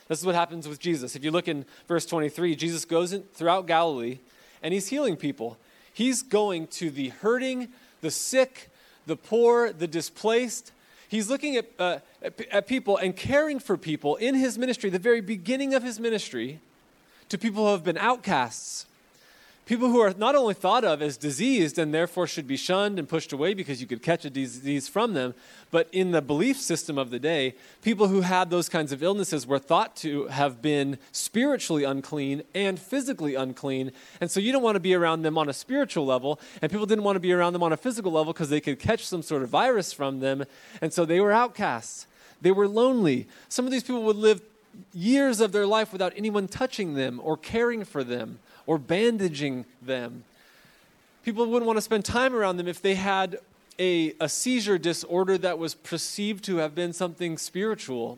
This 0.08 0.20
is 0.20 0.26
what 0.26 0.36
happens 0.36 0.68
with 0.68 0.80
Jesus. 0.80 1.16
If 1.16 1.24
you 1.24 1.32
look 1.32 1.48
in 1.48 1.66
verse 1.88 2.06
23, 2.06 2.56
Jesus 2.56 2.86
goes 2.86 3.14
in, 3.14 3.24
throughout 3.34 3.66
Galilee 3.66 4.20
and 4.62 4.74
he's 4.74 4.88
healing 4.88 5.16
people. 5.16 5.58
He's 5.94 6.22
going 6.22 6.68
to 6.68 6.90
the 6.90 7.10
hurting, 7.10 7.70
the 8.02 8.12
sick, 8.12 8.70
the 9.06 9.16
poor, 9.16 9.72
the 9.72 9.88
displaced, 9.88 10.72
He's 11.12 11.30
looking 11.30 11.58
at, 11.58 11.66
uh, 11.78 12.00
at, 12.22 12.40
at 12.50 12.68
people 12.68 12.96
and 12.96 13.14
caring 13.14 13.60
for 13.60 13.76
people 13.76 14.16
in 14.16 14.34
his 14.34 14.58
ministry, 14.58 14.90
the 14.90 14.98
very 14.98 15.20
beginning 15.20 15.74
of 15.74 15.84
his 15.84 16.00
ministry, 16.00 16.62
to 17.28 17.38
people 17.38 17.66
who 17.66 17.72
have 17.74 17.84
been 17.84 17.98
outcasts, 17.98 18.86
people 19.72 19.88
who 19.88 20.02
are 20.02 20.14
not 20.18 20.36
only 20.36 20.54
thought 20.54 20.84
of 20.84 21.02
as 21.02 21.16
diseased 21.16 21.80
and 21.80 21.94
therefore 21.94 22.28
should 22.28 22.46
be 22.46 22.58
shunned 22.58 23.00
and 23.00 23.08
pushed 23.08 23.32
away 23.32 23.54
because 23.54 23.80
you 23.80 23.88
could 23.88 24.04
catch 24.04 24.26
a 24.26 24.30
disease 24.30 24.90
from 24.90 25.14
them, 25.14 25.34
but 25.72 25.88
in 25.94 26.12
the 26.12 26.22
belief 26.22 26.60
system 26.60 26.98
of 26.98 27.10
the 27.10 27.20
day, 27.20 27.56
people 27.82 28.10
who 28.10 28.20
had 28.20 28.50
those 28.50 28.68
kinds 28.68 28.92
of 28.92 29.02
illnesses 29.02 29.48
were 29.48 29.58
thought 29.58 29.96
to 29.96 30.28
have 30.28 30.62
been 30.62 30.98
spiritually 31.14 31.86
unclean 31.86 32.44
and 32.54 32.78
physically 32.82 33.36
unclean. 33.36 33.94
And 34.20 34.30
so 34.30 34.42
you 34.42 34.52
don't 34.52 34.62
want 34.62 34.76
to 34.76 34.82
be 34.82 34.94
around 34.94 35.22
them 35.22 35.38
on 35.38 35.48
a 35.48 35.54
spiritual 35.54 36.06
level, 36.06 36.42
and 36.62 36.70
people 36.70 36.86
didn't 36.86 37.06
want 37.06 37.16
to 37.16 37.22
be 37.22 37.32
around 37.32 37.54
them 37.54 37.64
on 37.64 37.72
a 37.72 37.78
physical 37.78 38.12
level 38.12 38.34
because 38.34 38.50
they 38.50 38.60
could 38.60 38.78
catch 38.78 39.06
some 39.08 39.22
sort 39.22 39.42
of 39.42 39.48
virus 39.48 39.94
from 39.94 40.20
them. 40.20 40.44
And 40.82 40.92
so 40.92 41.06
they 41.06 41.22
were 41.22 41.32
outcasts. 41.32 42.08
They 42.42 42.52
were 42.52 42.68
lonely. 42.68 43.26
Some 43.48 43.64
of 43.64 43.72
these 43.72 43.84
people 43.84 44.04
would 44.04 44.18
live 44.18 44.42
years 44.94 45.40
of 45.40 45.54
their 45.54 45.66
life 45.66 45.94
without 45.94 46.12
anyone 46.18 46.50
touching 46.50 46.96
them 46.96 47.22
or 47.24 47.38
caring 47.38 47.86
for 47.86 48.04
them 48.04 48.40
or 48.72 48.78
bandaging 48.78 49.66
them. 49.82 50.24
People 51.26 51.46
wouldn't 51.46 51.68
want 51.68 51.76
to 51.76 51.82
spend 51.82 52.06
time 52.06 52.34
around 52.34 52.56
them 52.56 52.70
if 52.70 52.82
they 52.82 52.96
had 52.96 53.38
a, 53.78 54.14
a 54.22 54.30
seizure 54.30 54.78
disorder 54.78 55.38
that 55.40 55.60
was 55.60 55.76
perceived 55.76 56.42
to 56.46 56.56
have 56.56 56.74
been 56.74 56.94
something 56.94 57.38
spiritual. 57.38 58.18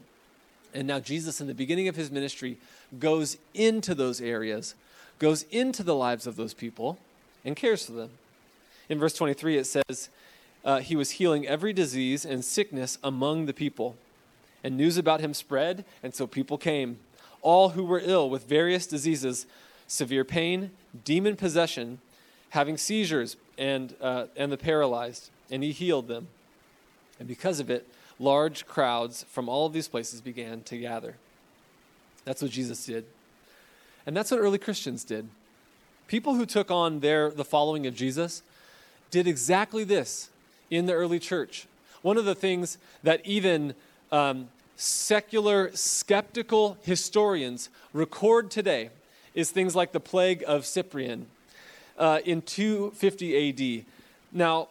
And 0.71 0.87
now 0.87 0.99
Jesus, 0.99 1.41
in 1.41 1.47
the 1.47 1.55
beginning 1.55 1.87
of 1.87 1.95
his 1.95 2.11
ministry, 2.11 2.59
goes 2.99 3.37
into 3.55 3.95
those 3.95 4.21
areas, 4.21 4.75
goes 5.17 5.41
into 5.49 5.81
the 5.81 5.95
lives 5.95 6.27
of 6.27 6.35
those 6.35 6.53
people, 6.53 6.99
and 7.43 7.55
cares 7.55 7.87
for 7.87 7.93
them. 7.93 8.11
In 8.89 8.99
verse 8.99 9.15
23, 9.15 9.57
it 9.57 9.65
says, 9.65 10.09
uh, 10.63 10.81
He 10.81 10.95
was 10.95 11.09
healing 11.09 11.47
every 11.47 11.73
disease 11.73 12.25
and 12.25 12.45
sickness 12.45 12.99
among 13.03 13.47
the 13.47 13.53
people. 13.53 13.95
And 14.63 14.77
news 14.77 14.97
about 14.97 15.19
him 15.19 15.33
spread, 15.33 15.83
and 16.03 16.13
so 16.13 16.27
people 16.27 16.59
came. 16.59 16.99
All 17.41 17.69
who 17.69 17.83
were 17.83 18.01
ill 18.03 18.29
with 18.29 18.47
various 18.47 18.85
diseases, 18.85 19.47
severe 19.93 20.25
pain, 20.25 20.71
demon 21.05 21.35
possession, 21.35 21.99
having 22.49 22.77
seizures, 22.77 23.37
and, 23.59 23.95
uh, 24.01 24.25
and 24.35 24.51
the 24.51 24.57
paralyzed, 24.57 25.29
and 25.51 25.61
he 25.61 25.71
healed 25.71 26.07
them. 26.07 26.27
And 27.19 27.27
because 27.27 27.59
of 27.59 27.69
it, 27.69 27.87
large 28.19 28.65
crowds 28.65 29.23
from 29.29 29.47
all 29.47 29.67
of 29.67 29.73
these 29.73 29.87
places 29.87 30.19
began 30.19 30.61
to 30.63 30.77
gather. 30.79 31.15
That's 32.25 32.41
what 32.41 32.49
Jesus 32.49 32.83
did. 32.83 33.05
And 34.07 34.17
that's 34.17 34.31
what 34.31 34.39
early 34.39 34.57
Christians 34.57 35.03
did. 35.03 35.29
People 36.07 36.33
who 36.33 36.47
took 36.47 36.71
on 36.71 37.01
their, 37.01 37.29
the 37.29 37.45
following 37.45 37.85
of 37.85 37.95
Jesus 37.95 38.41
did 39.11 39.27
exactly 39.27 39.83
this 39.83 40.29
in 40.71 40.87
the 40.87 40.93
early 40.93 41.19
church. 41.19 41.67
One 42.01 42.17
of 42.17 42.25
the 42.25 42.35
things 42.35 42.79
that 43.03 43.23
even 43.25 43.75
um, 44.11 44.49
secular, 44.75 45.69
skeptical 45.75 46.77
historians 46.81 47.69
record 47.93 48.49
today 48.49 48.89
is 49.35 49.51
things 49.51 49.75
like 49.75 49.91
the 49.91 49.99
plague 49.99 50.43
of 50.47 50.65
Cyprian 50.65 51.27
uh, 51.97 52.19
in 52.25 52.41
250 52.41 53.79
AD. 53.79 53.85
Now, 54.31 54.69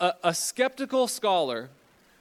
a, 0.00 0.14
a 0.24 0.34
skeptical 0.34 1.08
scholar 1.08 1.68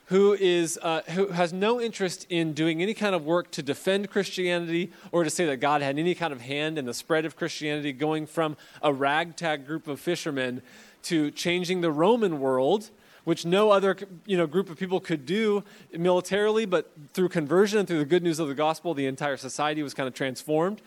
who, 0.08 0.34
is, 0.34 0.80
uh, 0.82 1.02
who 1.10 1.28
has 1.28 1.54
no 1.54 1.80
interest 1.80 2.26
in 2.30 2.54
doing 2.54 2.82
any 2.82 2.96
kind 2.96 3.14
of 3.14 3.26
work 3.26 3.52
to 3.52 3.62
defend 3.62 4.10
Christianity 4.10 4.92
or 5.12 5.24
to 5.24 5.30
say 5.30 5.46
that 5.46 5.58
God 5.58 5.84
had 5.84 6.00
any 6.00 6.16
kind 6.16 6.34
of 6.34 6.42
hand 6.42 6.80
in 6.80 6.86
the 6.86 6.96
spread 6.96 7.26
of 7.26 7.36
Christianity, 7.36 7.94
going 7.94 8.26
from 8.26 8.58
a 8.82 8.92
ragtag 8.92 9.68
group 9.68 9.88
of 9.88 10.00
fishermen 10.00 10.64
to 11.04 11.30
changing 11.32 11.82
the 11.82 11.92
Roman 11.92 12.40
world, 12.40 12.90
which 13.24 13.46
no 13.46 13.70
other 13.70 13.96
you 14.26 14.36
know, 14.36 14.48
group 14.48 14.72
of 14.72 14.78
people 14.78 15.00
could 15.00 15.28
do 15.28 15.64
militarily, 15.96 16.66
but 16.66 16.92
through 17.14 17.30
conversion 17.30 17.78
and 17.78 17.88
through 17.88 18.00
the 18.00 18.06
good 18.06 18.24
news 18.24 18.40
of 18.40 18.48
the 18.48 18.56
gospel, 18.56 18.96
the 18.96 19.06
entire 19.06 19.38
society 19.38 19.84
was 19.84 19.94
kind 19.94 20.08
of 20.08 20.16
transformed. 20.16 20.82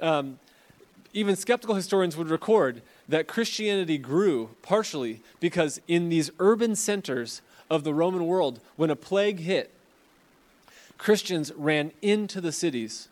Um, 0.00 0.38
even 1.12 1.36
skeptical 1.36 1.74
historians 1.74 2.16
would 2.16 2.28
record 2.28 2.82
that 3.08 3.26
Christianity 3.26 3.98
grew 3.98 4.50
partially 4.62 5.20
because 5.40 5.80
in 5.88 6.08
these 6.08 6.30
urban 6.38 6.76
centers, 6.76 7.40
of 7.70 7.84
the 7.84 7.94
Roman 7.94 8.26
world, 8.26 8.60
when 8.76 8.90
a 8.90 8.96
plague 8.96 9.40
hit, 9.40 9.70
Christians 10.98 11.52
ran 11.56 11.92
into 12.00 12.40
the 12.40 12.52
cities 12.52 13.08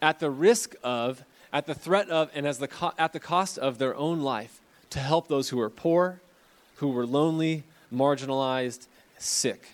at 0.00 0.20
the 0.20 0.30
risk 0.30 0.74
of, 0.82 1.24
at 1.52 1.66
the 1.66 1.74
threat 1.74 2.08
of, 2.10 2.30
and 2.34 2.46
as 2.46 2.58
the 2.58 2.68
co- 2.68 2.92
at 2.98 3.12
the 3.12 3.20
cost 3.20 3.58
of 3.58 3.78
their 3.78 3.96
own 3.96 4.20
life 4.20 4.60
to 4.90 4.98
help 4.98 5.28
those 5.28 5.48
who 5.48 5.56
were 5.56 5.70
poor, 5.70 6.20
who 6.76 6.88
were 6.88 7.06
lonely, 7.06 7.64
marginalized, 7.92 8.86
sick. 9.18 9.68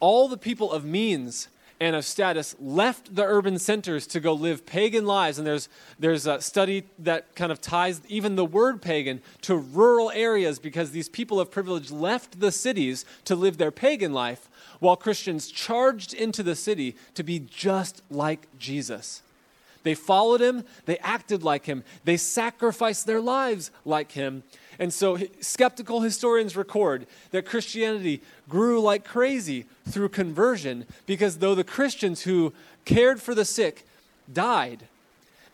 All 0.00 0.28
the 0.28 0.36
people 0.36 0.72
of 0.72 0.84
means 0.84 1.48
and 1.78 1.94
of 1.94 2.04
status 2.04 2.56
left 2.58 3.14
the 3.14 3.24
urban 3.24 3.58
centers 3.58 4.06
to 4.08 4.20
go 4.20 4.32
live 4.32 4.64
pagan 4.64 5.04
lives. 5.04 5.38
And 5.38 5.46
there's, 5.46 5.68
there's 5.98 6.26
a 6.26 6.40
study 6.40 6.84
that 6.98 7.34
kind 7.34 7.52
of 7.52 7.60
ties 7.60 8.00
even 8.08 8.36
the 8.36 8.44
word 8.44 8.80
pagan 8.80 9.20
to 9.42 9.56
rural 9.56 10.10
areas 10.12 10.58
because 10.58 10.90
these 10.90 11.08
people 11.08 11.38
of 11.38 11.50
privilege 11.50 11.90
left 11.90 12.40
the 12.40 12.50
cities 12.50 13.04
to 13.24 13.36
live 13.36 13.58
their 13.58 13.70
pagan 13.70 14.12
life 14.12 14.48
while 14.80 14.96
Christians 14.96 15.48
charged 15.48 16.14
into 16.14 16.42
the 16.42 16.54
city 16.54 16.96
to 17.14 17.22
be 17.22 17.38
just 17.38 18.02
like 18.10 18.46
Jesus. 18.58 19.22
They 19.82 19.94
followed 19.94 20.40
him, 20.40 20.64
they 20.86 20.98
acted 20.98 21.44
like 21.44 21.66
him, 21.66 21.84
they 22.04 22.16
sacrificed 22.16 23.06
their 23.06 23.20
lives 23.20 23.70
like 23.84 24.12
him. 24.12 24.42
And 24.78 24.92
so, 24.92 25.18
skeptical 25.40 26.00
historians 26.00 26.56
record 26.56 27.06
that 27.30 27.46
Christianity 27.46 28.22
grew 28.48 28.80
like 28.80 29.04
crazy 29.04 29.66
through 29.88 30.10
conversion 30.10 30.84
because 31.06 31.38
though 31.38 31.54
the 31.54 31.64
Christians 31.64 32.22
who 32.22 32.52
cared 32.84 33.20
for 33.20 33.34
the 33.34 33.44
sick 33.44 33.86
died, 34.32 34.84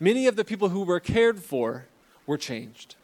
many 0.01 0.27
of 0.27 0.37
the 0.37 0.45
people 0.45 0.70
who 0.70 0.83
were 0.83 1.01
cared 1.01 1.43
for 1.43 1.87
were 2.27 2.39
changed. 2.39 2.97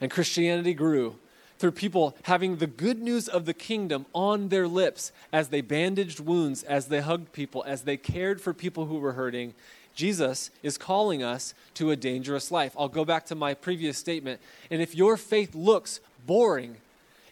And 0.00 0.10
Christianity 0.10 0.74
grew 0.74 1.16
through 1.58 1.72
people 1.72 2.16
having 2.24 2.56
the 2.56 2.66
good 2.66 3.00
news 3.00 3.28
of 3.28 3.44
the 3.44 3.54
kingdom 3.54 4.04
on 4.12 4.48
their 4.48 4.66
lips 4.66 5.12
as 5.32 5.48
they 5.48 5.60
bandaged 5.60 6.18
wounds, 6.18 6.64
as 6.64 6.86
they 6.86 7.00
hugged 7.00 7.32
people, 7.32 7.62
as 7.66 7.82
they 7.82 7.96
cared 7.96 8.40
for 8.40 8.52
people 8.52 8.86
who 8.86 8.98
were 8.98 9.12
hurting, 9.12 9.54
Jesus 9.94 10.50
is 10.62 10.78
calling 10.78 11.22
us 11.22 11.54
to 11.74 11.90
a 11.90 11.96
dangerous 11.96 12.50
life. 12.50 12.74
I'll 12.78 12.88
go 12.88 13.04
back 13.04 13.26
to 13.26 13.34
my 13.34 13.54
previous 13.54 13.98
statement. 13.98 14.40
And 14.70 14.80
if 14.80 14.94
your 14.94 15.16
faith 15.16 15.54
looks 15.54 16.00
boring, 16.26 16.76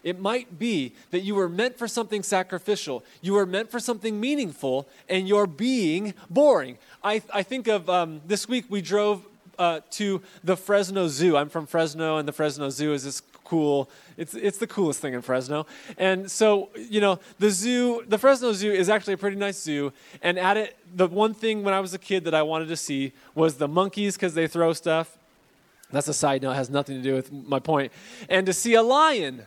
it 0.03 0.19
might 0.19 0.57
be 0.57 0.93
that 1.11 1.21
you 1.21 1.35
were 1.35 1.49
meant 1.49 1.77
for 1.77 1.87
something 1.87 2.23
sacrificial. 2.23 3.03
You 3.21 3.33
were 3.33 3.45
meant 3.45 3.69
for 3.69 3.79
something 3.79 4.19
meaningful, 4.19 4.87
and 5.07 5.27
you're 5.27 5.47
being 5.47 6.13
boring. 6.29 6.77
I, 7.03 7.21
I 7.33 7.43
think 7.43 7.67
of 7.67 7.89
um, 7.89 8.21
this 8.25 8.47
week 8.47 8.65
we 8.69 8.81
drove 8.81 9.23
uh, 9.59 9.81
to 9.91 10.21
the 10.43 10.57
Fresno 10.57 11.07
Zoo. 11.07 11.37
I'm 11.37 11.49
from 11.49 11.67
Fresno, 11.67 12.17
and 12.17 12.27
the 12.27 12.33
Fresno 12.33 12.69
Zoo 12.69 12.93
is 12.93 13.03
this 13.03 13.21
cool. 13.51 13.89
It's 14.15 14.33
it's 14.33 14.59
the 14.59 14.67
coolest 14.67 15.01
thing 15.01 15.13
in 15.13 15.21
Fresno. 15.21 15.65
And 15.97 16.31
so, 16.31 16.69
you 16.89 17.01
know, 17.01 17.19
the 17.37 17.49
zoo, 17.49 18.01
the 18.07 18.17
Fresno 18.17 18.53
Zoo 18.53 18.71
is 18.71 18.87
actually 18.87 19.15
a 19.15 19.17
pretty 19.17 19.35
nice 19.35 19.61
zoo. 19.61 19.91
And 20.21 20.39
at 20.39 20.55
it, 20.55 20.77
the 20.95 21.07
one 21.07 21.33
thing 21.33 21.61
when 21.65 21.73
I 21.73 21.81
was 21.81 21.93
a 21.93 21.97
kid 21.97 22.23
that 22.23 22.33
I 22.33 22.43
wanted 22.43 22.69
to 22.69 22.77
see 22.77 23.11
was 23.35 23.55
the 23.55 23.67
monkeys 23.67 24.15
because 24.15 24.35
they 24.35 24.47
throw 24.47 24.71
stuff. 24.71 25.17
That's 25.91 26.07
a 26.07 26.13
side 26.13 26.41
note, 26.43 26.53
has 26.53 26.69
nothing 26.69 26.95
to 26.95 27.03
do 27.03 27.13
with 27.13 27.29
my 27.33 27.59
point. 27.59 27.91
And 28.29 28.45
to 28.45 28.53
see 28.53 28.75
a 28.75 28.83
lion. 28.83 29.43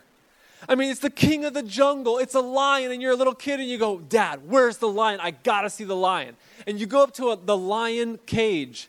I 0.69 0.75
mean, 0.75 0.91
it's 0.91 1.01
the 1.01 1.17
king 1.29 1.47
of 1.47 1.55
the 1.55 1.63
jungle. 1.63 2.19
It's 2.19 2.35
a 2.35 2.41
lion, 2.41 2.91
and 2.91 3.01
you're 3.01 3.13
a 3.13 3.17
little 3.17 3.35
kid, 3.35 3.61
and 3.61 3.69
you 3.69 3.77
go, 3.79 4.01
Dad, 4.01 4.41
where's 4.49 4.79
the 4.79 4.89
lion? 4.89 5.21
I 5.21 5.31
gotta 5.31 5.69
see 5.69 5.85
the 5.85 5.97
lion. 5.97 6.37
And 6.67 6.79
you 6.81 6.87
go 6.87 7.03
up 7.03 7.13
to 7.15 7.31
a, 7.31 7.37
the 7.37 7.57
lion 7.57 8.19
cage, 8.27 8.89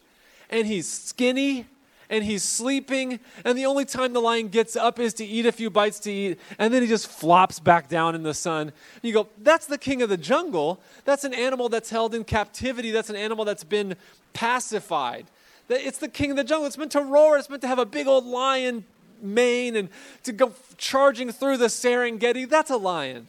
and 0.50 0.68
he's 0.68 0.90
skinny 0.90 1.68
and 2.10 2.24
he's 2.24 2.44
sleeping, 2.44 3.20
and 3.44 3.58
the 3.58 3.66
only 3.66 3.86
time 3.86 4.14
the 4.14 4.20
lion 4.20 4.48
gets 4.48 4.76
up 4.76 5.00
is 5.00 5.14
to 5.16 5.26
eat 5.26 5.46
a 5.46 5.52
few 5.52 5.70
bites 5.70 6.00
to 6.02 6.12
eat, 6.12 6.40
and 6.60 6.74
then 6.74 6.82
he 6.82 6.88
just 6.88 7.08
flops 7.08 7.60
back 7.60 7.90
down 7.90 8.16
in 8.16 8.24
the 8.24 8.34
sun. 8.34 8.72
You 9.02 9.14
go, 9.14 9.28
that's 9.42 9.66
the 9.66 9.78
king 9.78 10.02
of 10.02 10.10
the 10.10 10.18
jungle. 10.18 10.80
That's 11.04 11.24
an 11.24 11.34
animal 11.34 11.70
that's 11.70 11.90
held 11.90 12.14
in 12.14 12.24
captivity. 12.24 12.92
That's 12.92 13.10
an 13.10 13.16
animal 13.16 13.46
that's 13.46 13.64
been 13.64 13.96
pacified. 14.34 15.28
It's 15.68 15.98
the 15.98 16.08
king 16.08 16.32
of 16.32 16.38
the 16.38 16.44
jungle. 16.44 16.68
It's 16.68 16.78
meant 16.78 16.92
to 16.92 17.02
roar. 17.02 17.38
It's 17.38 17.50
meant 17.50 17.62
to 17.64 17.68
have 17.68 17.80
a 17.80 17.86
big 17.86 18.06
old 18.06 18.26
lion 18.26 18.86
mane 19.22 19.76
and 19.76 19.90
to 20.24 20.32
go 20.32 20.54
charging 20.78 21.32
through 21.32 21.58
the 21.58 21.68
Serengeti. 21.68 22.48
That's 22.48 22.70
a 22.70 22.78
lion. 22.78 23.28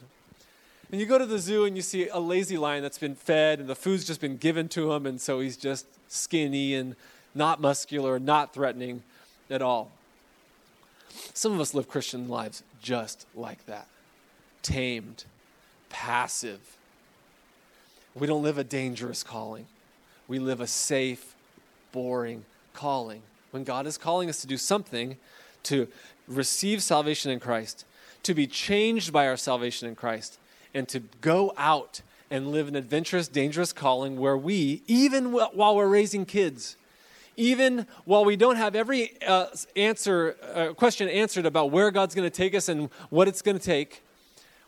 And 0.91 1.01
you 1.01 1.07
go 1.07 1.17
to 1.17 1.25
the 1.25 1.39
zoo 1.39 1.65
and 1.65 1.75
you 1.75 1.81
see 1.81 2.07
a 2.07 2.19
lazy 2.19 2.57
lion 2.57 2.83
that's 2.83 2.97
been 2.97 3.15
fed 3.15 3.59
and 3.59 3.67
the 3.67 3.75
food's 3.75 4.05
just 4.05 4.21
been 4.21 4.37
given 4.37 4.69
to 4.69 4.93
him, 4.93 5.05
and 5.05 5.19
so 5.19 5.39
he's 5.39 5.57
just 5.57 5.85
skinny 6.07 6.75
and 6.75 6.95
not 7.37 7.61
muscular, 7.61 8.19
not 8.19 8.53
threatening 8.53 9.03
at 9.49 9.61
all. 9.61 9.91
Some 11.33 11.53
of 11.53 11.59
us 11.59 11.73
live 11.73 11.87
Christian 11.87 12.27
lives 12.27 12.63
just 12.81 13.25
like 13.35 13.65
that 13.67 13.87
tamed, 14.63 15.23
passive. 15.89 16.59
We 18.13 18.27
don't 18.27 18.43
live 18.43 18.57
a 18.57 18.63
dangerous 18.63 19.23
calling, 19.23 19.67
we 20.27 20.39
live 20.39 20.59
a 20.59 20.67
safe, 20.67 21.35
boring 21.91 22.43
calling. 22.73 23.21
When 23.51 23.63
God 23.63 23.87
is 23.87 23.97
calling 23.97 24.29
us 24.29 24.41
to 24.41 24.47
do 24.47 24.57
something, 24.57 25.15
to 25.63 25.87
receive 26.27 26.83
salvation 26.83 27.31
in 27.31 27.39
Christ, 27.39 27.85
to 28.23 28.33
be 28.33 28.45
changed 28.45 29.13
by 29.13 29.27
our 29.27 29.37
salvation 29.37 29.87
in 29.87 29.95
Christ, 29.95 30.37
and 30.73 30.87
to 30.89 30.99
go 31.21 31.53
out 31.57 32.01
and 32.29 32.51
live 32.51 32.67
an 32.67 32.75
adventurous, 32.75 33.29
dangerous 33.29 33.71
calling 33.71 34.17
where 34.17 34.37
we, 34.37 34.81
even 34.85 35.31
while 35.31 35.75
we're 35.75 35.87
raising 35.87 36.25
kids, 36.25 36.75
even 37.37 37.85
while 38.05 38.25
we 38.25 38.35
don't 38.35 38.57
have 38.57 38.75
every 38.75 39.21
uh, 39.21 39.45
answer 39.75 40.35
uh, 40.53 40.73
question 40.73 41.07
answered 41.07 41.45
about 41.45 41.71
where 41.71 41.91
God's 41.91 42.15
going 42.15 42.29
to 42.29 42.35
take 42.35 42.55
us 42.55 42.67
and 42.67 42.89
what 43.09 43.27
it's 43.27 43.43
going 43.43 43.57
to 43.57 43.63
take, 43.63 44.03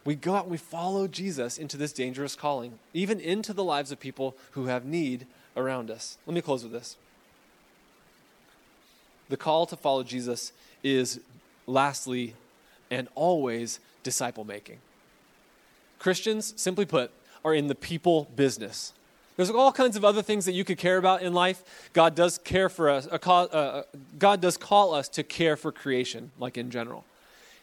we 0.05 0.15
go 0.15 0.35
out 0.35 0.43
and 0.43 0.51
we 0.51 0.57
follow 0.57 1.07
Jesus 1.07 1.57
into 1.57 1.75
this 1.75 1.91
dangerous 1.91 2.35
calling, 2.35 2.79
even 2.93 3.19
into 3.19 3.53
the 3.53 3.63
lives 3.63 3.91
of 3.91 3.99
people 3.99 4.37
who 4.51 4.67
have 4.67 4.85
need 4.85 5.25
around 5.57 5.91
us. 5.91 6.17
Let 6.25 6.33
me 6.35 6.41
close 6.41 6.63
with 6.63 6.71
this. 6.71 6.95
The 9.29 9.37
call 9.37 9.65
to 9.65 9.75
follow 9.75 10.03
Jesus 10.03 10.53
is 10.83 11.19
lastly 11.67 12.35
and 12.89 13.07
always 13.15 13.79
disciple 14.03 14.43
making. 14.43 14.77
Christians, 15.97 16.53
simply 16.55 16.85
put, 16.85 17.11
are 17.43 17.53
in 17.53 17.67
the 17.67 17.75
people 17.75 18.29
business. 18.35 18.93
There's 19.39 19.49
all 19.49 19.71
kinds 19.71 19.95
of 19.95 20.03
other 20.03 20.21
things 20.21 20.43
that 20.47 20.51
you 20.51 20.65
could 20.65 20.77
care 20.77 20.97
about 20.97 21.21
in 21.21 21.33
life. 21.33 21.63
God 21.93 22.13
does 22.13 22.37
care 22.39 22.67
for 22.67 22.89
us. 22.89 23.07
Uh, 23.07 23.31
uh, 23.31 23.83
God 24.17 24.41
does 24.41 24.57
call 24.57 24.93
us 24.93 25.07
to 25.07 25.23
care 25.23 25.55
for 25.55 25.71
creation, 25.71 26.31
like 26.37 26.57
in 26.57 26.69
general. 26.69 27.05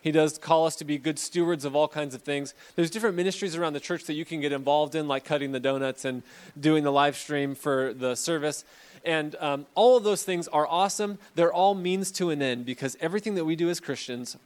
He 0.01 0.11
does 0.11 0.39
call 0.39 0.65
us 0.65 0.75
to 0.77 0.87
be 0.87 0.97
good 0.97 1.19
stewards 1.19 1.67
of 1.67 1.77
all 1.77 1.87
kinds 1.87 2.15
of 2.15 2.23
things. 2.23 2.55
There's 2.77 2.89
different 2.89 3.15
ministries 3.15 3.57
around 3.57 3.75
the 3.75 3.81
church 3.81 4.05
that 4.05 4.15
you 4.15 4.25
can 4.25 4.41
get 4.41 4.53
involved 4.53 4.95
in, 4.95 5.07
like 5.07 5.27
cutting 5.27 5.53
the 5.53 5.61
donuts 5.61 6.07
and 6.07 6.23
doing 6.59 6.83
the 6.83 6.91
live 6.91 7.15
stream 7.15 7.55
for 7.55 7.93
the 7.93 8.15
service. 8.15 8.65
And 9.05 9.37
um, 9.39 9.67
all 9.75 9.99
of 9.99 10.03
those 10.03 10.23
things 10.23 10.49
are 10.49 10.67
awesome. 10.67 11.19
They're 11.35 11.53
all 11.53 11.75
means 11.75 12.11
to 12.13 12.31
an 12.31 12.41
end 12.41 12.65
because 12.65 12.97
everything 13.03 13.35
that 13.35 13.45
we 13.45 13.55
do 13.55 13.69
as 13.69 13.81
Christians 13.81 14.39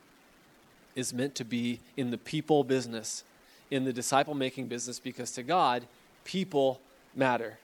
is 0.97 1.14
meant 1.14 1.37
to 1.37 1.45
be 1.45 1.78
in 1.97 2.11
the 2.11 2.18
people 2.18 2.64
business, 2.64 3.22
in 3.70 3.85
the 3.85 3.93
disciple 3.93 4.35
making 4.35 4.66
business, 4.66 4.99
because 4.99 5.31
to 5.31 5.45
God, 5.45 5.85
people 6.24 6.81
matter. 7.14 7.58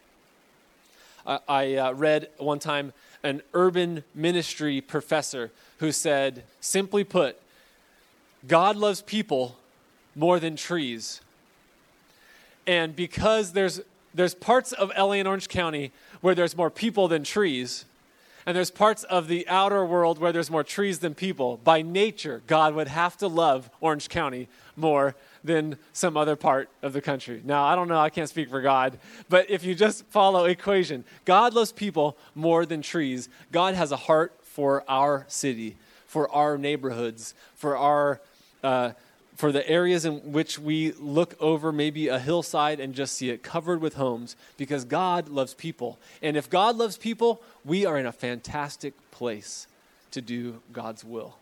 I, 1.26 1.38
I 1.48 1.74
uh, 1.74 1.92
read 1.92 2.28
one 2.38 2.58
time 2.58 2.92
an 3.22 3.42
urban 3.54 4.04
ministry 4.14 4.80
professor 4.80 5.50
who 5.78 5.92
said, 5.92 6.44
simply 6.60 7.04
put, 7.04 7.40
God 8.46 8.76
loves 8.76 9.02
people 9.02 9.56
more 10.14 10.38
than 10.38 10.56
trees. 10.56 11.20
And 12.66 12.94
because 12.94 13.52
there's, 13.52 13.80
there's 14.14 14.34
parts 14.34 14.72
of 14.72 14.92
LA 14.96 15.12
and 15.12 15.28
Orange 15.28 15.48
County 15.48 15.92
where 16.20 16.34
there's 16.34 16.56
more 16.56 16.70
people 16.70 17.08
than 17.08 17.24
trees, 17.24 17.84
and 18.46 18.56
there's 18.56 18.70
parts 18.70 19.02
of 19.04 19.28
the 19.28 19.46
outer 19.48 19.84
world 19.84 20.18
where 20.18 20.32
there's 20.32 20.50
more 20.50 20.64
trees 20.64 21.00
than 21.00 21.14
people, 21.14 21.58
by 21.58 21.82
nature, 21.82 22.42
God 22.46 22.74
would 22.74 22.88
have 22.88 23.16
to 23.18 23.26
love 23.28 23.68
Orange 23.80 24.08
County 24.08 24.48
more 24.76 25.16
than 25.46 25.78
some 25.92 26.16
other 26.16 26.36
part 26.36 26.68
of 26.82 26.92
the 26.92 27.00
country. 27.00 27.40
Now, 27.44 27.64
I 27.64 27.74
don't 27.74 27.88
know, 27.88 27.98
I 27.98 28.10
can't 28.10 28.28
speak 28.28 28.50
for 28.50 28.60
God, 28.60 28.98
but 29.28 29.48
if 29.50 29.64
you 29.64 29.74
just 29.74 30.04
follow 30.06 30.44
equation, 30.44 31.04
God 31.24 31.54
loves 31.54 31.72
people 31.72 32.16
more 32.34 32.66
than 32.66 32.82
trees. 32.82 33.28
God 33.52 33.74
has 33.74 33.92
a 33.92 33.96
heart 33.96 34.34
for 34.42 34.84
our 34.88 35.24
city, 35.28 35.76
for 36.06 36.30
our 36.30 36.58
neighborhoods, 36.58 37.34
for 37.54 37.76
our 37.76 38.20
uh, 38.62 38.92
for 39.36 39.52
the 39.52 39.68
areas 39.68 40.06
in 40.06 40.32
which 40.32 40.58
we 40.58 40.92
look 40.92 41.34
over 41.40 41.70
maybe 41.70 42.08
a 42.08 42.18
hillside 42.18 42.80
and 42.80 42.94
just 42.94 43.14
see 43.14 43.28
it 43.28 43.42
covered 43.42 43.82
with 43.82 43.94
homes 43.94 44.34
because 44.56 44.84
God 44.84 45.28
loves 45.28 45.52
people. 45.52 45.98
And 46.22 46.38
if 46.38 46.48
God 46.48 46.76
loves 46.76 46.96
people, 46.96 47.42
we 47.62 47.84
are 47.84 47.98
in 47.98 48.06
a 48.06 48.12
fantastic 48.12 48.94
place 49.10 49.66
to 50.12 50.22
do 50.22 50.62
God's 50.72 51.04
will. 51.04 51.36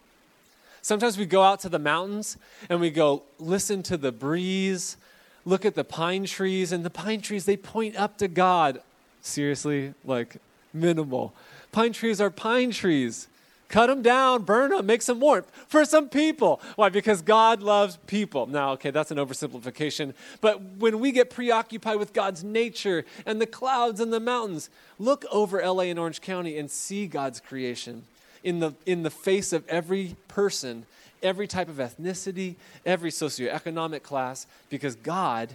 Sometimes 0.85 1.17
we 1.17 1.25
go 1.25 1.43
out 1.43 1.61
to 1.61 1.71
the 1.71 1.79
mountains 1.79 2.37
and 2.69 2.79
we 2.79 2.91
go 2.91 3.23
listen 3.39 3.83
to 3.85 3.97
the 3.97 4.13
breeze, 4.13 4.99
look 5.47 5.65
at 5.65 5.75
the 5.75 5.83
pine 5.83 6.27
trees, 6.27 6.73
and 6.73 6.85
the 6.85 6.91
pine 6.91 7.23
trees, 7.23 7.47
they 7.47 7.57
point 7.57 7.97
up 7.97 8.19
to 8.19 8.29
God. 8.29 8.83
Seriously, 9.23 9.95
like 10.05 10.37
minimal. 10.75 11.33
Pine 11.73 11.95
trees 11.95 12.21
are 12.21 12.29
pine 12.29 12.71
trees. 12.71 13.29
Cut 13.71 13.87
them 13.87 14.03
down, 14.03 14.43
burn 14.43 14.73
them, 14.73 14.85
make 14.85 15.01
some 15.01 15.21
warmth 15.21 15.51
for 15.69 15.87
some 15.87 16.11
people. 16.11 16.61
Why? 16.77 16.91
Because 16.91 17.23
God 17.23 17.63
loves 17.63 17.97
people. 18.07 18.45
Now, 18.45 18.73
okay, 18.73 18.91
that's 18.91 19.11
an 19.11 19.17
oversimplification. 19.17 20.13
But 20.43 20.61
when 20.77 21.01
we 21.01 21.13
get 21.13 21.31
preoccupied 21.31 21.97
with 21.97 22.13
God's 22.13 22.45
nature 22.45 23.07
and 23.25 23.41
the 23.41 23.47
clouds 23.47 24.01
and 24.01 24.13
the 24.13 24.21
mountains, 24.21 24.69
look 24.99 25.25
over 25.33 25.67
LA 25.67 25.85
and 25.85 25.99
Orange 25.99 26.21
County 26.21 26.59
and 26.59 26.71
see 26.71 27.07
God's 27.07 27.41
creation 27.41 28.05
in 28.45 28.61
the, 28.61 28.75
in 28.87 29.03
the 29.03 29.11
face 29.11 29.53
of 29.53 29.67
every 29.69 30.15
person, 30.29 30.87
every 31.23 31.49
type 31.49 31.69
of 31.69 31.77
ethnicity, 31.77 32.55
every 32.87 33.11
socioeconomic 33.11 34.03
class, 34.03 34.47
because 34.69 34.95
God 34.95 35.51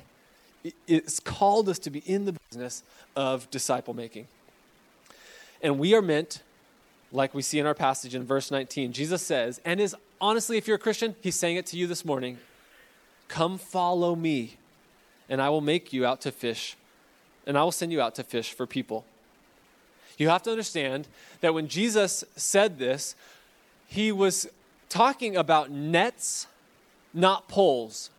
is 0.87 1.21
called 1.21 1.69
us 1.69 1.79
to 1.79 1.89
be 1.89 1.99
in 1.99 2.25
the 2.25 2.35
business 2.49 2.83
of 3.15 3.49
disciple 3.49 3.93
making. 3.93 4.27
And 5.61 5.79
we 5.79 5.93
are 5.93 6.01
meant, 6.01 6.41
like 7.11 7.33
we 7.33 7.41
see 7.41 7.59
in 7.59 7.65
our 7.65 7.73
passage 7.73 8.15
in 8.15 8.25
verse 8.25 8.51
19, 8.51 8.91
Jesus 8.91 9.21
says, 9.21 9.61
and 9.63 9.79
is 9.79 9.95
honestly, 10.19 10.57
if 10.57 10.67
you're 10.67 10.75
a 10.75 10.79
Christian, 10.79 11.15
he's 11.21 11.35
saying 11.35 11.55
it 11.55 11.65
to 11.67 11.77
you 11.77 11.87
this 11.87 12.03
morning 12.03 12.39
come 13.27 13.59
follow 13.59 14.15
me, 14.15 14.57
and 15.29 15.39
I 15.39 15.49
will 15.49 15.61
make 15.61 15.93
you 15.93 16.03
out 16.03 16.21
to 16.21 16.31
fish, 16.31 16.75
and 17.45 17.55
I 17.57 17.63
will 17.63 17.71
send 17.71 17.91
you 17.91 18.01
out 18.01 18.15
to 18.15 18.23
fish 18.23 18.53
for 18.53 18.65
people. 18.65 19.05
You 20.19 20.27
have 20.29 20.43
to 20.43 20.51
understand 20.51 21.07
that 21.39 21.53
when 21.53 21.67
Jesus 21.67 22.23
said 22.35 22.77
this, 22.77 23.15
he 23.87 24.11
was 24.11 24.47
talking 24.89 25.37
about 25.37 25.71
nets, 25.71 26.45
not 27.13 27.47
poles. 27.47 28.09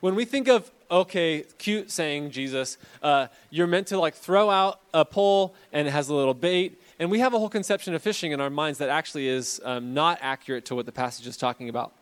When 0.00 0.16
we 0.16 0.24
think 0.24 0.48
of, 0.48 0.70
okay, 0.90 1.44
cute 1.58 1.92
saying, 1.92 2.32
Jesus, 2.32 2.76
uh, 3.02 3.28
you're 3.50 3.68
meant 3.68 3.86
to 3.88 3.98
like 3.98 4.14
throw 4.14 4.50
out 4.50 4.80
a 4.92 5.04
pole 5.04 5.54
and 5.72 5.86
it 5.86 5.92
has 5.92 6.08
a 6.08 6.14
little 6.14 6.34
bait. 6.34 6.78
And 6.98 7.08
we 7.08 7.20
have 7.20 7.34
a 7.34 7.38
whole 7.38 7.48
conception 7.48 7.94
of 7.94 8.02
fishing 8.02 8.32
in 8.32 8.40
our 8.40 8.50
minds 8.50 8.80
that 8.80 8.88
actually 8.88 9.28
is 9.28 9.60
um, 9.64 9.94
not 9.94 10.18
accurate 10.20 10.64
to 10.66 10.74
what 10.74 10.86
the 10.86 10.92
passage 10.92 11.26
is 11.26 11.36
talking 11.36 11.68
about. 11.68 11.92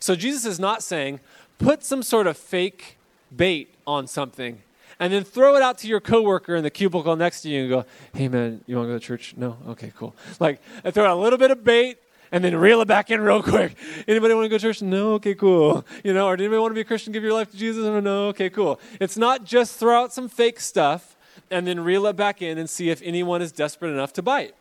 So 0.00 0.14
Jesus 0.14 0.46
is 0.46 0.58
not 0.58 0.82
saying, 0.82 1.20
put 1.58 1.84
some 1.84 2.02
sort 2.02 2.26
of 2.26 2.38
fake 2.38 2.96
bait 3.36 3.74
on 3.86 4.06
something 4.06 4.62
and 5.00 5.12
then 5.12 5.24
throw 5.24 5.56
it 5.56 5.62
out 5.62 5.78
to 5.78 5.88
your 5.88 6.00
coworker 6.00 6.56
in 6.56 6.62
the 6.62 6.70
cubicle 6.70 7.16
next 7.16 7.42
to 7.42 7.48
you 7.48 7.60
and 7.62 7.70
go, 7.70 7.84
hey 8.14 8.28
man, 8.28 8.62
you 8.66 8.76
want 8.76 8.88
to 8.88 8.94
go 8.94 8.98
to 8.98 9.04
church? 9.04 9.34
No? 9.36 9.56
Okay, 9.68 9.92
cool. 9.96 10.14
Like, 10.40 10.60
I 10.84 10.90
throw 10.90 11.04
out 11.04 11.16
a 11.16 11.20
little 11.20 11.38
bit 11.38 11.50
of 11.50 11.62
bait 11.64 11.98
and 12.30 12.44
then 12.44 12.56
reel 12.56 12.80
it 12.80 12.88
back 12.88 13.10
in 13.10 13.20
real 13.20 13.42
quick. 13.42 13.76
Anybody 14.08 14.34
want 14.34 14.44
to 14.44 14.48
go 14.48 14.58
to 14.58 14.62
church? 14.62 14.82
No? 14.82 15.12
Okay, 15.14 15.34
cool. 15.34 15.86
You 16.04 16.12
know, 16.12 16.26
or 16.26 16.36
did 16.36 16.44
anybody 16.44 16.60
want 16.60 16.72
to 16.72 16.74
be 16.74 16.80
a 16.82 16.84
Christian, 16.84 17.12
give 17.12 17.22
your 17.22 17.32
life 17.32 17.50
to 17.50 17.56
Jesus? 17.56 17.84
No, 17.84 18.00
no, 18.00 18.26
okay, 18.28 18.50
cool. 18.50 18.80
It's 19.00 19.16
not 19.16 19.44
just 19.44 19.78
throw 19.78 20.02
out 20.02 20.12
some 20.12 20.28
fake 20.28 20.60
stuff 20.60 21.16
and 21.50 21.66
then 21.66 21.80
reel 21.80 22.06
it 22.06 22.16
back 22.16 22.42
in 22.42 22.58
and 22.58 22.68
see 22.68 22.90
if 22.90 23.00
anyone 23.02 23.40
is 23.40 23.52
desperate 23.52 23.90
enough 23.90 24.12
to 24.14 24.22
bite 24.22 24.54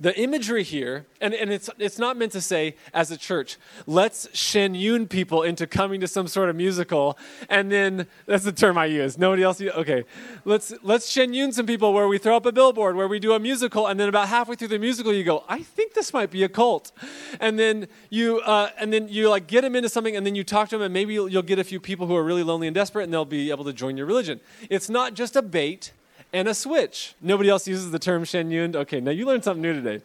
the 0.00 0.18
imagery 0.20 0.62
here, 0.62 1.06
and, 1.20 1.34
and 1.34 1.52
it's, 1.52 1.70
it's 1.78 1.98
not 1.98 2.16
meant 2.16 2.32
to 2.32 2.40
say, 2.40 2.76
as 2.92 3.10
a 3.10 3.16
church, 3.16 3.56
let's 3.86 4.28
Shen 4.36 4.74
Yun 4.74 5.06
people 5.06 5.42
into 5.42 5.66
coming 5.66 6.00
to 6.00 6.08
some 6.08 6.26
sort 6.26 6.48
of 6.48 6.56
musical, 6.56 7.16
and 7.48 7.70
then, 7.70 8.06
that's 8.26 8.44
the 8.44 8.52
term 8.52 8.76
I 8.76 8.86
use. 8.86 9.16
Nobody 9.16 9.42
else, 9.42 9.60
okay. 9.60 10.04
Let's, 10.44 10.74
let's 10.82 11.08
Shen 11.08 11.32
Yun 11.32 11.52
some 11.52 11.66
people 11.66 11.92
where 11.92 12.08
we 12.08 12.18
throw 12.18 12.36
up 12.36 12.46
a 12.46 12.52
billboard, 12.52 12.96
where 12.96 13.08
we 13.08 13.18
do 13.18 13.32
a 13.32 13.38
musical, 13.38 13.86
and 13.86 13.98
then 13.98 14.08
about 14.08 14.28
halfway 14.28 14.56
through 14.56 14.68
the 14.68 14.78
musical, 14.78 15.12
you 15.12 15.24
go, 15.24 15.44
I 15.48 15.62
think 15.62 15.94
this 15.94 16.12
might 16.12 16.30
be 16.30 16.42
a 16.42 16.48
cult. 16.48 16.92
And 17.40 17.58
then 17.58 17.88
you, 18.10 18.40
uh, 18.40 18.70
and 18.78 18.92
then 18.92 19.08
you 19.08 19.28
like 19.28 19.46
get 19.46 19.62
them 19.62 19.76
into 19.76 19.88
something, 19.88 20.16
and 20.16 20.26
then 20.26 20.34
you 20.34 20.44
talk 20.44 20.68
to 20.70 20.76
them, 20.76 20.84
and 20.86 20.92
maybe 20.92 21.14
you'll, 21.14 21.28
you'll 21.28 21.42
get 21.42 21.58
a 21.58 21.64
few 21.64 21.80
people 21.80 22.06
who 22.06 22.16
are 22.16 22.24
really 22.24 22.42
lonely 22.42 22.66
and 22.66 22.74
desperate, 22.74 23.04
and 23.04 23.12
they'll 23.12 23.24
be 23.24 23.50
able 23.50 23.64
to 23.64 23.72
join 23.72 23.96
your 23.96 24.06
religion. 24.06 24.40
It's 24.68 24.90
not 24.90 25.14
just 25.14 25.36
a 25.36 25.42
bait 25.42 25.92
and 26.34 26.48
a 26.48 26.54
switch. 26.54 27.14
Nobody 27.22 27.48
else 27.48 27.66
uses 27.66 27.92
the 27.92 27.98
term 27.98 28.24
Shen 28.24 28.50
Yun. 28.50 28.74
Okay, 28.74 29.00
now 29.00 29.12
you 29.12 29.24
learned 29.24 29.44
something 29.44 29.62
new 29.62 29.72
today. 29.72 30.04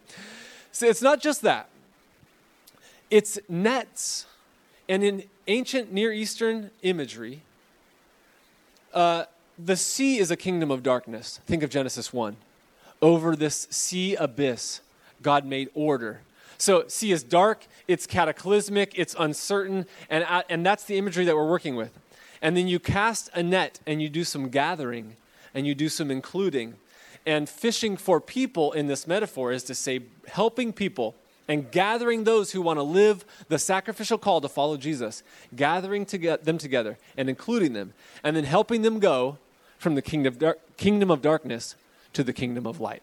So 0.72 0.86
it's 0.86 1.02
not 1.02 1.20
just 1.20 1.42
that, 1.42 1.68
it's 3.10 3.38
nets. 3.48 4.26
And 4.88 5.04
in 5.04 5.24
ancient 5.46 5.92
Near 5.92 6.12
Eastern 6.12 6.70
imagery, 6.82 7.42
uh, 8.92 9.24
the 9.56 9.76
sea 9.76 10.18
is 10.18 10.32
a 10.32 10.36
kingdom 10.36 10.70
of 10.70 10.82
darkness. 10.82 11.38
Think 11.46 11.62
of 11.62 11.70
Genesis 11.70 12.12
1. 12.12 12.36
Over 13.00 13.36
this 13.36 13.68
sea 13.70 14.16
abyss, 14.16 14.80
God 15.22 15.44
made 15.44 15.68
order. 15.74 16.22
So, 16.58 16.88
sea 16.88 17.12
is 17.12 17.22
dark, 17.22 17.66
it's 17.88 18.06
cataclysmic, 18.06 18.92
it's 18.96 19.14
uncertain, 19.18 19.86
and, 20.10 20.24
uh, 20.24 20.42
and 20.50 20.66
that's 20.66 20.84
the 20.84 20.98
imagery 20.98 21.24
that 21.24 21.36
we're 21.36 21.48
working 21.48 21.76
with. 21.76 21.98
And 22.42 22.56
then 22.56 22.68
you 22.68 22.78
cast 22.78 23.30
a 23.32 23.42
net 23.42 23.80
and 23.86 24.02
you 24.02 24.08
do 24.08 24.24
some 24.24 24.48
gathering 24.48 25.16
and 25.54 25.66
you 25.66 25.74
do 25.74 25.88
some 25.88 26.10
including. 26.10 26.74
And 27.26 27.48
fishing 27.48 27.96
for 27.96 28.20
people 28.20 28.72
in 28.72 28.86
this 28.86 29.06
metaphor 29.06 29.52
is 29.52 29.62
to 29.64 29.74
say, 29.74 30.00
helping 30.26 30.72
people 30.72 31.14
and 31.48 31.70
gathering 31.70 32.24
those 32.24 32.52
who 32.52 32.62
want 32.62 32.78
to 32.78 32.82
live 32.82 33.24
the 33.48 33.58
sacrificial 33.58 34.18
call 34.18 34.40
to 34.40 34.48
follow 34.48 34.76
Jesus, 34.76 35.22
gathering 35.54 36.06
to 36.06 36.16
get 36.16 36.44
them 36.44 36.58
together 36.58 36.96
and 37.16 37.28
including 37.28 37.72
them, 37.72 37.92
and 38.22 38.36
then 38.36 38.44
helping 38.44 38.82
them 38.82 39.00
go 39.00 39.36
from 39.78 39.96
the 39.96 40.02
kingdom 40.02 40.32
of, 40.32 40.38
dar- 40.38 40.58
kingdom 40.76 41.10
of 41.10 41.20
darkness 41.20 41.74
to 42.12 42.22
the 42.22 42.32
kingdom 42.32 42.66
of 42.66 42.80
light. 42.80 43.02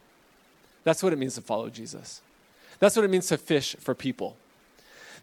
That's 0.83 1.03
what 1.03 1.11
it 1.11 1.19
means 1.19 1.35
to 1.35 1.41
follow 1.41 1.69
Jesus. 1.69 2.21
That's 2.79 2.95
what 2.95 3.03
it 3.03 3.11
means 3.11 3.27
to 3.27 3.37
fish 3.37 3.75
for 3.79 3.93
people. 3.93 4.37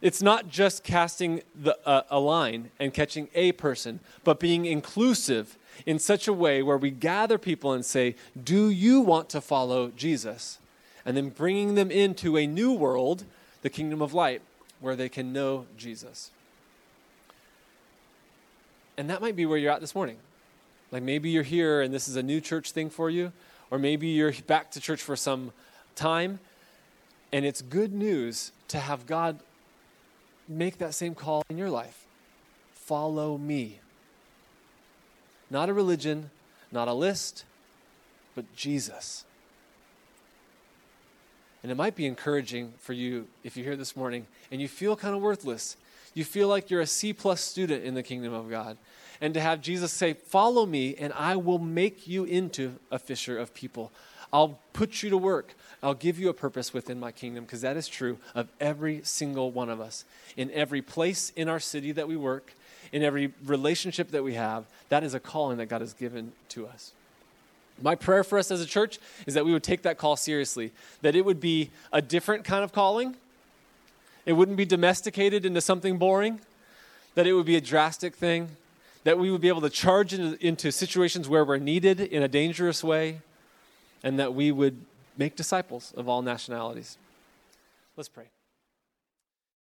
It's 0.05 0.21
not 0.21 0.51
just 0.51 0.85
casting 0.85 1.41
the, 1.55 1.79
uh, 1.89 2.03
a 2.11 2.21
line 2.21 2.71
and 2.79 2.93
catching 2.93 3.29
a 3.35 3.53
person, 3.53 4.01
but 4.23 4.39
being 4.39 4.67
inclusive 4.67 5.57
in 5.87 5.99
such 5.99 6.29
a 6.29 6.33
way 6.33 6.63
where 6.63 6.77
we 6.77 6.91
gather 6.91 7.39
people 7.39 7.73
and 7.73 7.83
say, 7.83 8.15
Do 8.41 8.69
you 8.69 9.01
want 9.01 9.31
to 9.31 9.41
follow 9.41 9.91
Jesus? 9.97 10.59
And 11.07 11.17
then 11.17 11.31
bringing 11.31 11.75
them 11.75 11.91
into 11.91 12.37
a 12.37 12.47
new 12.47 12.71
world, 12.71 13.25
the 13.63 13.71
kingdom 13.71 14.03
of 14.03 14.13
light, 14.13 14.43
where 14.79 14.95
they 14.95 15.09
can 15.09 15.33
know 15.33 15.65
Jesus. 15.79 16.31
And 18.99 19.09
that 19.09 19.23
might 19.23 19.37
be 19.37 19.47
where 19.47 19.57
you're 19.57 19.73
at 19.73 19.81
this 19.81 19.95
morning. 19.95 20.19
Like 20.91 21.03
maybe 21.03 21.31
you're 21.31 21.43
here 21.43 21.81
and 21.81 21.95
this 21.95 22.09
is 22.09 22.17
a 22.17 22.23
new 22.23 22.43
church 22.43 22.73
thing 22.73 22.91
for 22.91 23.09
you, 23.09 23.33
or 23.71 23.79
maybe 23.79 24.09
you're 24.09 24.35
back 24.47 24.71
to 24.73 24.81
church 24.81 25.01
for 25.01 25.17
some 25.17 25.53
time. 25.97 26.41
And 27.33 27.47
it's 27.47 27.63
good 27.63 27.95
news 27.95 28.53
to 28.69 28.81
have 28.81 29.07
God 29.07 29.41
make 30.49 30.79
that 30.79 30.95
same 30.95 31.15
call 31.15 31.43
in 31.49 31.59
your 31.59 31.71
life 31.71 32.05
follow 32.85 33.39
me. 33.39 33.81
Not 35.51 35.71
a 35.71 35.73
religion, 35.73 36.31
not 36.71 36.87
a 36.87 36.93
list, 36.93 37.45
but 38.35 38.55
Jesus. 38.55 39.25
And 41.63 41.73
it 41.73 41.77
might 41.77 41.97
be 41.97 42.05
encouraging 42.05 42.75
for 42.79 42.93
you 42.93 43.27
if 43.43 43.57
you're 43.57 43.65
here 43.65 43.77
this 43.77 43.97
morning 43.97 44.27
and 44.51 44.61
you 44.61 44.69
feel 44.69 44.97
kind 44.97 45.15
of 45.15 45.23
worthless. 45.23 45.79
You 46.13 46.25
feel 46.25 46.47
like 46.47 46.71
you're 46.71 46.83
a 46.83 46.87
C 46.87 47.15
plus 47.15 47.41
student 47.41 47.85
in 47.85 47.95
the 47.95 48.03
kingdom 48.03 48.35
of 48.35 48.51
God. 48.51 48.77
And 49.21 49.33
to 49.33 49.41
have 49.41 49.63
Jesus 49.63 49.93
say, 49.93 50.13
Follow 50.13 50.67
me, 50.67 50.95
and 50.97 51.13
I 51.15 51.37
will 51.37 51.59
make 51.59 52.07
you 52.07 52.25
into 52.25 52.75
a 52.91 52.99
fisher 52.99 53.39
of 53.39 53.55
people. 53.55 53.93
I'll 54.35 54.59
put 54.73 55.05
you 55.05 55.11
to 55.11 55.17
work. 55.17 55.55
I'll 55.81 55.95
give 55.95 56.19
you 56.19 56.29
a 56.29 56.35
purpose 56.35 56.75
within 56.75 56.99
my 56.99 57.13
kingdom, 57.13 57.45
because 57.45 57.61
that 57.61 57.77
is 57.77 57.87
true 57.87 58.19
of 58.35 58.49
every 58.59 59.01
single 59.05 59.53
one 59.53 59.71
of 59.71 59.81
us. 59.81 60.05
In 60.37 60.51
every 60.51 60.83
place 60.83 61.33
in 61.37 61.49
our 61.49 61.61
city 61.61 61.93
that 61.93 62.09
we 62.09 62.17
work, 62.17 62.53
in 62.93 63.05
every 63.05 63.33
relationship 63.47 64.11
that 64.11 64.25
we 64.25 64.35
have, 64.35 64.65
that 64.89 65.05
is 65.05 65.15
a 65.15 65.21
calling 65.21 65.59
that 65.59 65.67
God 65.67 65.83
has 65.83 65.93
given 65.93 66.33
to 66.49 66.67
us. 66.67 66.91
My 67.81 67.95
prayer 67.95 68.25
for 68.25 68.37
us 68.37 68.51
as 68.51 68.61
a 68.61 68.67
church 68.67 68.99
is 69.25 69.35
that 69.35 69.45
we 69.45 69.53
would 69.53 69.63
take 69.63 69.83
that 69.83 69.99
call 69.99 70.17
seriously, 70.17 70.73
that 71.03 71.15
it 71.15 71.25
would 71.25 71.41
be 71.41 71.71
a 71.93 72.03
different 72.03 72.45
kind 72.45 72.65
of 72.65 72.73
calling. 72.73 73.15
It 74.27 74.33
wouldn't 74.33 74.57
be 74.57 74.65
domesticated 74.65 75.47
into 75.47 75.61
something 75.61 75.97
boring, 75.97 76.41
that 77.15 77.29
it 77.29 77.35
would 77.35 77.47
be 77.47 77.57
a 77.57 77.61
drastic 77.61 78.17
thing, 78.17 78.49
that 79.05 79.17
we 79.17 79.31
would 79.31 79.41
be 79.41 79.49
able 79.49 79.61
to 79.61 79.71
charge 79.71 80.13
into, 80.13 80.45
into 80.45 80.73
situations 80.73 81.29
where 81.29 81.45
we're 81.45 81.59
needed 81.59 82.01
in 82.01 82.25
a 82.25 82.29
dangerous 82.29 82.83
way, 82.83 83.21
and 84.05 84.19
that 84.21 84.35
we 84.35 84.53
would 84.53 84.85
make 85.17 85.35
disciples 85.35 85.93
of 85.97 86.09
all 86.09 86.23
nationalities. 86.23 86.99
Let's 87.97 88.09
pray. 88.09 88.27